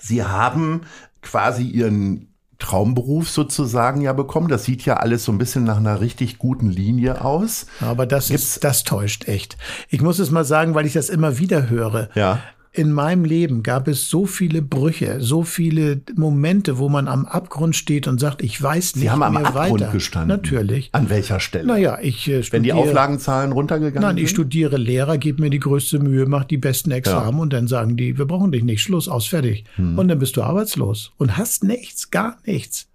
Sie 0.00 0.22
haben 0.22 0.82
quasi 1.22 1.64
Ihren 1.64 2.28
Traumberuf 2.58 3.28
sozusagen 3.28 4.00
ja 4.00 4.12
bekommen. 4.12 4.48
Das 4.48 4.64
sieht 4.64 4.84
ja 4.84 4.94
alles 4.94 5.24
so 5.24 5.32
ein 5.32 5.38
bisschen 5.38 5.64
nach 5.64 5.76
einer 5.76 6.00
richtig 6.00 6.38
guten 6.38 6.70
Linie 6.70 7.22
aus. 7.22 7.66
Aber 7.80 8.06
das 8.06 8.30
ist, 8.30 8.64
das 8.64 8.84
täuscht 8.84 9.28
echt. 9.28 9.58
Ich 9.88 10.00
muss 10.00 10.18
es 10.18 10.30
mal 10.30 10.44
sagen, 10.44 10.74
weil 10.74 10.86
ich 10.86 10.94
das 10.94 11.10
immer 11.10 11.38
wieder 11.38 11.68
höre. 11.68 12.08
Ja 12.14 12.40
in 12.76 12.92
meinem 12.92 13.24
Leben 13.24 13.62
gab 13.62 13.88
es 13.88 14.10
so 14.10 14.26
viele 14.26 14.60
Brüche, 14.60 15.20
so 15.20 15.42
viele 15.42 16.02
Momente, 16.14 16.78
wo 16.78 16.88
man 16.88 17.08
am 17.08 17.24
Abgrund 17.24 17.74
steht 17.74 18.06
und 18.06 18.20
sagt, 18.20 18.42
ich 18.42 18.60
weiß 18.60 18.96
nicht 18.96 19.04
Sie 19.04 19.10
haben 19.10 19.20
mehr 19.20 19.28
am 19.28 19.36
Abgrund 19.38 19.80
weiter. 19.80 19.92
gestanden. 19.92 20.28
Natürlich. 20.28 20.90
An 20.92 21.08
welcher 21.08 21.40
Stelle? 21.40 21.66
Naja, 21.66 21.98
ich 22.00 22.28
äh, 22.28 22.42
studiere, 22.42 22.52
Wenn 22.52 22.62
die 22.62 22.72
Auflagenzahlen 22.72 23.52
runtergegangen 23.52 24.02
nein, 24.02 24.10
sind? 24.10 24.16
Nein, 24.16 24.24
ich 24.24 24.30
studiere 24.30 24.76
Lehrer, 24.76 25.18
gebe 25.18 25.42
mir 25.42 25.50
die 25.50 25.60
größte 25.60 25.98
Mühe, 25.98 26.26
mache 26.26 26.46
die 26.48 26.58
besten 26.58 26.90
Examen 26.90 27.38
ja. 27.38 27.42
und 27.42 27.52
dann 27.52 27.66
sagen 27.66 27.96
die, 27.96 28.18
wir 28.18 28.26
brauchen 28.26 28.52
dich 28.52 28.62
nicht, 28.62 28.82
Schluss, 28.82 29.08
aus, 29.08 29.26
fertig. 29.26 29.64
Hm. 29.76 29.98
Und 29.98 30.08
dann 30.08 30.18
bist 30.18 30.36
du 30.36 30.42
arbeitslos 30.42 31.12
und 31.16 31.36
hast 31.36 31.64
nichts, 31.64 32.10
gar 32.10 32.36
nichts. 32.44 32.88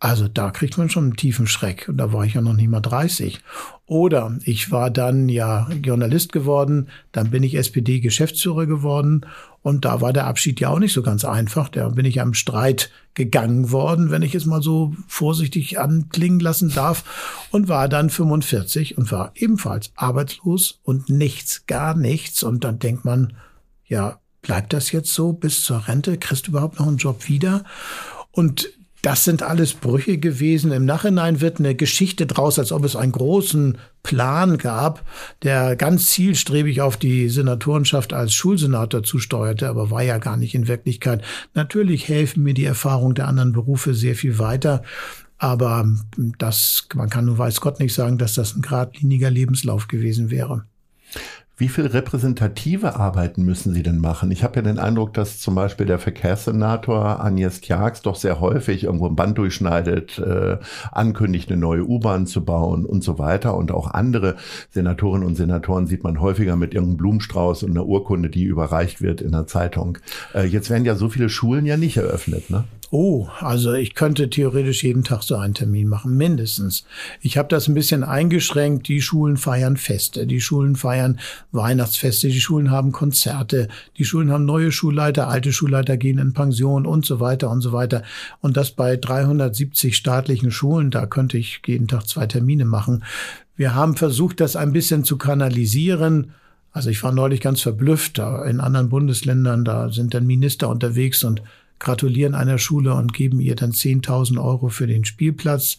Also 0.00 0.28
da 0.28 0.50
kriegt 0.50 0.78
man 0.78 0.88
schon 0.88 1.04
einen 1.04 1.16
tiefen 1.16 1.46
Schreck. 1.46 1.88
Und 1.88 1.96
da 1.96 2.12
war 2.12 2.24
ich 2.24 2.34
ja 2.34 2.40
noch 2.40 2.52
nicht 2.52 2.68
mal 2.68 2.80
30. 2.80 3.40
Oder 3.86 4.38
ich 4.44 4.70
war 4.70 4.90
dann 4.90 5.28
ja 5.28 5.68
Journalist 5.82 6.32
geworden, 6.32 6.88
dann 7.10 7.30
bin 7.30 7.42
ich 7.42 7.56
SPD-Geschäftsführer 7.56 8.66
geworden 8.66 9.26
und 9.62 9.84
da 9.84 10.00
war 10.00 10.12
der 10.12 10.26
Abschied 10.26 10.60
ja 10.60 10.68
auch 10.68 10.78
nicht 10.78 10.92
so 10.92 11.02
ganz 11.02 11.24
einfach. 11.24 11.68
Da 11.68 11.88
bin 11.88 12.06
ich 12.06 12.20
am 12.20 12.34
Streit 12.34 12.90
gegangen 13.14 13.72
worden, 13.72 14.10
wenn 14.10 14.22
ich 14.22 14.34
es 14.34 14.46
mal 14.46 14.62
so 14.62 14.94
vorsichtig 15.08 15.80
anklingen 15.80 16.40
lassen 16.40 16.72
darf, 16.72 17.48
und 17.50 17.68
war 17.68 17.88
dann 17.88 18.10
45 18.10 18.96
und 18.96 19.10
war 19.10 19.32
ebenfalls 19.34 19.90
arbeitslos 19.96 20.80
und 20.84 21.08
nichts, 21.08 21.66
gar 21.66 21.94
nichts. 21.94 22.42
Und 22.42 22.64
dann 22.64 22.78
denkt 22.78 23.04
man, 23.04 23.32
ja, 23.86 24.20
bleibt 24.42 24.72
das 24.72 24.92
jetzt 24.92 25.12
so 25.12 25.32
bis 25.32 25.64
zur 25.64 25.88
Rente? 25.88 26.18
Kriegst 26.18 26.46
du 26.46 26.52
überhaupt 26.52 26.78
noch 26.78 26.86
einen 26.86 26.98
Job 26.98 27.28
wieder? 27.28 27.64
Und 28.30 28.70
das 29.02 29.24
sind 29.24 29.42
alles 29.42 29.74
Brüche 29.74 30.18
gewesen. 30.18 30.72
Im 30.72 30.84
Nachhinein 30.84 31.40
wird 31.40 31.58
eine 31.58 31.74
Geschichte 31.74 32.26
draus, 32.26 32.58
als 32.58 32.72
ob 32.72 32.84
es 32.84 32.96
einen 32.96 33.12
großen 33.12 33.78
Plan 34.02 34.58
gab, 34.58 35.04
der 35.42 35.76
ganz 35.76 36.08
zielstrebig 36.10 36.80
auf 36.80 36.96
die 36.96 37.28
Senatorenschaft 37.28 38.12
als 38.12 38.34
Schulsenator 38.34 39.02
zusteuerte, 39.02 39.68
aber 39.68 39.90
war 39.90 40.02
ja 40.02 40.18
gar 40.18 40.36
nicht 40.36 40.54
in 40.54 40.66
Wirklichkeit. 40.66 41.22
Natürlich 41.54 42.08
helfen 42.08 42.42
mir 42.42 42.54
die 42.54 42.64
Erfahrungen 42.64 43.14
der 43.14 43.28
anderen 43.28 43.52
Berufe 43.52 43.94
sehr 43.94 44.14
viel 44.14 44.38
weiter. 44.38 44.82
Aber 45.38 45.88
das, 46.38 46.88
man 46.94 47.08
kann 47.08 47.26
nur 47.26 47.38
weiß 47.38 47.60
Gott 47.60 47.78
nicht 47.78 47.94
sagen, 47.94 48.18
dass 48.18 48.34
das 48.34 48.56
ein 48.56 48.62
geradliniger 48.62 49.30
Lebenslauf 49.30 49.86
gewesen 49.86 50.30
wäre. 50.30 50.64
Wie 51.60 51.66
viel 51.66 51.86
repräsentative 51.86 52.94
Arbeiten 52.94 53.44
müssen 53.44 53.74
Sie 53.74 53.82
denn 53.82 53.98
machen? 53.98 54.30
Ich 54.30 54.44
habe 54.44 54.54
ja 54.54 54.62
den 54.62 54.78
Eindruck, 54.78 55.12
dass 55.14 55.40
zum 55.40 55.56
Beispiel 55.56 55.86
der 55.86 55.98
Verkehrssenator 55.98 57.18
Agnes 57.18 57.60
Tjax 57.60 58.00
doch 58.00 58.14
sehr 58.14 58.38
häufig 58.38 58.84
irgendwo 58.84 59.08
ein 59.08 59.16
Band 59.16 59.38
durchschneidet, 59.38 60.20
äh, 60.20 60.58
ankündigt, 60.92 61.50
eine 61.50 61.60
neue 61.60 61.84
U-Bahn 61.84 62.28
zu 62.28 62.44
bauen 62.44 62.86
und 62.86 63.02
so 63.02 63.18
weiter. 63.18 63.56
Und 63.56 63.72
auch 63.72 63.90
andere 63.90 64.36
Senatorinnen 64.70 65.26
und 65.26 65.34
Senatoren 65.34 65.88
sieht 65.88 66.04
man 66.04 66.20
häufiger 66.20 66.54
mit 66.54 66.74
irgendeinem 66.74 66.98
Blumenstrauß 66.98 67.64
und 67.64 67.72
einer 67.72 67.86
Urkunde, 67.86 68.30
die 68.30 68.44
überreicht 68.44 69.02
wird 69.02 69.20
in 69.20 69.32
der 69.32 69.48
Zeitung. 69.48 69.98
Äh, 70.34 70.44
jetzt 70.44 70.70
werden 70.70 70.84
ja 70.84 70.94
so 70.94 71.08
viele 71.08 71.28
Schulen 71.28 71.66
ja 71.66 71.76
nicht 71.76 71.96
eröffnet, 71.96 72.50
ne? 72.50 72.66
Oh, 72.90 73.28
also 73.40 73.74
ich 73.74 73.94
könnte 73.94 74.30
theoretisch 74.30 74.82
jeden 74.82 75.04
Tag 75.04 75.22
so 75.22 75.36
einen 75.36 75.52
Termin 75.52 75.88
machen, 75.88 76.16
mindestens. 76.16 76.86
Ich 77.20 77.36
habe 77.36 77.48
das 77.48 77.68
ein 77.68 77.74
bisschen 77.74 78.02
eingeschränkt. 78.02 78.88
Die 78.88 79.02
Schulen 79.02 79.36
feiern 79.36 79.76
Feste, 79.76 80.26
die 80.26 80.40
Schulen 80.40 80.74
feiern 80.74 81.20
Weihnachtsfeste, 81.52 82.28
die 82.28 82.40
Schulen 82.40 82.70
haben 82.70 82.92
Konzerte, 82.92 83.68
die 83.96 84.04
Schulen 84.04 84.30
haben 84.30 84.44
neue 84.44 84.70
Schulleiter, 84.70 85.28
alte 85.28 85.52
Schulleiter 85.52 85.96
gehen 85.96 86.18
in 86.18 86.34
Pension 86.34 86.86
und 86.86 87.06
so 87.06 87.20
weiter 87.20 87.50
und 87.50 87.62
so 87.62 87.72
weiter. 87.72 88.02
Und 88.40 88.56
das 88.56 88.70
bei 88.70 88.96
370 88.96 89.96
staatlichen 89.96 90.50
Schulen, 90.50 90.90
da 90.90 91.06
könnte 91.06 91.38
ich 91.38 91.62
jeden 91.66 91.88
Tag 91.88 92.06
zwei 92.06 92.26
Termine 92.26 92.64
machen. 92.64 93.04
Wir 93.56 93.74
haben 93.74 93.96
versucht, 93.96 94.40
das 94.40 94.56
ein 94.56 94.72
bisschen 94.72 95.04
zu 95.04 95.16
kanalisieren. 95.16 96.32
Also 96.70 96.90
ich 96.90 97.02
war 97.02 97.12
neulich 97.12 97.40
ganz 97.40 97.60
verblüfft. 97.60 98.18
In 98.18 98.60
anderen 98.60 98.88
Bundesländern, 98.88 99.64
da 99.64 99.90
sind 99.90 100.14
dann 100.14 100.26
Minister 100.26 100.68
unterwegs 100.68 101.24
und 101.24 101.42
gratulieren 101.78 102.34
einer 102.34 102.58
Schule 102.58 102.94
und 102.94 103.12
geben 103.12 103.40
ihr 103.40 103.56
dann 103.56 103.72
10.000 103.72 104.42
Euro 104.42 104.68
für 104.68 104.86
den 104.86 105.04
Spielplatz. 105.04 105.78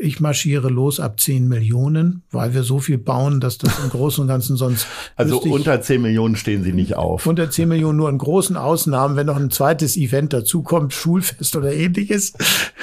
Ich 0.00 0.20
marschiere 0.20 0.68
los 0.68 1.00
ab 1.00 1.20
10 1.20 1.46
Millionen, 1.46 2.22
weil 2.30 2.54
wir 2.54 2.62
so 2.62 2.80
viel 2.80 2.98
bauen, 2.98 3.40
dass 3.40 3.58
das 3.58 3.78
im 3.78 3.90
Großen 3.90 4.22
und 4.22 4.28
Ganzen 4.28 4.56
sonst. 4.56 4.86
Also 5.16 5.40
unter 5.40 5.80
10 5.80 6.02
Millionen 6.02 6.36
stehen 6.36 6.64
Sie 6.64 6.72
nicht 6.72 6.96
auf. 6.96 7.26
Unter 7.26 7.50
10 7.50 7.68
Millionen 7.68 7.98
nur 7.98 8.08
in 8.08 8.18
großen 8.18 8.56
Ausnahmen, 8.56 9.16
wenn 9.16 9.26
noch 9.26 9.36
ein 9.36 9.50
zweites 9.50 9.96
Event 9.96 10.32
dazukommt, 10.32 10.92
Schulfest 10.92 11.54
oder 11.54 11.72
ähnliches. 11.72 12.32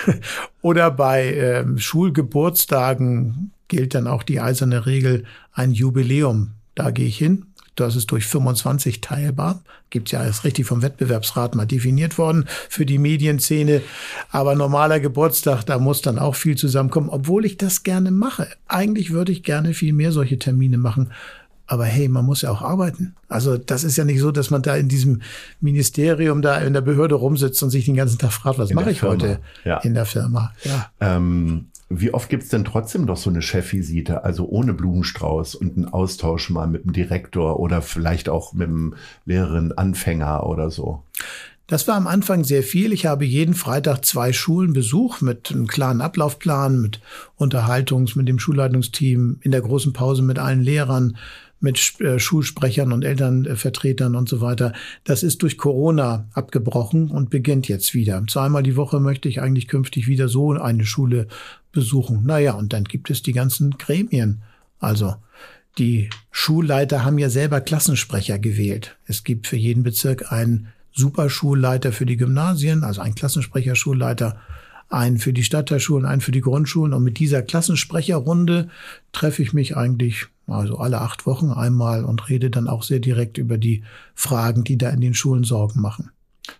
oder 0.62 0.91
bei 0.91 1.34
ähm, 1.34 1.78
Schulgeburtstagen 1.78 3.51
gilt 3.68 3.95
dann 3.95 4.07
auch 4.07 4.24
die 4.24 4.39
eiserne 4.39 4.86
Regel, 4.86 5.24
ein 5.51 5.72
Jubiläum. 5.72 6.51
Da 6.76 6.91
gehe 6.91 7.07
ich 7.07 7.18
hin, 7.18 7.47
das 7.80 7.95
ist 7.95 8.11
durch 8.11 8.25
25 8.25 9.01
teilbar. 9.01 9.61
Gibt 9.89 10.11
ja, 10.11 10.23
ist 10.23 10.43
richtig 10.43 10.65
vom 10.65 10.82
Wettbewerbsrat 10.82 11.55
mal 11.55 11.65
definiert 11.65 12.17
worden 12.17 12.45
für 12.69 12.86
die 12.86 12.97
Medienszene. 12.97 13.82
Aber 14.32 14.55
normaler 14.55 14.99
Geburtstag, 14.99 15.63
da 15.63 15.80
muss 15.80 16.01
dann 16.01 16.19
auch 16.19 16.36
viel 16.36 16.57
zusammenkommen, 16.57 17.09
obwohl 17.09 17.45
ich 17.45 17.57
das 17.57 17.84
gerne 17.84 18.11
mache. 18.11 18.47
Eigentlich 18.67 19.11
würde 19.11 19.32
ich 19.32 19.43
gerne 19.43 19.73
viel 19.73 19.93
mehr 19.93 20.11
solche 20.11 20.39
Termine 20.39 20.77
machen. 20.77 21.11
Aber 21.67 21.86
hey, 21.86 22.09
man 22.09 22.25
muss 22.25 22.41
ja 22.41 22.49
auch 22.49 22.63
arbeiten. 22.63 23.15
Also 23.27 23.57
das 23.57 23.84
ist 23.84 23.95
ja 23.95 24.03
nicht 24.03 24.19
so, 24.19 24.32
dass 24.32 24.49
man 24.49 24.63
da 24.63 24.75
in 24.75 24.89
diesem 24.89 25.21
Ministerium, 25.61 26.41
da 26.41 26.57
in 26.57 26.73
der 26.73 26.82
Behörde 26.82 27.13
rumsitzt 27.13 27.61
und 27.61 27.69
sich 27.69 27.86
den 27.86 27.95
ganzen 27.95 28.17
Tag 28.17 28.32
fragt, 28.32 28.57
was 28.57 28.71
in 28.71 28.75
mache 28.75 28.89
ich 28.89 29.01
Firma. 29.01 29.13
heute 29.13 29.39
ja. 29.63 29.77
in 29.82 29.93
der 29.93 30.05
Firma. 30.05 30.51
Ja. 30.63 30.89
Ähm, 30.99 31.67
wie 31.89 32.13
oft 32.13 32.29
gibt's 32.29 32.49
denn 32.49 32.65
trotzdem 32.65 33.07
doch 33.07 33.17
so 33.17 33.29
eine 33.29 33.41
Chefvisite, 33.41 34.23
also 34.23 34.47
ohne 34.47 34.73
Blumenstrauß 34.73 35.55
und 35.55 35.75
einen 35.75 35.87
Austausch 35.87 36.49
mal 36.51 36.67
mit 36.67 36.85
dem 36.85 36.93
Direktor 36.93 37.59
oder 37.59 37.81
vielleicht 37.81 38.29
auch 38.29 38.53
mit 38.53 38.67
dem 38.67 38.93
Lehrerin 39.25 39.71
Anfänger 39.71 40.45
oder 40.45 40.69
so? 40.69 41.03
Das 41.65 41.87
war 41.87 41.95
am 41.95 42.07
Anfang 42.07 42.43
sehr 42.43 42.63
viel. 42.63 42.93
Ich 42.93 43.05
habe 43.05 43.25
jeden 43.25 43.53
Freitag 43.53 44.03
zwei 44.03 44.33
Schulen 44.33 44.73
besucht 44.73 45.21
mit 45.21 45.51
einem 45.51 45.67
klaren 45.67 46.01
Ablaufplan, 46.01 46.81
mit 46.81 46.99
Unterhaltungs, 47.35 48.15
mit 48.15 48.27
dem 48.27 48.39
Schulleitungsteam, 48.39 49.37
in 49.41 49.51
der 49.51 49.61
großen 49.61 49.93
Pause 49.93 50.23
mit 50.23 50.39
allen 50.39 50.61
Lehrern, 50.61 51.15
mit 51.59 51.99
äh, 51.99 52.19
Schulsprechern 52.19 52.91
und 52.91 53.03
Elternvertretern 53.03 54.15
und 54.15 54.29
so 54.29 54.41
weiter. 54.41 54.73
Das 55.03 55.23
ist 55.23 55.41
durch 55.43 55.57
Corona 55.57 56.27
abgebrochen 56.33 57.11
und 57.11 57.29
beginnt 57.29 57.67
jetzt 57.67 57.93
wieder. 57.93 58.23
Zweimal 58.27 58.63
die 58.63 58.75
Woche 58.75 58.99
möchte 58.99 59.29
ich 59.29 59.41
eigentlich 59.41 59.67
künftig 59.67 60.07
wieder 60.07 60.27
so 60.27 60.53
eine 60.53 60.85
Schule 60.85 61.27
besuchen. 61.72 62.26
Naja, 62.26 62.53
und 62.53 62.74
dann 62.74 62.84
gibt 62.84 63.09
es 63.09 63.22
die 63.22 63.34
ganzen 63.34 63.72
Gremien. 63.72 64.41
Also 64.80 65.15
die 65.78 66.09
Schulleiter 66.32 67.05
haben 67.05 67.17
ja 67.17 67.30
selber 67.30 67.61
Klassensprecher 67.61 68.39
gewählt. 68.39 68.97
Es 69.05 69.24
gibt 69.24 69.47
für 69.47 69.55
jeden 69.55 69.84
Bezirk 69.84 70.32
einen 70.32 70.70
Superschulleiter 70.91 71.91
für 71.91 72.05
die 72.05 72.17
Gymnasien, 72.17 72.84
also 72.84 73.01
einen 73.01 73.15
Klassensprecher-Schulleiter, 73.15 74.38
einen 74.89 75.20
für 75.20 75.34
die 75.34 75.43
Stadtteilschulen, 75.43 76.05
einen 76.05 76.22
für 76.22 76.32
die 76.32 76.41
Grundschulen. 76.41 76.93
Und 76.93 77.03
mit 77.03 77.20
dieser 77.20 77.41
Klassensprecherrunde 77.41 78.70
treffe 79.11 79.41
ich 79.43 79.53
mich 79.53 79.78
eigentlich 79.78 80.28
also 80.47 80.78
alle 80.80 81.01
acht 81.01 81.26
Wochen 81.26 81.51
einmal 81.51 82.03
und 82.03 82.28
rede 82.28 82.49
dann 82.49 82.67
auch 82.67 82.84
sehr 82.84 82.99
direkt 82.99 83.38
über 83.38 83.57
die 83.57 83.84
Fragen, 84.15 84.63
die 84.63 84.78
da 84.78 84.89
in 84.89 84.99
den 84.99 85.13
Schulen 85.13 85.43
Sorgen 85.43 85.80
machen. 85.80 86.09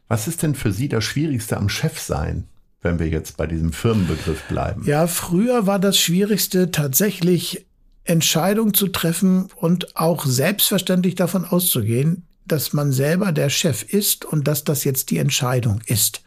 Was 0.08 0.28
ist 0.28 0.44
denn 0.44 0.54
für 0.54 0.72
Sie 0.72 0.88
das 0.88 1.04
Schwierigste 1.04 1.58
am 1.58 1.70
Chef 1.70 2.00
sein? 2.00 2.46
Wenn 2.82 3.00
wir 3.00 3.08
jetzt 3.08 3.38
bei 3.38 3.48
diesem 3.48 3.74
Firmenbegriff 3.74 4.44
bleiben? 4.44 4.84
Ja, 4.86 5.08
früher 5.08 5.68
war 5.68 5.80
das 5.80 5.98
Schwierigste 5.98 6.72
tatsächlich 6.72 7.66
Entscheidungen 8.04 8.74
zu 8.74 8.88
treffen 8.88 9.50
und 9.56 9.96
auch 9.96 10.26
selbstverständlich 10.26 11.16
davon 11.16 11.46
auszugehen, 11.46 12.26
dass 12.52 12.74
man 12.74 12.92
selber 12.92 13.32
der 13.32 13.50
Chef 13.50 13.84
ist 13.84 14.26
und 14.26 14.48
dass 14.48 14.64
das 14.64 14.84
jetzt 14.84 15.10
die 15.12 15.18
Entscheidung 15.18 15.82
ist. 15.86 16.22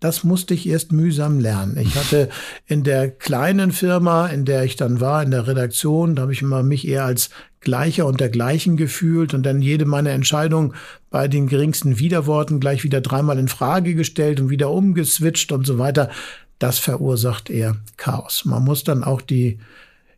Das 0.00 0.24
musste 0.24 0.54
ich 0.54 0.68
erst 0.68 0.92
mühsam 0.92 1.40
lernen. 1.40 1.76
Ich 1.78 1.94
hatte 1.94 2.28
in 2.66 2.82
der 2.84 3.10
kleinen 3.10 3.72
Firma, 3.72 4.26
in 4.26 4.44
der 4.44 4.64
ich 4.64 4.76
dann 4.76 5.00
war, 5.00 5.22
in 5.22 5.30
der 5.30 5.46
Redaktion, 5.46 6.16
da 6.16 6.22
habe 6.22 6.32
ich 6.32 6.42
immer 6.42 6.62
mich 6.62 6.86
eher 6.86 7.04
als 7.04 7.30
Gleicher 7.60 8.06
und 8.06 8.20
dergleichen 8.20 8.76
gefühlt 8.76 9.34
und 9.34 9.44
dann 9.44 9.62
jede 9.62 9.84
meiner 9.84 10.10
Entscheidungen 10.10 10.74
bei 11.10 11.28
den 11.28 11.46
geringsten 11.46 11.98
Widerworten 11.98 12.60
gleich 12.60 12.82
wieder 12.84 13.00
dreimal 13.00 13.38
in 13.38 13.48
Frage 13.48 13.94
gestellt 13.94 14.40
und 14.40 14.50
wieder 14.50 14.70
umgeswitcht 14.70 15.52
und 15.52 15.66
so 15.66 15.78
weiter. 15.78 16.10
Das 16.58 16.78
verursacht 16.78 17.50
eher 17.50 17.76
Chaos. 17.96 18.44
Man 18.44 18.64
muss 18.64 18.84
dann 18.84 19.04
auch 19.04 19.20
die 19.20 19.58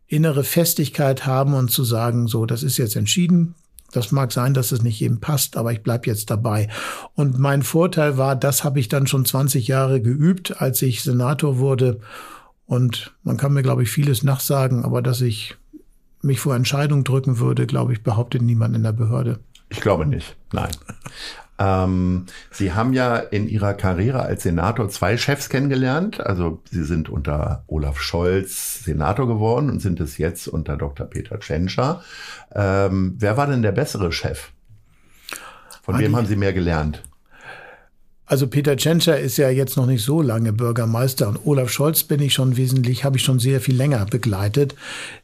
innere 0.06 0.44
Festigkeit 0.44 1.26
haben 1.26 1.54
und 1.54 1.70
zu 1.70 1.84
sagen, 1.84 2.28
so, 2.28 2.46
das 2.46 2.62
ist 2.62 2.78
jetzt 2.78 2.96
entschieden, 2.96 3.54
das 3.96 4.12
mag 4.12 4.32
sein, 4.32 4.54
dass 4.54 4.72
es 4.72 4.82
nicht 4.82 5.00
jedem 5.00 5.20
passt, 5.20 5.56
aber 5.56 5.72
ich 5.72 5.82
bleib 5.82 6.06
jetzt 6.06 6.30
dabei. 6.30 6.68
Und 7.14 7.38
mein 7.38 7.62
Vorteil 7.62 8.18
war, 8.18 8.36
das 8.36 8.64
habe 8.64 8.80
ich 8.80 8.88
dann 8.88 9.06
schon 9.06 9.24
20 9.24 9.68
Jahre 9.68 10.00
geübt, 10.00 10.60
als 10.60 10.82
ich 10.82 11.02
Senator 11.02 11.58
wurde. 11.58 12.00
Und 12.66 13.14
man 13.22 13.36
kann 13.36 13.52
mir, 13.52 13.62
glaube 13.62 13.82
ich, 13.82 13.90
vieles 13.90 14.22
nachsagen, 14.22 14.84
aber 14.84 15.02
dass 15.02 15.20
ich 15.20 15.56
mich 16.22 16.40
vor 16.40 16.56
Entscheidungen 16.56 17.04
drücken 17.04 17.38
würde, 17.38 17.66
glaube 17.66 17.92
ich, 17.92 18.02
behauptet 18.02 18.42
niemand 18.42 18.74
in 18.74 18.82
der 18.82 18.92
Behörde. 18.92 19.38
Ich 19.68 19.80
glaube 19.80 20.06
nicht, 20.06 20.36
nein. 20.52 20.72
Ähm, 21.58 22.26
Sie 22.50 22.72
haben 22.72 22.92
ja 22.92 23.16
in 23.16 23.48
Ihrer 23.48 23.74
Karriere 23.74 24.22
als 24.22 24.42
Senator 24.42 24.88
zwei 24.88 25.16
Chefs 25.16 25.48
kennengelernt. 25.48 26.20
Also 26.20 26.60
Sie 26.70 26.84
sind 26.84 27.08
unter 27.08 27.64
Olaf 27.66 28.00
Scholz 28.00 28.82
Senator 28.84 29.28
geworden 29.28 29.70
und 29.70 29.80
sind 29.80 30.00
es 30.00 30.18
jetzt 30.18 30.48
unter 30.48 30.76
Dr. 30.76 31.06
Peter 31.06 31.38
Tschentscher. 31.38 32.02
Ähm, 32.52 33.14
wer 33.18 33.36
war 33.36 33.46
denn 33.46 33.62
der 33.62 33.72
bessere 33.72 34.10
Chef? 34.12 34.50
Von 35.82 35.98
wem 35.98 36.16
haben 36.16 36.26
Sie 36.26 36.36
mehr 36.36 36.54
gelernt? 36.54 37.02
Also 38.26 38.46
Peter 38.46 38.74
Tschentscher 38.76 39.18
ist 39.18 39.36
ja 39.36 39.50
jetzt 39.50 39.76
noch 39.76 39.84
nicht 39.84 40.02
so 40.02 40.22
lange 40.22 40.54
Bürgermeister 40.54 41.28
und 41.28 41.44
Olaf 41.44 41.68
Scholz 41.68 42.04
bin 42.04 42.20
ich 42.20 42.32
schon 42.32 42.56
wesentlich, 42.56 43.04
habe 43.04 43.18
ich 43.18 43.22
schon 43.22 43.38
sehr 43.38 43.60
viel 43.60 43.76
länger 43.76 44.06
begleitet. 44.06 44.74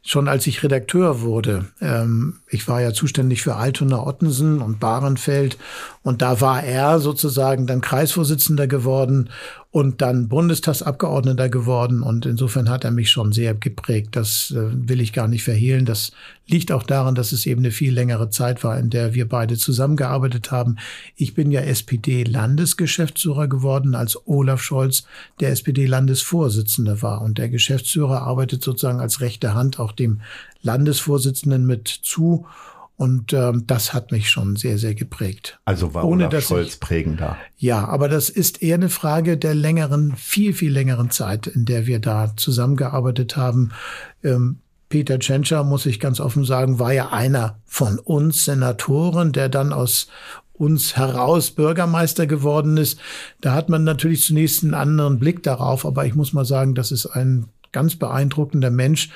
Schon 0.03 0.27
als 0.27 0.45
ich 0.45 0.61
Redakteur 0.61 1.21
wurde. 1.21 1.65
Ähm, 1.81 2.35
ich 2.47 2.67
war 2.67 2.79
ja 2.79 2.93
zuständig 2.93 3.41
für 3.41 3.55
Altona, 3.55 4.05
Ottensen 4.05 4.61
und 4.61 4.79
Bahrenfeld 4.79 5.57
und 6.03 6.21
da 6.21 6.41
war 6.41 6.63
er 6.63 6.99
sozusagen 6.99 7.65
dann 7.65 7.81
Kreisvorsitzender 7.81 8.67
geworden 8.67 9.29
und 9.71 10.01
dann 10.01 10.27
Bundestagsabgeordneter 10.27 11.47
geworden. 11.47 12.03
Und 12.03 12.25
insofern 12.25 12.69
hat 12.69 12.83
er 12.83 12.91
mich 12.91 13.09
schon 13.09 13.31
sehr 13.31 13.55
geprägt. 13.55 14.17
Das 14.17 14.51
äh, 14.51 14.69
will 14.89 14.99
ich 14.99 15.13
gar 15.13 15.29
nicht 15.29 15.43
verhehlen. 15.43 15.85
Das 15.85 16.11
liegt 16.45 16.73
auch 16.73 16.83
daran, 16.83 17.15
dass 17.15 17.31
es 17.31 17.45
eben 17.45 17.61
eine 17.61 17.71
viel 17.71 17.93
längere 17.93 18.29
Zeit 18.29 18.65
war, 18.65 18.77
in 18.77 18.89
der 18.89 19.13
wir 19.13 19.29
beide 19.29 19.55
zusammengearbeitet 19.55 20.51
haben. 20.51 20.75
Ich 21.15 21.33
bin 21.35 21.51
ja 21.51 21.61
SPD-Landesgeschäftsführer 21.61 23.47
geworden, 23.47 23.95
als 23.95 24.27
Olaf 24.27 24.61
Scholz 24.61 25.05
der 25.39 25.51
SPD-Landesvorsitzende 25.51 27.01
war. 27.01 27.21
Und 27.21 27.37
der 27.37 27.47
Geschäftsführer 27.47 28.23
arbeitet 28.23 28.61
sozusagen 28.63 28.99
als 28.99 29.21
rechte 29.21 29.53
Hand 29.53 29.79
auch 29.79 29.93
dem 29.93 30.19
Landesvorsitzenden 30.63 31.65
mit 31.65 31.87
zu. 31.87 32.45
Und 33.01 33.33
ähm, 33.33 33.63
das 33.65 33.95
hat 33.95 34.11
mich 34.11 34.29
schon 34.29 34.57
sehr, 34.57 34.77
sehr 34.77 34.93
geprägt. 34.93 35.59
Also 35.65 35.95
war 35.95 36.05
Ohne, 36.05 36.27
Olaf 36.27 36.43
Scholz 36.45 36.75
ich, 36.75 36.79
prägender. 36.79 37.35
Ja, 37.57 37.87
aber 37.87 38.07
das 38.07 38.29
ist 38.29 38.61
eher 38.61 38.75
eine 38.75 38.89
Frage 38.89 39.39
der 39.39 39.55
längeren, 39.55 40.15
viel, 40.15 40.53
viel 40.53 40.71
längeren 40.71 41.09
Zeit, 41.09 41.47
in 41.47 41.65
der 41.65 41.87
wir 41.87 41.97
da 41.97 42.35
zusammengearbeitet 42.37 43.35
haben. 43.35 43.71
Ähm, 44.23 44.59
Peter 44.89 45.17
Tschentscher, 45.17 45.63
muss 45.63 45.87
ich 45.87 45.99
ganz 45.99 46.19
offen 46.19 46.45
sagen, 46.45 46.77
war 46.77 46.93
ja 46.93 47.09
einer 47.09 47.57
von 47.65 47.97
uns 47.97 48.45
Senatoren, 48.45 49.31
der 49.31 49.49
dann 49.49 49.73
aus 49.73 50.05
uns 50.53 50.95
heraus 50.95 51.49
Bürgermeister 51.49 52.27
geworden 52.27 52.77
ist. 52.77 52.99
Da 53.39 53.55
hat 53.55 53.67
man 53.67 53.83
natürlich 53.83 54.21
zunächst 54.21 54.61
einen 54.61 54.75
anderen 54.75 55.17
Blick 55.17 55.41
darauf, 55.41 55.87
aber 55.87 56.05
ich 56.05 56.13
muss 56.13 56.33
mal 56.33 56.45
sagen, 56.45 56.75
das 56.75 56.91
ist 56.91 57.07
ein 57.07 57.47
ganz 57.71 57.95
beeindruckender 57.95 58.71
Mensch, 58.71 59.09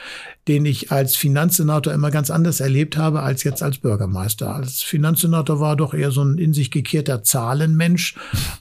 den 0.48 0.66
ich 0.66 0.92
als 0.92 1.16
Finanzsenator 1.16 1.94
immer 1.94 2.12
ganz 2.12 2.30
anders 2.30 2.60
erlebt 2.60 2.98
habe 2.98 3.22
als 3.22 3.44
jetzt 3.44 3.64
als 3.64 3.80
Bürgermeister. 3.80 4.54
Als 4.54 4.82
Finanzsenator 4.82 5.60
war 5.60 5.76
doch 5.76 5.94
eher 5.94 6.12
so 6.12 6.24
ein 6.24 6.38
in 6.38 6.54
sich 6.54 6.72
gekehrter 6.72 7.24
Zahlenmensch, 7.24 8.16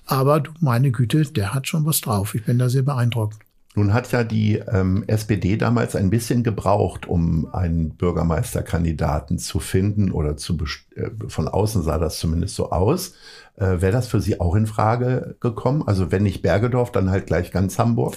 aber 0.06 0.42
meine 0.60 0.90
Güte, 0.90 1.24
der 1.24 1.54
hat 1.54 1.68
schon 1.68 1.84
was 1.84 2.00
drauf. 2.00 2.34
Ich 2.34 2.44
bin 2.44 2.58
da 2.58 2.68
sehr 2.68 2.82
beeindruckt. 2.82 3.43
Nun 3.76 3.92
hat 3.92 4.12
ja 4.12 4.22
die 4.22 4.62
ähm, 4.70 5.02
SPD 5.08 5.56
damals 5.56 5.96
ein 5.96 6.08
bisschen 6.08 6.44
gebraucht, 6.44 7.06
um 7.06 7.52
einen 7.52 7.96
Bürgermeisterkandidaten 7.96 9.38
zu 9.38 9.58
finden 9.58 10.12
oder 10.12 10.36
zu 10.36 10.56
äh, 10.94 11.10
von 11.26 11.48
außen 11.48 11.82
sah 11.82 11.98
das 11.98 12.20
zumindest 12.20 12.54
so 12.54 12.70
aus. 12.70 13.14
Äh, 13.56 13.80
Wäre 13.80 13.90
das 13.90 14.06
für 14.06 14.20
Sie 14.20 14.40
auch 14.40 14.54
in 14.54 14.66
Frage 14.66 15.36
gekommen? 15.40 15.82
Also 15.86 16.12
wenn 16.12 16.22
nicht 16.22 16.40
Bergedorf, 16.40 16.92
dann 16.92 17.10
halt 17.10 17.26
gleich 17.26 17.50
ganz 17.50 17.76
Hamburg? 17.76 18.16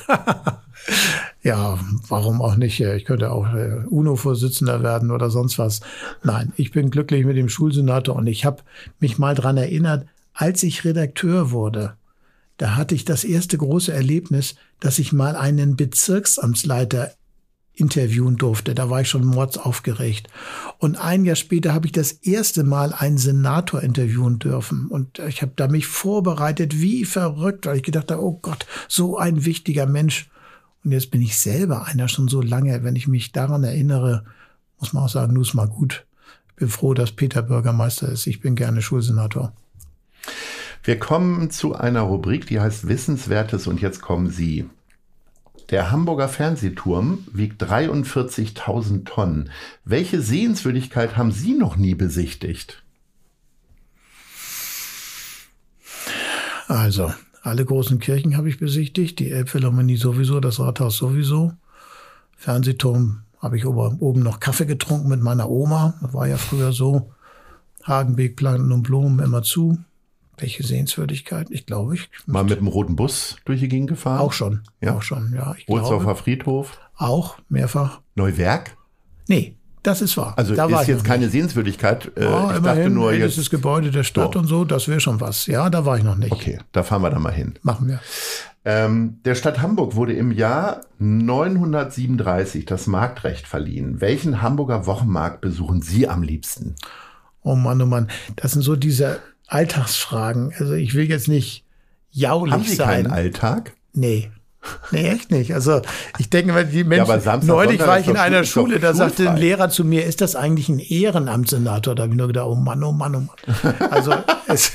ja, 1.41 1.80
warum 2.08 2.41
auch 2.43 2.55
nicht? 2.55 2.80
Ich 2.80 3.05
könnte 3.05 3.32
auch 3.32 3.51
äh, 3.55 3.84
UNO-Vorsitzender 3.89 4.84
werden 4.84 5.10
oder 5.10 5.32
sonst 5.32 5.58
was. 5.58 5.82
Nein, 6.22 6.53
ich 6.55 6.72
bin 6.72 6.91
glücklich 6.91 7.26
mit 7.26 7.36
dem 7.36 7.49
Schulsenator 7.49 8.16
und 8.16 8.28
ich 8.28 8.45
habe 8.45 8.62
mich 8.99 9.18
mal 9.18 9.34
dran 9.34 9.58
erinnert, 9.58 10.05
als 10.36 10.62
ich 10.62 10.86
Redakteur 10.86 11.49
wurde 11.49 11.95
da 12.58 12.76
hatte 12.76 12.95
ich 12.95 13.05
das 13.05 13.24
erste 13.24 13.58
große 13.58 13.93
Erlebnis, 13.93 14.55
dass 14.80 14.99
ich 14.99 15.14
mal 15.14 15.36
einen 15.36 15.76
Bezirksamtsleiter 15.76 17.12
interviewen 17.78 18.38
durfte. 18.38 18.74
Da 18.74 18.89
war 18.89 19.01
ich 19.01 19.10
schon 19.10 19.24
mordsaufgeregt. 19.24 20.28
Und 20.80 20.97
ein 20.97 21.26
Jahr 21.26 21.36
später 21.36 21.74
habe 21.74 21.86
ich 21.86 21.91
das 21.91 22.12
erste 22.12 22.64
Mal 22.64 22.93
einen 22.93 23.20
Senator 23.20 23.82
interviewen 23.82 24.39
dürfen. 24.39 24.88
Und 24.88 25.20
ich 25.20 25.43
habe 25.43 25.53
da 25.55 25.68
mich 25.68 25.86
vorbereitet, 25.86 26.82
wie 26.82 27.05
verrückt, 27.05 27.68
weil 27.68 27.78
ich 27.78 27.84
gedacht 27.84 28.12
habe, 28.12 28.24
oh 28.24 28.39
Gott, 28.41 28.66
so 28.88 29.18
ein 29.18 29.45
wichtiger 29.45 29.86
Mensch. 29.86 30.30
Und 30.84 30.91
jetzt 30.91 31.12
bin 31.12 31.22
ich 31.22 31.38
selber 31.38 31.86
einer 31.86 32.08
schon 32.08 32.28
so 32.28 32.41
lange. 32.41 32.84
Wenn 32.84 32.95
ich 32.95 33.08
mich 33.08 33.32
daran 33.32 33.64
erinnere, 33.64 34.26
muss 34.80 34.93
man 34.93 35.03
auch 35.03 35.10
sagen, 35.10 35.34
nun 35.34 35.43
ist 35.43 35.53
mal 35.53 35.68
gut. 35.68 36.05
Ich 36.49 36.55
bin 36.55 36.70
froh, 36.70 36.95
dass 36.95 37.12
Peter 37.12 37.43
Bürgermeister 37.43 38.10
ist. 38.10 38.26
Ich 38.26 38.39
bin 38.39 38.55
gerne 38.55 38.82
Schulsenator. 38.82 39.53
Wir 40.88 40.98
kommen 40.98 41.52
zu 41.52 41.76
einer 41.76 42.00
Rubrik, 42.00 42.48
die 42.48 42.62
heißt 42.62 42.88
Wissenswertes 42.88 43.68
und 43.68 43.82
jetzt 43.82 44.02
kommen 44.02 44.30
Sie. 44.30 44.70
Der 45.70 45.92
Hamburger 45.92 46.30
Fernsehturm 46.30 47.28
wiegt 47.30 47.62
43.000 47.62 49.04
Tonnen. 49.04 49.50
Welche 49.84 50.22
Sehenswürdigkeit 50.22 51.18
haben 51.18 51.34
Sie 51.34 51.56
noch 51.56 51.76
nie 51.76 51.94
besichtigt? 51.94 52.86
Also, 56.70 57.12
alle 57.42 57.66
großen 57.66 58.00
Kirchen 58.00 58.38
habe 58.38 58.48
ich 58.48 58.58
besichtigt, 58.58 59.20
die 59.20 59.30
Elbphilharmonie 59.30 59.98
sowieso, 59.98 60.40
das 60.40 60.58
Rathaus 60.62 60.96
sowieso. 60.96 61.52
Fernsehturm 62.38 63.24
habe 63.40 63.58
ich 63.58 63.66
oben 63.66 64.24
noch 64.24 64.40
Kaffee 64.40 64.66
getrunken 64.66 65.10
mit 65.10 65.22
meiner 65.22 65.50
Oma, 65.50 65.96
das 66.02 66.14
war 66.14 66.30
ja 66.30 66.38
früher 66.38 66.72
so. 66.72 67.12
Hagenbeek, 67.84 68.38
Planten 68.38 68.72
und 68.72 68.84
Blumen 68.84 69.20
immer 69.20 69.44
zu. 69.44 69.80
Welche 70.38 70.64
Sehenswürdigkeiten? 70.64 71.54
Ich 71.54 71.66
glaube, 71.66 71.96
ich. 71.96 72.10
Mal 72.28 72.44
mit 72.44 72.60
dem 72.60 72.68
roten 72.68 72.96
Bus 72.96 73.38
durch 73.46 73.60
die 73.60 73.68
Gegend 73.68 73.90
gefahren? 73.90 74.20
Auch 74.20 74.34
schon. 74.34 74.62
Ja. 74.82 74.96
Auch 74.96 75.02
schon, 75.02 75.34
ja. 75.36 75.56
Ich 75.58 75.68
Ohlsdorfer 75.68 76.16
Friedhof? 76.16 76.80
Auch, 76.96 77.38
mehrfach. 77.50 78.02
Neuwerk? 78.16 78.78
Nee, 79.28 79.58
das 79.84 80.02
ist 80.02 80.18
wahr. 80.18 80.34
Also 80.36 80.54
da 80.54 80.66
ist 80.82 80.88
jetzt 80.88 81.04
keine. 81.04 81.30
Sehenswürdigkeit. 81.30 82.12
Äh, 82.16 82.24
ja, 82.26 82.56
ich 82.56 82.62
dachte 82.62 82.90
nur 82.90 83.14
jetzt. 83.14 83.38
Das 83.38 83.50
Gebäude 83.50 83.90
der 83.90 84.04
Stadt 84.04 84.34
so. 84.34 84.40
und 84.40 84.48
so, 84.48 84.66
das 84.66 84.88
wäre 84.88 85.00
schon 85.00 85.22
was. 85.22 85.48
Ja, 85.48 85.70
da 85.70 85.86
war 85.86 85.98
ich 85.98 86.04
noch 86.04 86.18
nicht. 86.18 86.32
Okay, 86.32 86.60
da 86.72 86.84
fahren 86.84 87.02
wir 87.02 87.10
dann 87.10 87.22
mal 87.22 87.34
hin. 87.34 87.56
Machen 87.64 87.88
wir. 87.88 88.00
Ähm, 88.66 89.20
der 89.24 89.36
Stadt 89.36 89.62
Hamburg 89.62 89.96
wurde 89.96 90.14
im 90.14 90.32
Jahr 90.32 90.82
937 91.00 92.66
das 92.66 92.86
Marktrecht 92.86 93.48
verliehen. 93.48 94.02
Welchen 94.02 94.42
Hamburger 94.42 94.86
Wochenmarkt 94.86 95.40
besuchen 95.40 95.82
Sie 95.82 96.08
am 96.08 96.22
liebsten? 96.22 96.76
Oh 97.44 97.56
Mann, 97.56 97.82
oh 97.82 97.86
Mann. 97.86 98.10
Das 98.36 98.52
sind 98.52 98.64
so 98.64 98.76
diese 98.76 99.22
Alltagsfragen. 99.48 100.54
Also 100.58 100.74
ich 100.74 100.93
will 100.93 101.10
jetzt 101.10 101.28
nicht 101.28 101.66
jaulig 102.12 102.54
Haben 102.54 102.64
Sie 102.64 102.76
sein. 102.76 102.88
keinen 102.88 103.12
Alltag? 103.12 103.74
Nee. 103.93 104.32
Nee, 104.91 105.08
echt 105.08 105.32
nicht. 105.32 105.54
Also 105.54 105.82
ich 106.18 106.30
denke 106.30 106.52
mal, 106.52 106.66
die 106.66 106.84
Menschen, 106.84 107.10
ja, 107.10 107.20
Samstag, 107.20 107.48
neulich 107.48 107.80
war 107.80 108.00
ich 108.00 108.08
in 108.08 108.18
einer 108.18 108.43
Schule, 108.43 108.80
da 108.80 108.93
sagte 108.93 109.30
ein 109.30 109.38
Lehrer 109.38 109.70
zu 109.70 109.86
mir, 109.86 110.06
ist 110.06 110.20
das 110.20 110.36
eigentlich 110.36 110.68
ein 110.68 110.80
Ehrenamtssenator? 110.80 111.95
Da 111.95 112.04
habe 112.04 112.14
ich 112.14 112.18
nur 112.18 112.28
gedacht, 112.28 112.48
oh 112.48 112.56
Mann, 112.56 112.84
oh 112.84 112.91
Mann, 112.91 113.16
oh 113.16 113.20
Mann. 113.22 113.76
Also 113.91 114.14
es, 114.48 114.74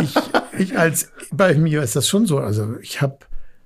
ich, 0.00 0.14
ich 0.56 0.78
als, 0.78 1.10
bei 1.32 1.54
mir 1.54 1.82
ist 1.82 1.96
das 1.96 2.08
schon 2.08 2.26
so. 2.26 2.38
Also 2.38 2.76
ich 2.80 3.02
habe 3.02 3.18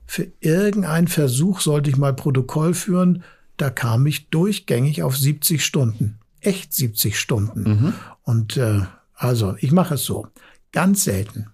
für 0.07 0.28
irgendeinen 0.40 1.09
Versuch, 1.09 1.61
sollte 1.61 1.90
ich 1.90 1.96
mal 1.99 2.14
Protokoll 2.14 2.72
führen, 2.72 3.22
da 3.59 3.68
kam 3.68 4.07
ich 4.07 4.30
durchgängig 4.30 5.03
auf 5.03 5.16
70 5.16 5.64
Stunden. 5.64 6.18
Echt 6.40 6.72
70 6.72 7.18
Stunden. 7.18 7.62
Mhm. 7.62 7.94
Und 8.22 8.57
äh, 8.57 8.82
also, 9.18 9.56
ich 9.58 9.72
mache 9.72 9.94
es 9.94 10.04
so. 10.04 10.28
Ganz 10.72 11.04
selten 11.04 11.48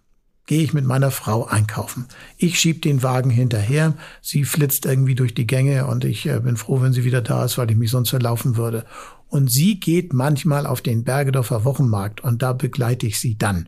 gehe 0.46 0.62
ich 0.62 0.74
mit 0.74 0.84
meiner 0.84 1.10
Frau 1.10 1.46
einkaufen. 1.46 2.06
Ich 2.36 2.58
schieb 2.58 2.82
den 2.82 3.02
Wagen 3.02 3.30
hinterher, 3.30 3.94
sie 4.20 4.44
flitzt 4.44 4.84
irgendwie 4.84 5.14
durch 5.14 5.32
die 5.32 5.46
Gänge 5.46 5.86
und 5.86 6.04
ich 6.04 6.26
äh, 6.26 6.38
bin 6.40 6.58
froh, 6.58 6.82
wenn 6.82 6.92
sie 6.92 7.04
wieder 7.04 7.22
da 7.22 7.46
ist, 7.46 7.56
weil 7.56 7.70
ich 7.70 7.76
mich 7.78 7.90
sonst 7.90 8.10
verlaufen 8.10 8.56
würde. 8.56 8.84
Und 9.28 9.50
sie 9.50 9.80
geht 9.80 10.12
manchmal 10.12 10.66
auf 10.66 10.82
den 10.82 11.04
Bergedorfer 11.04 11.64
Wochenmarkt 11.64 12.22
und 12.22 12.42
da 12.42 12.52
begleite 12.52 13.06
ich 13.06 13.18
sie 13.18 13.38
dann. 13.38 13.66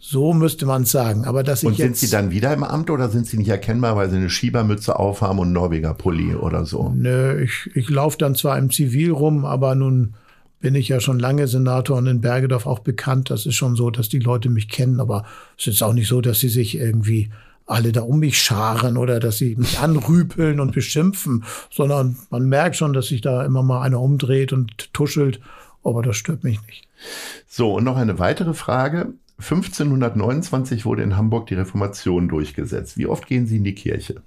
So 0.00 0.32
müsste 0.32 0.66
man 0.66 0.84
sagen. 0.84 1.24
Aber 1.24 1.44
dass 1.44 1.62
und 1.62 1.72
ich 1.72 1.78
sind 1.78 1.96
Sie 1.96 2.08
dann 2.08 2.30
wieder 2.30 2.52
im 2.52 2.64
Amt 2.64 2.90
oder 2.90 3.10
sind 3.10 3.26
Sie 3.26 3.36
nicht 3.36 3.50
erkennbar, 3.50 3.96
weil 3.96 4.10
Sie 4.10 4.16
eine 4.16 4.30
Schiebermütze 4.30 4.98
aufhaben 4.98 5.38
und 5.38 5.52
Norweger 5.52 5.94
Pulli 5.94 6.34
oder 6.34 6.64
so? 6.64 6.92
Nö, 6.96 7.40
ich, 7.42 7.70
ich 7.74 7.88
laufe 7.90 8.18
dann 8.18 8.34
zwar 8.34 8.58
im 8.58 8.70
Zivil 8.70 9.12
rum, 9.12 9.44
aber 9.44 9.74
nun 9.74 10.14
bin 10.60 10.74
ich 10.74 10.88
ja 10.88 11.00
schon 11.00 11.18
lange 11.18 11.48
Senator 11.48 11.96
und 11.96 12.06
in 12.06 12.20
Bergedorf 12.20 12.66
auch 12.66 12.80
bekannt. 12.80 13.30
Das 13.30 13.46
ist 13.46 13.54
schon 13.54 13.76
so, 13.76 13.90
dass 13.90 14.08
die 14.08 14.18
Leute 14.18 14.50
mich 14.50 14.68
kennen, 14.68 15.00
aber 15.00 15.24
es 15.58 15.66
ist 15.66 15.82
auch 15.82 15.94
nicht 15.94 16.08
so, 16.08 16.20
dass 16.20 16.40
sie 16.40 16.48
sich 16.48 16.76
irgendwie 16.76 17.30
alle 17.66 17.92
da 17.92 18.02
um 18.02 18.18
mich 18.18 18.38
scharen 18.40 18.96
oder 18.96 19.20
dass 19.20 19.38
sie 19.38 19.56
mich 19.56 19.78
anrüpeln 19.78 20.60
und 20.60 20.72
beschimpfen, 20.72 21.44
sondern 21.70 22.16
man 22.28 22.48
merkt 22.48 22.76
schon, 22.76 22.92
dass 22.92 23.06
sich 23.06 23.20
da 23.20 23.44
immer 23.44 23.62
mal 23.62 23.82
einer 23.82 24.00
umdreht 24.00 24.52
und 24.52 24.92
tuschelt, 24.92 25.40
aber 25.84 26.02
das 26.02 26.16
stört 26.16 26.44
mich 26.44 26.60
nicht. 26.66 26.88
So, 27.46 27.74
und 27.74 27.84
noch 27.84 27.96
eine 27.96 28.18
weitere 28.18 28.54
Frage. 28.54 29.14
1529 29.38 30.84
wurde 30.84 31.02
in 31.02 31.16
Hamburg 31.16 31.46
die 31.46 31.54
Reformation 31.54 32.28
durchgesetzt. 32.28 32.98
Wie 32.98 33.06
oft 33.06 33.26
gehen 33.26 33.46
Sie 33.46 33.56
in 33.56 33.64
die 33.64 33.74
Kirche? 33.74 34.22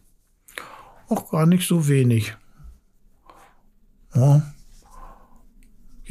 Auch 1.10 1.30
gar 1.30 1.46
nicht 1.46 1.68
so 1.68 1.88
wenig. 1.88 2.36
Ja, 4.16 4.53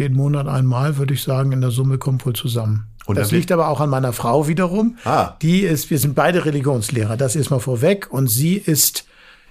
jeden 0.03 0.16
Monat 0.16 0.46
einmal, 0.46 0.98
würde 0.98 1.14
ich 1.14 1.22
sagen, 1.22 1.53
in 1.53 1.61
der 1.61 1.70
Summe 1.70 1.98
kommt 1.98 2.26
wohl 2.26 2.34
zusammen. 2.34 2.88
Und 3.07 3.18
das 3.18 3.32
liegt 3.32 3.50
aber 3.50 3.68
auch 3.68 3.80
an 3.80 3.90
meiner 3.90 4.12
Frau 4.12 4.46
wiederum. 4.46 4.96
Ah. 5.05 5.34
Die 5.42 5.61
ist, 5.61 5.90
wir 5.90 5.98
sind 5.98 6.14
beide 6.14 6.44
Religionslehrer, 6.44 7.16
das 7.16 7.34
ist 7.34 7.50
mal 7.50 7.59
vorweg. 7.59 8.09
Und 8.11 8.28
sie 8.28 8.57
ist 8.57 9.07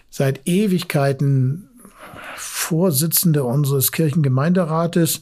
seit 0.10 0.48
Ewigkeiten 0.48 1.68
Vorsitzende 2.36 3.44
unseres 3.44 3.92
Kirchengemeinderates. 3.92 5.22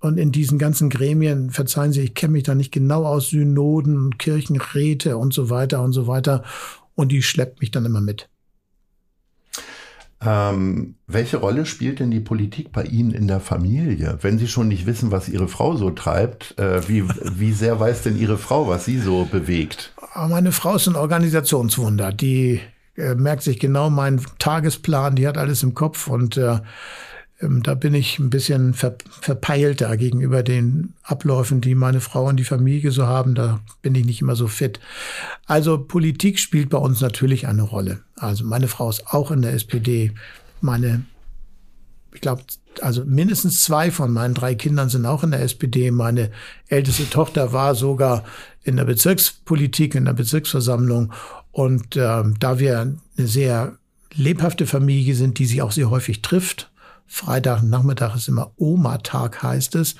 Und 0.00 0.18
in 0.18 0.32
diesen 0.32 0.58
ganzen 0.58 0.90
Gremien, 0.90 1.50
verzeihen 1.50 1.92
Sie, 1.92 2.02
ich 2.02 2.14
kenne 2.14 2.32
mich 2.32 2.42
da 2.42 2.54
nicht 2.54 2.72
genau 2.72 3.06
aus, 3.06 3.30
Synoden, 3.30 4.18
Kirchenräte 4.18 5.16
und 5.16 5.32
so 5.32 5.48
weiter 5.48 5.82
und 5.82 5.94
so 5.94 6.06
weiter. 6.06 6.42
Und 6.94 7.10
die 7.10 7.22
schleppt 7.22 7.60
mich 7.60 7.70
dann 7.70 7.86
immer 7.86 8.02
mit. 8.02 8.28
Ähm, 10.22 10.94
welche 11.06 11.36
Rolle 11.36 11.66
spielt 11.66 12.00
denn 12.00 12.10
die 12.10 12.20
Politik 12.20 12.72
bei 12.72 12.84
Ihnen 12.84 13.12
in 13.12 13.28
der 13.28 13.40
Familie? 13.40 14.18
Wenn 14.22 14.38
Sie 14.38 14.48
schon 14.48 14.68
nicht 14.68 14.86
wissen, 14.86 15.10
was 15.10 15.28
Ihre 15.28 15.48
Frau 15.48 15.76
so 15.76 15.90
treibt, 15.90 16.58
äh, 16.58 16.86
wie, 16.88 17.04
wie 17.36 17.52
sehr 17.52 17.78
weiß 17.78 18.02
denn 18.02 18.18
Ihre 18.18 18.38
Frau, 18.38 18.68
was 18.68 18.84
sie 18.84 18.98
so 18.98 19.24
bewegt? 19.24 19.92
Ah, 20.12 20.28
meine 20.28 20.52
Frau 20.52 20.76
ist 20.76 20.86
ein 20.86 20.96
Organisationswunder. 20.96 22.12
Die 22.12 22.60
äh, 22.96 23.14
merkt 23.14 23.42
sich 23.42 23.58
genau 23.58 23.90
meinen 23.90 24.24
Tagesplan, 24.38 25.16
die 25.16 25.26
hat 25.26 25.38
alles 25.38 25.62
im 25.62 25.74
Kopf 25.74 26.06
und 26.06 26.36
äh, 26.36 26.60
da 27.40 27.74
bin 27.74 27.94
ich 27.94 28.18
ein 28.18 28.30
bisschen 28.30 28.74
ver, 28.74 28.96
verpeilter 29.20 29.96
gegenüber 29.96 30.42
den 30.42 30.94
Abläufen, 31.02 31.60
die 31.60 31.74
meine 31.74 32.00
Frau 32.00 32.28
und 32.28 32.36
die 32.36 32.44
Familie 32.44 32.90
so 32.90 33.06
haben. 33.06 33.34
Da 33.34 33.60
bin 33.82 33.94
ich 33.94 34.04
nicht 34.06 34.20
immer 34.20 34.36
so 34.36 34.46
fit. 34.46 34.80
Also 35.46 35.78
Politik 35.78 36.38
spielt 36.38 36.70
bei 36.70 36.78
uns 36.78 37.00
natürlich 37.00 37.46
eine 37.46 37.62
Rolle. 37.62 38.00
Also 38.16 38.44
meine 38.44 38.68
Frau 38.68 38.88
ist 38.88 39.08
auch 39.08 39.30
in 39.30 39.42
der 39.42 39.52
SPD. 39.52 40.12
Meine 40.60 41.04
ich 42.14 42.20
glaube, 42.20 42.42
also 42.80 43.04
mindestens 43.04 43.62
zwei 43.62 43.90
von 43.90 44.12
meinen 44.12 44.34
drei 44.34 44.54
Kindern 44.54 44.88
sind 44.88 45.04
auch 45.04 45.24
in 45.24 45.32
der 45.32 45.42
SPD. 45.42 45.90
Meine 45.90 46.30
älteste 46.68 47.10
Tochter 47.10 47.52
war 47.52 47.74
sogar 47.74 48.24
in 48.62 48.76
der 48.76 48.84
Bezirkspolitik, 48.84 49.94
in 49.96 50.04
der 50.04 50.12
Bezirksversammlung. 50.12 51.12
Und 51.50 51.96
ähm, 51.96 52.36
da 52.38 52.58
wir 52.58 52.80
eine 52.80 53.26
sehr 53.26 53.78
lebhafte 54.14 54.66
Familie 54.66 55.14
sind, 55.16 55.38
die 55.38 55.46
sich 55.46 55.60
auch 55.60 55.72
sehr 55.72 55.90
häufig 55.90 56.22
trifft, 56.22 56.70
Freitagnachmittag 57.06 58.16
ist 58.16 58.28
immer 58.28 58.52
Oma-Tag, 58.56 59.42
heißt 59.42 59.74
es. 59.76 59.94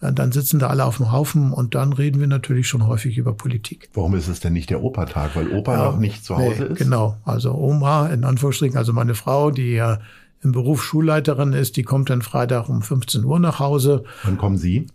Äh, 0.00 0.12
dann 0.12 0.32
sitzen 0.32 0.58
da 0.58 0.68
alle 0.68 0.84
auf 0.84 0.96
dem 0.96 1.12
Haufen 1.12 1.52
und 1.52 1.74
dann 1.74 1.92
reden 1.92 2.20
wir 2.20 2.26
natürlich 2.26 2.66
schon 2.68 2.86
häufig 2.86 3.18
über 3.18 3.34
Politik. 3.34 3.90
Warum 3.94 4.14
ist 4.14 4.28
es 4.28 4.40
denn 4.40 4.52
nicht 4.52 4.70
der 4.70 4.82
Opa-Tag? 4.82 5.36
Weil 5.36 5.52
Opa 5.52 5.76
ja, 5.76 5.84
noch 5.84 5.98
nicht 5.98 6.24
zu 6.24 6.36
Hause 6.36 6.64
nee, 6.64 6.72
ist? 6.72 6.78
Genau, 6.78 7.16
also 7.24 7.54
Oma 7.54 8.08
in 8.08 8.24
Anführungsstrichen, 8.24 8.76
also 8.76 8.92
meine 8.92 9.14
Frau, 9.14 9.50
die 9.50 9.72
ja 9.72 10.00
im 10.42 10.52
Beruf 10.52 10.82
Schulleiterin 10.82 11.52
ist, 11.52 11.76
die 11.76 11.82
kommt 11.82 12.10
dann 12.10 12.22
Freitag 12.22 12.68
um 12.68 12.82
15 12.82 13.24
Uhr 13.24 13.38
nach 13.38 13.58
Hause. 13.58 14.04
Wann 14.24 14.38
kommen 14.38 14.58
Sie? 14.58 14.86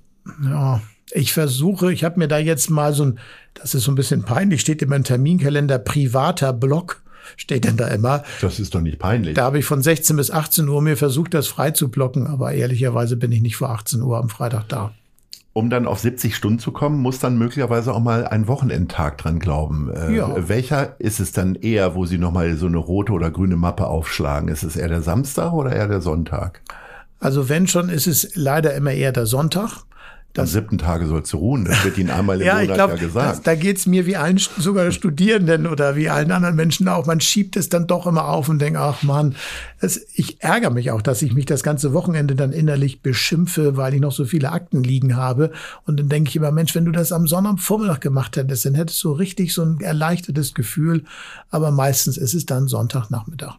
Ja, 0.43 0.81
ich 1.11 1.33
versuche, 1.33 1.91
ich 1.91 2.03
habe 2.03 2.19
mir 2.19 2.27
da 2.27 2.37
jetzt 2.37 2.69
mal 2.69 2.93
so 2.93 3.03
ein, 3.03 3.19
das 3.53 3.75
ist 3.75 3.83
so 3.83 3.91
ein 3.91 3.95
bisschen 3.95 4.23
peinlich, 4.23 4.61
steht 4.61 4.81
in 4.81 4.89
meinem 4.89 5.03
Terminkalender 5.03 5.79
privater 5.79 6.53
Blog 6.53 7.01
steht 7.37 7.65
denn 7.65 7.77
da 7.77 7.87
immer. 7.87 8.23
Das 8.41 8.59
ist 8.59 8.75
doch 8.75 8.81
nicht 8.81 8.99
peinlich. 8.99 9.35
Da 9.35 9.43
habe 9.43 9.59
ich 9.59 9.65
von 9.65 9.81
16 9.81 10.15
bis 10.15 10.31
18 10.31 10.67
Uhr 10.67 10.81
mir 10.81 10.97
versucht, 10.97 11.33
das 11.33 11.47
frei 11.47 11.71
zu 11.71 11.89
blocken, 11.89 12.27
aber 12.27 12.53
ehrlicherweise 12.53 13.17
bin 13.17 13.31
ich 13.31 13.41
nicht 13.41 13.55
vor 13.55 13.69
18 13.69 14.01
Uhr 14.01 14.17
am 14.17 14.29
Freitag 14.29 14.67
da. 14.69 14.93
Um 15.53 15.69
dann 15.69 15.85
auf 15.85 15.99
70 15.99 16.33
Stunden 16.33 16.59
zu 16.59 16.71
kommen, 16.71 16.99
muss 16.99 17.19
dann 17.19 17.37
möglicherweise 17.37 17.93
auch 17.93 17.99
mal 17.99 18.25
ein 18.25 18.47
Wochenendtag 18.47 19.17
dran 19.17 19.39
glauben. 19.39 19.91
Äh, 19.93 20.15
ja. 20.15 20.47
Welcher 20.47 20.95
ist 20.99 21.19
es 21.19 21.33
dann 21.33 21.55
eher, 21.55 21.93
wo 21.93 22.05
Sie 22.05 22.17
nochmal 22.17 22.55
so 22.55 22.67
eine 22.67 22.77
rote 22.77 23.11
oder 23.11 23.31
grüne 23.31 23.57
Mappe 23.57 23.87
aufschlagen? 23.87 24.47
Ist 24.47 24.63
es 24.63 24.77
eher 24.77 24.87
der 24.87 25.01
Samstag 25.01 25.51
oder 25.51 25.75
eher 25.75 25.89
der 25.89 25.99
Sonntag? 25.99 26.61
Also 27.19 27.49
wenn 27.49 27.67
schon, 27.67 27.89
ist 27.89 28.07
es 28.07 28.31
leider 28.35 28.73
immer 28.75 28.91
eher 28.91 29.11
der 29.11 29.25
Sonntag. 29.25 29.83
Am 30.37 30.45
siebten 30.45 30.77
Tage 30.77 31.07
sollst 31.07 31.33
du 31.33 31.37
ruhen. 31.37 31.65
Das 31.65 31.83
wird 31.83 31.97
Ihnen 31.97 32.09
einmal 32.09 32.39
im 32.39 32.47
ja, 32.47 32.59
Monat 32.61 32.75
glaub, 32.75 32.89
ja 32.91 32.95
gesagt. 32.95 33.31
Das, 33.31 33.41
da 33.41 33.55
geht's 33.55 33.85
mir 33.85 34.05
wie 34.05 34.15
allen, 34.15 34.37
sogar 34.37 34.91
Studierenden 34.91 35.67
oder 35.67 35.95
wie 35.95 36.09
allen 36.09 36.31
anderen 36.31 36.55
Menschen 36.55 36.87
auch. 36.87 37.05
Man 37.05 37.19
schiebt 37.19 37.57
es 37.57 37.69
dann 37.69 37.87
doch 37.87 38.07
immer 38.07 38.27
auf 38.27 38.47
und 38.47 38.59
denkt, 38.59 38.79
ach 38.79 39.03
man, 39.03 39.35
ich 40.13 40.41
ärgere 40.41 40.69
mich 40.69 40.91
auch, 40.91 41.01
dass 41.01 41.21
ich 41.21 41.33
mich 41.33 41.45
das 41.45 41.63
ganze 41.63 41.93
Wochenende 41.93 42.35
dann 42.35 42.51
innerlich 42.51 43.01
beschimpfe, 43.01 43.75
weil 43.77 43.93
ich 43.93 44.01
noch 44.01 44.11
so 44.11 44.25
viele 44.25 44.51
Akten 44.51 44.83
liegen 44.83 45.15
habe. 45.15 45.51
Und 45.85 45.99
dann 45.99 46.09
denke 46.09 46.29
ich 46.29 46.35
immer, 46.35 46.51
Mensch, 46.51 46.75
wenn 46.75 46.85
du 46.85 46.91
das 46.91 47.11
am 47.11 47.27
Sonnabendvormittag 47.27 47.99
gemacht 47.99 48.37
hättest, 48.37 48.65
dann 48.65 48.75
hättest 48.75 49.03
du 49.03 49.11
richtig 49.11 49.53
so 49.53 49.63
ein 49.63 49.81
erleichtertes 49.81 50.53
Gefühl. 50.53 51.03
Aber 51.49 51.71
meistens 51.71 52.17
ist 52.17 52.33
es 52.33 52.45
dann 52.45 52.67
Sonntagnachmittag. 52.67 53.57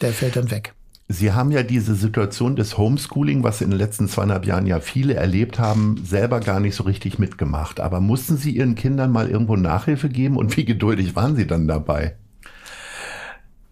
Der 0.00 0.12
fällt 0.12 0.36
dann 0.36 0.50
weg. 0.50 0.75
Sie 1.08 1.32
haben 1.32 1.52
ja 1.52 1.62
diese 1.62 1.94
Situation 1.94 2.56
des 2.56 2.76
Homeschooling, 2.76 3.44
was 3.44 3.60
in 3.60 3.70
den 3.70 3.78
letzten 3.78 4.08
zweieinhalb 4.08 4.44
Jahren 4.44 4.66
ja 4.66 4.80
viele 4.80 5.14
erlebt 5.14 5.60
haben, 5.60 6.02
selber 6.04 6.40
gar 6.40 6.58
nicht 6.58 6.74
so 6.74 6.82
richtig 6.82 7.20
mitgemacht. 7.20 7.78
Aber 7.78 8.00
mussten 8.00 8.36
Sie 8.36 8.50
Ihren 8.50 8.74
Kindern 8.74 9.12
mal 9.12 9.30
irgendwo 9.30 9.54
Nachhilfe 9.54 10.08
geben 10.08 10.36
und 10.36 10.56
wie 10.56 10.64
geduldig 10.64 11.14
waren 11.14 11.36
Sie 11.36 11.46
dann 11.46 11.68
dabei? 11.68 12.16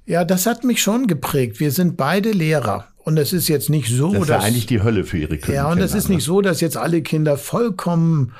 Ja, 0.06 0.24
das 0.24 0.46
hat 0.46 0.62
mich 0.62 0.80
schon 0.80 1.08
geprägt. 1.08 1.58
Wir 1.58 1.72
sind 1.72 1.96
beide 1.96 2.30
Lehrer. 2.30 2.88
Und 2.98 3.18
es 3.18 3.32
ist 3.32 3.48
jetzt 3.48 3.68
nicht 3.68 3.88
so, 3.88 4.12
das 4.12 4.22
ist 4.22 4.28
ja 4.28 4.38
eigentlich 4.38 4.66
die 4.66 4.82
Hölle 4.82 5.04
für 5.04 5.18
Ihre 5.18 5.36
Kinder. 5.36 5.54
Ja, 5.54 5.70
und 5.70 5.78
es 5.78 5.94
ist 5.94 6.08
nicht 6.08 6.24
so, 6.24 6.40
dass 6.40 6.60
jetzt 6.60 6.76
alle 6.76 7.02
Kinder 7.02 7.36
vollkommen 7.36 8.32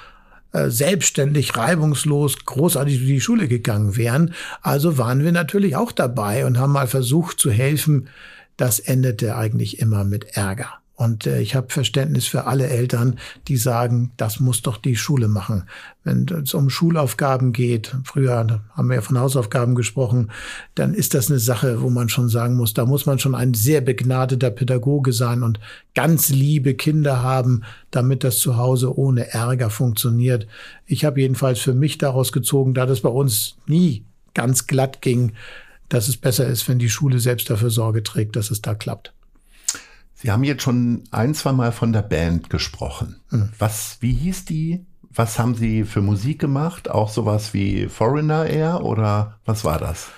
äh, 0.52 0.70
selbstständig, 0.70 1.56
reibungslos, 1.56 2.44
großartig 2.46 2.98
durch 2.98 3.08
die 3.08 3.20
Schule 3.20 3.48
gegangen 3.48 3.96
wären. 3.96 4.32
Also 4.62 4.96
waren 4.96 5.22
wir 5.22 5.32
natürlich 5.32 5.74
auch 5.74 5.92
dabei 5.92 6.46
und 6.46 6.58
haben 6.58 6.72
mal 6.72 6.86
versucht 6.86 7.40
zu 7.40 7.50
helfen, 7.50 8.08
das 8.56 8.78
endete 8.78 9.36
eigentlich 9.36 9.78
immer 9.78 10.04
mit 10.04 10.36
Ärger. 10.36 10.80
Und 10.96 11.26
äh, 11.26 11.40
ich 11.40 11.56
habe 11.56 11.72
Verständnis 11.72 12.26
für 12.26 12.46
alle 12.46 12.68
Eltern, 12.68 13.18
die 13.48 13.56
sagen, 13.56 14.12
das 14.16 14.38
muss 14.38 14.62
doch 14.62 14.76
die 14.76 14.94
Schule 14.94 15.26
machen. 15.26 15.64
Wenn 16.04 16.26
es 16.28 16.54
um 16.54 16.70
Schulaufgaben 16.70 17.52
geht, 17.52 17.96
früher 18.04 18.62
haben 18.72 18.88
wir 18.88 18.96
ja 18.96 19.00
von 19.00 19.18
Hausaufgaben 19.18 19.74
gesprochen, 19.74 20.30
dann 20.76 20.94
ist 20.94 21.14
das 21.14 21.30
eine 21.30 21.40
Sache, 21.40 21.82
wo 21.82 21.90
man 21.90 22.08
schon 22.08 22.28
sagen 22.28 22.54
muss, 22.54 22.74
da 22.74 22.86
muss 22.86 23.06
man 23.06 23.18
schon 23.18 23.34
ein 23.34 23.54
sehr 23.54 23.80
begnadeter 23.80 24.50
Pädagoge 24.50 25.12
sein 25.12 25.42
und 25.42 25.58
ganz 25.96 26.28
liebe 26.28 26.74
Kinder 26.74 27.22
haben, 27.22 27.64
damit 27.90 28.22
das 28.22 28.38
zu 28.38 28.56
Hause 28.56 28.96
ohne 28.96 29.32
Ärger 29.32 29.70
funktioniert. 29.70 30.46
Ich 30.86 31.04
habe 31.04 31.20
jedenfalls 31.20 31.58
für 31.58 31.74
mich 31.74 31.98
daraus 31.98 32.30
gezogen, 32.30 32.72
da 32.72 32.86
das 32.86 33.00
bei 33.00 33.08
uns 33.08 33.56
nie 33.66 34.04
ganz 34.32 34.66
glatt 34.68 35.00
ging, 35.02 35.32
dass 35.94 36.08
es 36.08 36.16
besser 36.16 36.46
ist, 36.46 36.68
wenn 36.68 36.78
die 36.78 36.90
Schule 36.90 37.20
selbst 37.20 37.48
dafür 37.50 37.70
Sorge 37.70 38.02
trägt, 38.02 38.36
dass 38.36 38.50
es 38.50 38.60
da 38.60 38.74
klappt. 38.74 39.12
Sie 40.14 40.30
haben 40.30 40.44
jetzt 40.44 40.62
schon 40.62 41.04
ein, 41.10 41.34
zwei 41.34 41.52
Mal 41.52 41.72
von 41.72 41.92
der 41.92 42.02
Band 42.02 42.50
gesprochen. 42.50 43.20
Mhm. 43.30 43.50
Was, 43.58 43.98
wie 44.00 44.12
hieß 44.12 44.44
die? 44.44 44.84
Was 45.10 45.38
haben 45.38 45.54
Sie 45.54 45.84
für 45.84 46.00
Musik 46.00 46.40
gemacht? 46.40 46.90
Auch 46.90 47.10
sowas 47.10 47.54
wie 47.54 47.86
Foreigner 47.86 48.46
Air 48.46 48.82
oder 48.82 49.38
was 49.44 49.64
war 49.64 49.78
das? 49.78 50.08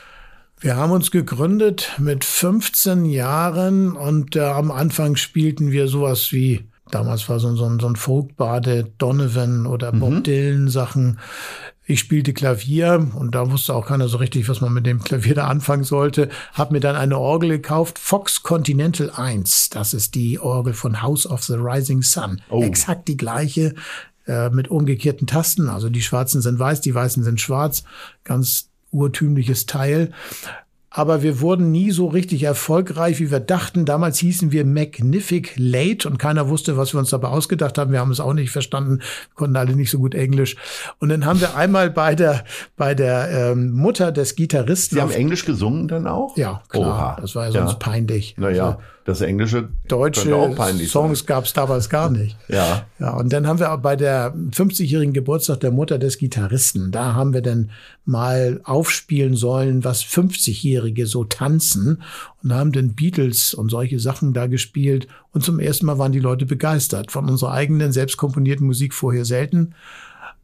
Wir 0.58 0.76
haben 0.76 0.92
uns 0.92 1.10
gegründet 1.10 1.92
mit 1.98 2.24
15 2.24 3.04
Jahren 3.04 3.94
und 3.94 4.36
äh, 4.36 4.40
am 4.40 4.70
Anfang 4.70 5.16
spielten 5.16 5.70
wir 5.70 5.88
sowas 5.88 6.32
wie 6.32 6.66
Damals 6.90 7.28
war 7.28 7.40
so, 7.40 7.54
so, 7.56 7.78
so 7.80 7.88
ein 7.88 7.96
Folkbade, 7.96 8.92
Donovan 8.98 9.66
oder 9.66 9.90
Bob 9.90 10.10
mhm. 10.10 10.22
Dylan 10.22 10.68
Sachen. 10.68 11.18
Ich 11.89 12.01
spielte 12.01 12.34
Klavier 12.34 13.12
und 13.14 13.37
da 13.37 13.49
wusste 13.49 13.72
auch 13.72 13.87
keiner 13.87 14.09
so 14.09 14.16
richtig, 14.16 14.49
was 14.49 14.61
man 14.61 14.72
mit 14.72 14.87
dem 14.87 15.03
Klavier 15.03 15.37
da 15.37 15.47
anfangen 15.47 15.84
sollte. 15.84 16.28
Hab 16.53 16.72
mir 16.72 16.80
dann 16.80 16.97
eine 16.97 17.16
Orgel 17.16 17.51
gekauft, 17.51 18.01
Fox 18.01 18.43
Continental 18.43 19.11
1. 19.11 19.70
Das 19.70 19.95
ist 19.95 20.16
die 20.16 20.41
Orgel 20.41 20.74
von 20.74 21.01
House 21.01 21.26
of 21.28 21.45
the 21.45 21.55
Rising 21.55 22.03
Sun. 22.03 22.43
Oh. 22.51 22.64
Exakt 22.64 23.07
die 23.07 23.16
gleiche 23.16 23.76
äh, 24.26 24.51
mit 24.51 24.68
umgekehrten 24.68 25.28
Tasten. 25.28 25.68
Also 25.68 25.89
die 25.89 26.03
schwarzen 26.03 26.43
sind 26.43 26.59
weiß, 26.59 26.80
die 26.80 26.93
weißen 26.93 27.22
sind 27.22 27.41
schwarz. 27.41 27.84
Ganz 28.24 28.68
urtümliches 28.91 29.66
Teil 29.66 30.12
aber 30.97 31.22
wir 31.22 31.42
wurden 31.42 31.70
nie 31.70 31.90
so 31.90 32.07
richtig 32.07 32.44
erfolgreich, 32.44 33.20
wie 33.20 33.30
wir 33.30 33.38
dachten. 33.38 33.84
Damals 33.84 34.18
hießen 34.18 34.51
wir 34.51 34.64
Magnific 34.64 35.53
Late 35.59 36.09
und 36.09 36.16
keiner 36.16 36.49
wusste, 36.49 36.78
was 36.78 36.94
wir 36.94 36.99
uns 36.99 37.11
dabei 37.11 37.28
ausgedacht 37.28 37.76
haben. 37.76 37.92
Wir 37.92 38.01
haben 38.01 38.11
es 38.11 38.18
auch 38.18 38.32
nicht 38.32 38.51
verstanden, 38.51 39.01
konnten 39.34 39.57
alle 39.57 39.76
nicht 39.76 39.90
so 39.90 39.99
gut 39.99 40.14
Englisch. 40.14 40.57
Und 40.99 41.11
dann 41.11 41.26
haben 41.26 41.38
wir 41.42 41.55
einmal 41.55 41.90
bei 41.90 42.14
der 42.14 42.44
bei 42.78 42.94
der 42.94 43.28
ähm, 43.30 43.72
Mutter 43.72 44.11
des 44.11 44.36
Gitarristen. 44.36 44.94
Sie 44.94 45.03
haben 45.03 45.11
Englisch 45.11 45.44
gesungen 45.44 45.86
dann 45.86 46.07
auch? 46.07 46.34
Ja, 46.38 46.62
klar. 46.70 46.88
Oha. 46.88 47.18
Das 47.20 47.34
war 47.34 47.44
ja 47.44 47.53
sonst 47.53 47.72
ja. 47.72 47.78
peinlich. 47.78 48.34
Naja. 48.38 48.64
Also, 48.64 48.78
das 49.07 49.20
Englische 49.20 49.68
deutsche 49.86 50.54
Songs 50.86 51.26
gab 51.26 51.44
es 51.44 51.52
damals 51.52 51.88
gar 51.88 52.11
nicht. 52.11 52.36
ja. 52.48 52.84
Ja, 52.98 53.11
und 53.11 53.32
dann 53.32 53.46
haben 53.46 53.61
wir 53.61 53.76
bei 53.78 53.94
der 53.94 54.34
50-jährigen 54.34 55.12
Geburtstag 55.12 55.61
der 55.61 55.70
Mutter 55.70 55.98
des 55.98 56.18
Gitarristen, 56.18 56.90
da 56.90 57.14
haben 57.14 57.32
wir 57.32 57.40
dann 57.40 57.70
mal 58.04 58.61
aufspielen 58.64 59.36
sollen, 59.36 59.84
was 59.84 60.02
50-Jährige 60.02 61.07
so 61.07 61.24
tanzen 61.24 62.02
und 62.42 62.52
haben 62.52 62.72
den 62.72 62.94
Beatles 62.94 63.54
und 63.54 63.70
solche 63.70 64.00
Sachen 64.00 64.32
da 64.32 64.48
gespielt 64.48 65.07
und 65.32 65.44
zum 65.44 65.61
ersten 65.61 65.86
Mal 65.86 65.98
waren 65.98 66.12
die 66.12 66.20
Leute 66.20 66.44
begeistert 66.44 67.12
von 67.12 67.28
unserer 67.28 67.52
eigenen 67.52 67.92
selbst 67.92 68.16
komponierten 68.16 68.66
Musik 68.66 68.92
vorher 68.92 69.24
selten. 69.24 69.74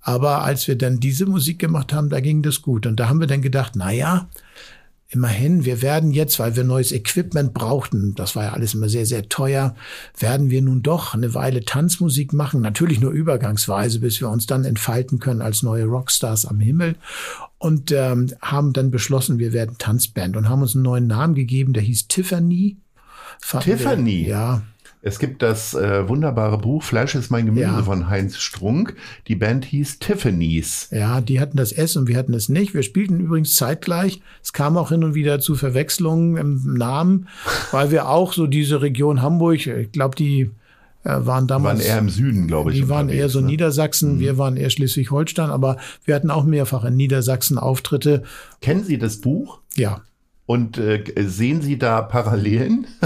Aber 0.03 0.43
als 0.43 0.67
wir 0.69 0.77
dann 0.77 1.01
diese 1.01 1.27
Musik 1.27 1.59
gemacht 1.59 1.93
haben, 1.93 2.11
da 2.11 2.21
ging 2.21 2.43
das 2.43 2.61
gut. 2.61 2.87
Und 2.87 2.99
da 2.99 3.09
haben 3.09 3.21
wir 3.21 3.29
dann 3.29 3.41
gedacht, 3.41 3.73
na 3.77 3.93
ja, 3.93 4.29
immerhin, 5.13 5.65
wir 5.67 5.83
werden 5.83 6.11
jetzt, 6.11 6.39
weil 6.39 6.57
wir 6.57 6.65
neues 6.65 6.91
Equipment 6.91 7.53
brauchten, 7.53 8.15
das 8.15 8.35
war 8.35 8.45
ja 8.45 8.53
alles 8.53 8.73
immer 8.73 8.89
sehr, 8.89 9.05
sehr 9.05 9.29
teuer, 9.29 9.75
werden 10.19 10.49
wir 10.49 10.63
nun 10.63 10.83
doch 10.83 11.15
eine 11.15 11.35
Weile 11.35 11.65
Tanzmusik 11.65 12.33
machen, 12.33 12.63
natürlich 12.63 13.01
nur 13.01 13.13
übergangsweise, 13.13 14.01
bis 14.01 14.21
wir 14.21 14.31
uns 14.31 14.47
dann 14.47 14.65
entfalten 14.65 15.19
können 15.19 15.43
als 15.43 15.63
neue 15.63 15.85
Rockstars 15.85 16.47
am 16.47 16.61
Himmel 16.61 16.97
und 17.59 17.93
ähm, 17.93 18.29
haben 18.41 18.73
dann 18.73 18.91
beschlossen, 18.91 19.39
wir 19.39 19.53
werden 19.53 19.77
Tanzband 19.79 20.37
und 20.37 20.49
haben 20.49 20.63
uns 20.63 20.75
einen 20.75 20.85
neuen 20.85 21.07
Namen 21.07 21.35
gegeben, 21.35 21.75
der 21.75 21.83
hieß 21.83 22.09
Tiffany. 22.09 22.79
Tiffany? 23.61 24.25
Wir, 24.25 24.29
ja, 24.29 24.63
es 25.05 25.19
gibt 25.19 25.43
das 25.43 25.75
äh, 25.75 26.09
wunderbare 26.09 26.59
Buch 26.59 26.83
Fleisch 26.85 27.17
ist 27.17 27.31
mein 27.31 27.47
Gemüse 27.47 27.67
ja. 27.67 27.83
von 27.83 28.09
Heinz 28.09 28.39
Strunk. 28.39 28.95
Die 29.27 29.35
Band 29.35 29.65
hieß 29.65 29.99
Tiffany's. 29.99 30.89
Ja, 30.93 31.21
die 31.21 31.41
hatten 31.41 31.57
das 31.57 31.73
S 31.73 31.97
und 31.97 32.07
wir 32.07 32.17
hatten 32.17 32.35
es 32.35 32.49
nicht. 32.49 32.73
Wir 32.73 32.85
spielten 32.85 33.19
übrigens 33.19 33.57
zeitgleich. 33.57 34.23
Es 34.43 34.53
kam 34.53 34.77
auch 34.77 34.91
hin 34.91 35.03
und 35.03 35.15
wieder 35.15 35.41
zu 35.41 35.57
Verwechslungen 35.57 36.37
im 36.37 36.75
Namen, 36.75 37.29
weil 37.73 37.91
wir 37.91 38.09
auch 38.09 38.33
so 38.33 38.47
diese 38.47 38.81
Region 38.81 39.23
Hamburg, 39.23 39.67
ich 39.67 39.91
glaube, 39.91 40.15
die 40.15 40.51
äh, 41.03 41.27
waren 41.27 41.49
damals. 41.49 41.81
Die 41.81 41.87
waren 41.87 41.95
eher 41.95 41.99
im 41.99 42.09
Süden, 42.09 42.47
glaube 42.47 42.71
ich. 42.71 42.77
Die 42.77 42.89
waren 42.89 43.09
eher 43.09 43.29
so 43.29 43.41
ne? 43.41 43.47
Niedersachsen, 43.47 44.17
mhm. 44.17 44.21
wir 44.21 44.39
waren 44.39 44.57
eher 44.57 44.71
Schleswig-Holstein, 44.71 45.51
aber 45.51 45.79
wir 46.05 46.15
hatten 46.15 46.31
auch 46.31 46.45
mehrfach 46.45 46.85
in 46.85 46.95
Niedersachsen 46.95 47.59
Auftritte. 47.59 48.23
Kennen 48.61 48.85
Sie 48.85 48.99
das 48.99 49.21
Buch? 49.21 49.59
Ja. 49.75 50.03
Und 50.53 50.77
äh, 50.77 51.03
sehen 51.17 51.63
Sie 51.63 51.79
da 51.79 52.03
Parallelen? 52.03 52.87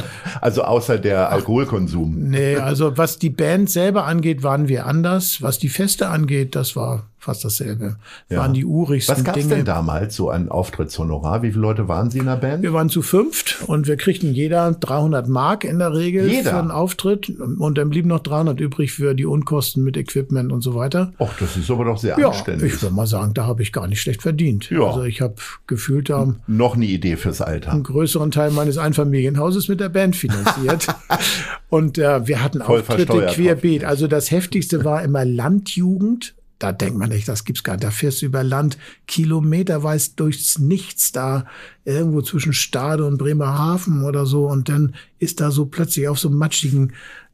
Also 0.42 0.62
außer 0.62 0.99
der 0.99 1.32
Alkoholkonsum? 1.32 2.28
Nee, 2.28 2.57
also 2.57 2.99
was 2.99 3.18
die 3.18 3.30
Band 3.30 3.70
selber 3.70 4.05
angeht, 4.05 4.42
waren 4.42 4.68
wir 4.68 4.84
anders. 4.86 5.40
Was 5.40 5.59
die 5.59 5.70
Feste 5.70 6.09
angeht, 6.09 6.55
das 6.55 6.76
war 6.76 7.09
fast 7.26 7.44
dasselbe. 7.44 7.96
Ja. 8.28 8.38
Waren 8.38 8.54
die 8.54 8.64
urigsten 8.64 9.16
Was 9.16 9.24
gab's 9.24 9.38
Dinge. 9.38 9.56
denn 9.56 9.64
damals 9.64 10.16
so 10.16 10.30
an 10.30 10.48
Auftrittshonorar? 10.48 11.42
Wie 11.42 11.50
viele 11.50 11.60
Leute 11.62 11.88
waren 11.88 12.10
Sie 12.10 12.18
in 12.18 12.26
der 12.26 12.36
Band? 12.36 12.62
Wir 12.62 12.72
waren 12.72 12.88
zu 12.88 13.02
fünft 13.02 13.62
und 13.66 13.86
wir 13.86 13.96
kriegten 13.96 14.32
jeder 14.32 14.72
300 14.72 15.28
Mark 15.28 15.64
in 15.64 15.78
der 15.78 15.92
Regel 15.94 16.28
Jeder? 16.30 16.50
für 16.50 16.56
einen 16.56 16.70
Auftritt 16.70 17.28
und 17.30 17.76
dann 17.76 17.90
blieben 17.90 18.08
noch 18.08 18.20
300 18.20 18.60
übrig 18.60 18.92
für 18.92 19.14
die 19.14 19.26
Unkosten 19.26 19.82
mit 19.82 19.96
Equipment 19.96 20.52
und 20.52 20.62
so 20.62 20.74
weiter. 20.74 21.12
Och, 21.18 21.30
das 21.40 21.56
ist 21.56 21.70
aber 21.70 21.84
doch 21.84 21.98
sehr 21.98 22.18
Ja, 22.18 22.28
anständig. 22.28 22.74
ich 22.74 22.82
würde 22.82 22.94
mal 22.94 23.06
sagen, 23.06 23.34
da 23.34 23.44
habe 23.46 23.62
ich 23.62 23.72
gar 23.72 23.86
nicht 23.88 24.00
schlecht 24.00 24.22
verdient. 24.22 24.70
Ja. 24.70 24.84
Also 24.84 25.02
ich 25.04 25.20
habe 25.20 25.34
gefühlt 25.66 26.08
da 26.08 26.34
Noch 26.46 26.76
eine 26.76 26.86
Idee 26.86 27.16
fürs 27.16 27.40
Alter. 27.40 27.72
einen 27.72 27.82
größeren 27.82 28.30
Teil 28.30 28.50
meines 28.52 28.78
Einfamilienhauses 28.78 29.68
mit 29.68 29.80
der 29.80 29.88
Band 29.88 30.14
finanziert. 30.16 30.86
und 31.68 31.98
äh, 31.98 32.26
wir 32.26 32.42
hatten 32.42 32.60
Voll 32.62 32.80
Auftritte 32.80 33.26
querbeet. 33.32 33.84
Also 33.84 34.06
das 34.06 34.30
heftigste 34.30 34.84
war 34.84 35.02
immer 35.02 35.24
Landjugend. 35.24 36.34
Da 36.59 36.72
denkt 36.72 36.98
man 36.98 37.11
nicht, 37.11 37.28
das 37.28 37.44
gibt's 37.44 37.62
gar 37.62 37.74
nicht. 37.74 37.84
Da 37.84 37.90
fährst 37.90 38.22
du 38.22 38.26
über 38.26 38.42
Land 38.42 38.78
kilometerweit 39.07 40.18
durchs 40.18 40.59
Nichts 40.59 41.12
da, 41.12 41.46
irgendwo 41.84 42.22
zwischen 42.22 42.54
Stade 42.54 43.04
und 43.04 43.18
Bremerhaven 43.18 44.04
oder 44.04 44.24
so. 44.24 44.46
Und 44.46 44.68
dann 44.68 44.94
ist 45.18 45.40
da 45.40 45.50
so 45.50 45.66
plötzlich 45.66 46.09
auf 46.09 46.18
so 46.18 46.28
einem 46.28 46.38
matschigen 46.38 46.92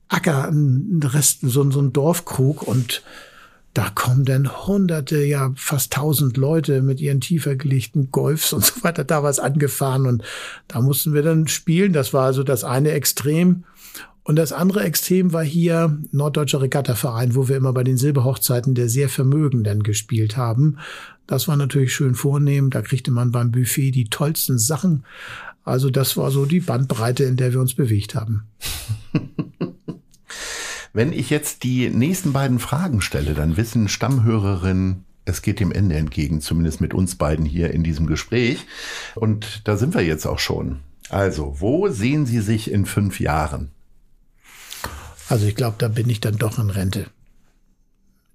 Acker 0.09 0.49
ein 0.49 1.01
Rest, 1.03 1.41
so, 1.43 1.71
so 1.71 1.81
ein 1.81 1.93
Dorfkrug 1.93 2.63
und 2.63 3.03
da 3.75 3.89
kommen 3.89 4.27
dann 4.27 4.67
hunderte, 4.67 5.25
ja 5.25 5.53
fast 5.57 5.95
tausend 5.95 6.37
Leute 6.37 6.83
mit 6.83 7.01
ihren 7.01 7.23
tiefer 7.23 7.57
gelegten 7.57 8.11
Golfs 8.11 8.53
und 8.53 8.65
so 8.65 8.83
weiter 8.83 9.05
da 9.05 9.23
was 9.23 9.39
angefahren 9.39 10.07
und 10.07 10.23
da 10.69 10.81
mussten 10.81 11.15
wir 11.15 11.23
dann 11.23 11.49
spielen. 11.49 11.95
Das 11.95 12.13
war 12.13 12.27
also 12.27 12.43
das 12.43 12.65
eine 12.65 12.91
Extrem. 12.91 13.65
Und 14.25 14.37
das 14.37 14.53
andere 14.53 14.85
Extrem 14.85 15.33
war 15.33 15.43
hier 15.43 15.99
Norddeutscher 16.13 16.61
Regattaverein, 16.61 17.35
wo 17.35 17.49
wir 17.49 17.57
immer 17.57 17.73
bei 17.73 17.83
den 17.83 17.97
Silberhochzeiten 17.97 18.75
der 18.75 18.89
sehr 18.89 19.09
Vermögenden 19.09 19.83
gespielt 19.83 20.37
haben. 20.37 20.79
Das 21.27 21.49
war 21.49 21.57
natürlich 21.57 21.93
schön 21.93 22.15
vornehm. 22.15 22.71
Da 22.71 22.83
kriegte 22.83 23.11
man 23.11 23.33
beim 23.33 23.51
Buffet 23.51 23.91
die 23.91 24.05
tollsten 24.05 24.59
Sachen. 24.59 25.05
Also 25.65 25.91
das 25.91 26.17
war 26.17 26.31
so 26.31 26.47
die 26.47 26.61
Bandbreite, 26.61 27.25
in 27.25 27.37
der 27.37 27.53
wir 27.53 27.61
uns 27.61 27.75
bewegt 27.75 28.15
haben. 28.15 28.45
Wenn 30.93 31.13
ich 31.13 31.31
jetzt 31.31 31.63
die 31.63 31.89
nächsten 31.89 32.33
beiden 32.33 32.59
Fragen 32.59 33.01
stelle, 33.01 33.35
dann 33.35 33.57
wissen 33.57 33.89
Stammhörerinnen, 33.89 35.05
es 35.25 35.41
geht 35.41 35.59
dem 35.59 35.73
Ende 35.73 35.97
entgegen, 35.97 36.41
zumindest 36.41 36.81
mit 36.81 36.95
uns 36.95 37.15
beiden 37.15 37.47
hier 37.47 37.71
in 37.71 37.83
diesem 37.83 38.07
Gespräch. 38.07 38.67
Und 39.15 39.63
da 39.65 39.77
sind 39.77 39.95
wir 39.95 40.03
jetzt 40.03 40.27
auch 40.27 40.39
schon. 40.39 40.81
Also, 41.09 41.57
wo 41.61 41.89
sehen 41.89 42.27
Sie 42.27 42.41
sich 42.41 42.71
in 42.71 42.85
fünf 42.87 43.21
Jahren? 43.21 43.71
Also 45.33 45.47
ich 45.47 45.55
glaube, 45.55 45.77
da 45.79 45.89
bin 45.89 46.11
ich 46.11 46.21
dann 46.21 46.37
doch 46.37 46.59
in 46.59 46.69
Rente. 46.69 47.07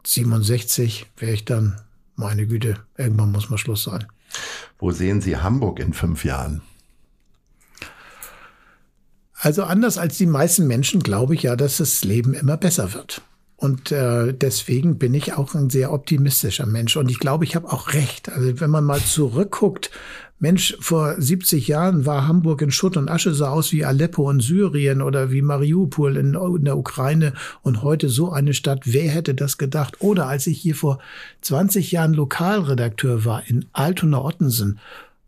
67 0.04 1.06
wäre 1.16 1.32
ich 1.32 1.46
dann, 1.46 1.80
meine 2.16 2.48
Güte, 2.48 2.80
irgendwann 2.98 3.32
muss 3.32 3.52
mal 3.52 3.60
Schluss 3.60 3.84
sein. 3.84 4.08
Wo 4.80 4.90
sehen 4.90 5.22
Sie 5.22 5.38
Hamburg 5.38 5.80
in 5.80 5.94
fünf 5.94 6.26
Jahren? 6.26 6.64
Also 9.36 9.64
anders 9.64 10.00
als 10.00 10.18
die 10.18 10.26
meisten 10.26 10.66
Menschen 10.66 11.04
glaube 11.04 11.36
ich 11.36 11.44
ja, 11.44 11.56
dass 11.56 11.78
das 11.78 12.04
Leben 12.04 12.34
immer 12.34 12.58
besser 12.58 12.96
wird. 12.96 13.22
Und 13.58 13.92
äh, 13.92 14.34
deswegen 14.34 14.98
bin 14.98 15.14
ich 15.14 15.34
auch 15.34 15.54
ein 15.54 15.70
sehr 15.70 15.94
optimistischer 15.94 16.66
Mensch. 16.66 16.98
Und 16.98 17.12
ich 17.12 17.20
glaube, 17.20 17.44
ich 17.44 17.56
habe 17.56 17.72
auch 17.72 17.94
recht. 17.94 18.30
Also 18.30 18.60
wenn 18.60 18.72
man 18.72 18.84
mal 18.84 19.02
zurückguckt, 19.02 19.92
Mensch, 20.40 20.78
vor 20.80 21.20
70 21.20 21.68
Jahren 21.68 22.06
war 22.06 22.28
Hamburg 22.28 22.62
in 22.62 22.70
Schutt 22.70 22.96
und 22.96 23.10
Asche, 23.10 23.34
sah 23.34 23.50
aus 23.50 23.72
wie 23.72 23.86
Aleppo 23.86 24.30
in 24.30 24.40
Syrien 24.40 25.02
oder 25.02 25.32
wie 25.32 25.42
Mariupol 25.42 26.16
in, 26.16 26.36
in 26.36 26.66
der 26.66 26.78
Ukraine 26.78 27.34
und 27.64 27.82
heute 27.82 28.10
so 28.10 28.32
eine 28.32 28.54
Stadt. 28.54 28.82
Wer 28.86 29.10
hätte 29.10 29.34
das 29.34 29.58
gedacht? 29.58 29.96
Oder 30.00 30.28
als 30.28 30.46
ich 30.46 30.60
hier 30.60 30.76
vor 30.76 31.00
20 31.42 31.92
Jahren 31.92 32.14
Lokalredakteur 32.14 33.26
war 33.26 33.48
in 33.48 33.66
Altona-Ottensen, 33.74 34.80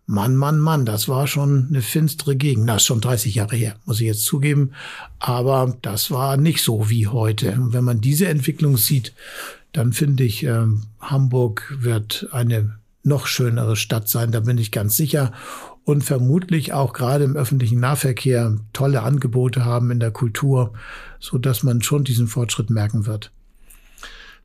Mann, 0.06 0.36
Mann, 0.36 0.60
Mann, 0.60 0.86
das 0.86 1.08
war 1.08 1.28
schon 1.28 1.68
eine 1.70 1.82
finstere 1.82 2.36
Gegend. 2.36 2.68
Das 2.68 2.78
ist 2.78 2.88
schon 2.88 3.02
30 3.02 3.36
Jahre 3.36 3.56
her, 3.56 3.76
muss 3.86 4.02
ich 4.02 4.08
jetzt 4.08 4.26
zugeben. 4.26 4.72
Aber 5.20 5.76
das 5.84 6.10
war 6.10 6.38
nicht 6.38 6.64
so 6.64 6.90
wie 6.90 7.08
heute. 7.08 7.54
Und 7.54 7.74
wenn 7.74 7.84
man 7.84 8.02
diese 8.02 8.28
Entwicklung 8.28 8.78
sieht, 8.78 9.14
dann 9.72 9.94
finde 9.94 10.24
ich, 10.24 10.44
ähm, 10.44 10.84
Hamburg 11.00 11.78
wird 11.80 12.28
eine 12.32 12.80
noch 13.04 13.28
schönere 13.28 13.76
Stadt 13.76 14.10
sein, 14.10 14.32
da 14.32 14.42
bin 14.42 14.58
ich 14.58 14.72
ganz 14.72 14.96
sicher. 14.96 15.32
Und 15.84 16.04
vermutlich 16.04 16.74
auch 16.74 16.94
gerade 16.94 17.24
im 17.24 17.36
öffentlichen 17.36 17.80
Nahverkehr 17.80 18.58
tolle 18.74 19.02
Angebote 19.02 19.66
haben 19.66 19.90
in 19.92 20.00
der 20.00 20.12
Kultur, 20.12 20.74
so 21.20 21.38
dass 21.38 21.64
man 21.64 21.82
schon 21.82 22.04
diesen 22.04 22.28
Fortschritt 22.28 22.70
merken 22.70 23.06
wird. 23.06 23.32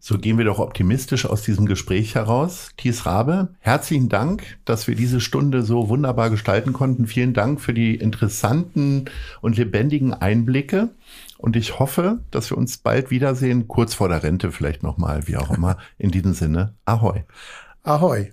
So 0.06 0.18
gehen 0.18 0.36
wir 0.36 0.44
doch 0.44 0.58
optimistisch 0.58 1.24
aus 1.24 1.40
diesem 1.40 1.64
Gespräch 1.64 2.14
heraus. 2.14 2.68
Thies 2.76 3.06
Rabe, 3.06 3.48
herzlichen 3.60 4.10
Dank, 4.10 4.58
dass 4.66 4.86
wir 4.86 4.96
diese 4.96 5.18
Stunde 5.18 5.62
so 5.62 5.88
wunderbar 5.88 6.28
gestalten 6.28 6.74
konnten. 6.74 7.06
Vielen 7.06 7.32
Dank 7.32 7.58
für 7.58 7.72
die 7.72 7.94
interessanten 7.94 9.06
und 9.40 9.56
lebendigen 9.56 10.12
Einblicke. 10.12 10.90
Und 11.38 11.56
ich 11.56 11.78
hoffe, 11.78 12.18
dass 12.30 12.50
wir 12.50 12.58
uns 12.58 12.76
bald 12.76 13.10
wiedersehen, 13.10 13.66
kurz 13.66 13.94
vor 13.94 14.10
der 14.10 14.22
Rente 14.22 14.52
vielleicht 14.52 14.82
nochmal, 14.82 15.26
wie 15.26 15.38
auch 15.38 15.50
immer. 15.50 15.78
In 15.96 16.10
diesem 16.10 16.34
Sinne, 16.34 16.74
ahoi. 16.84 17.24
Ahoi. 17.82 18.32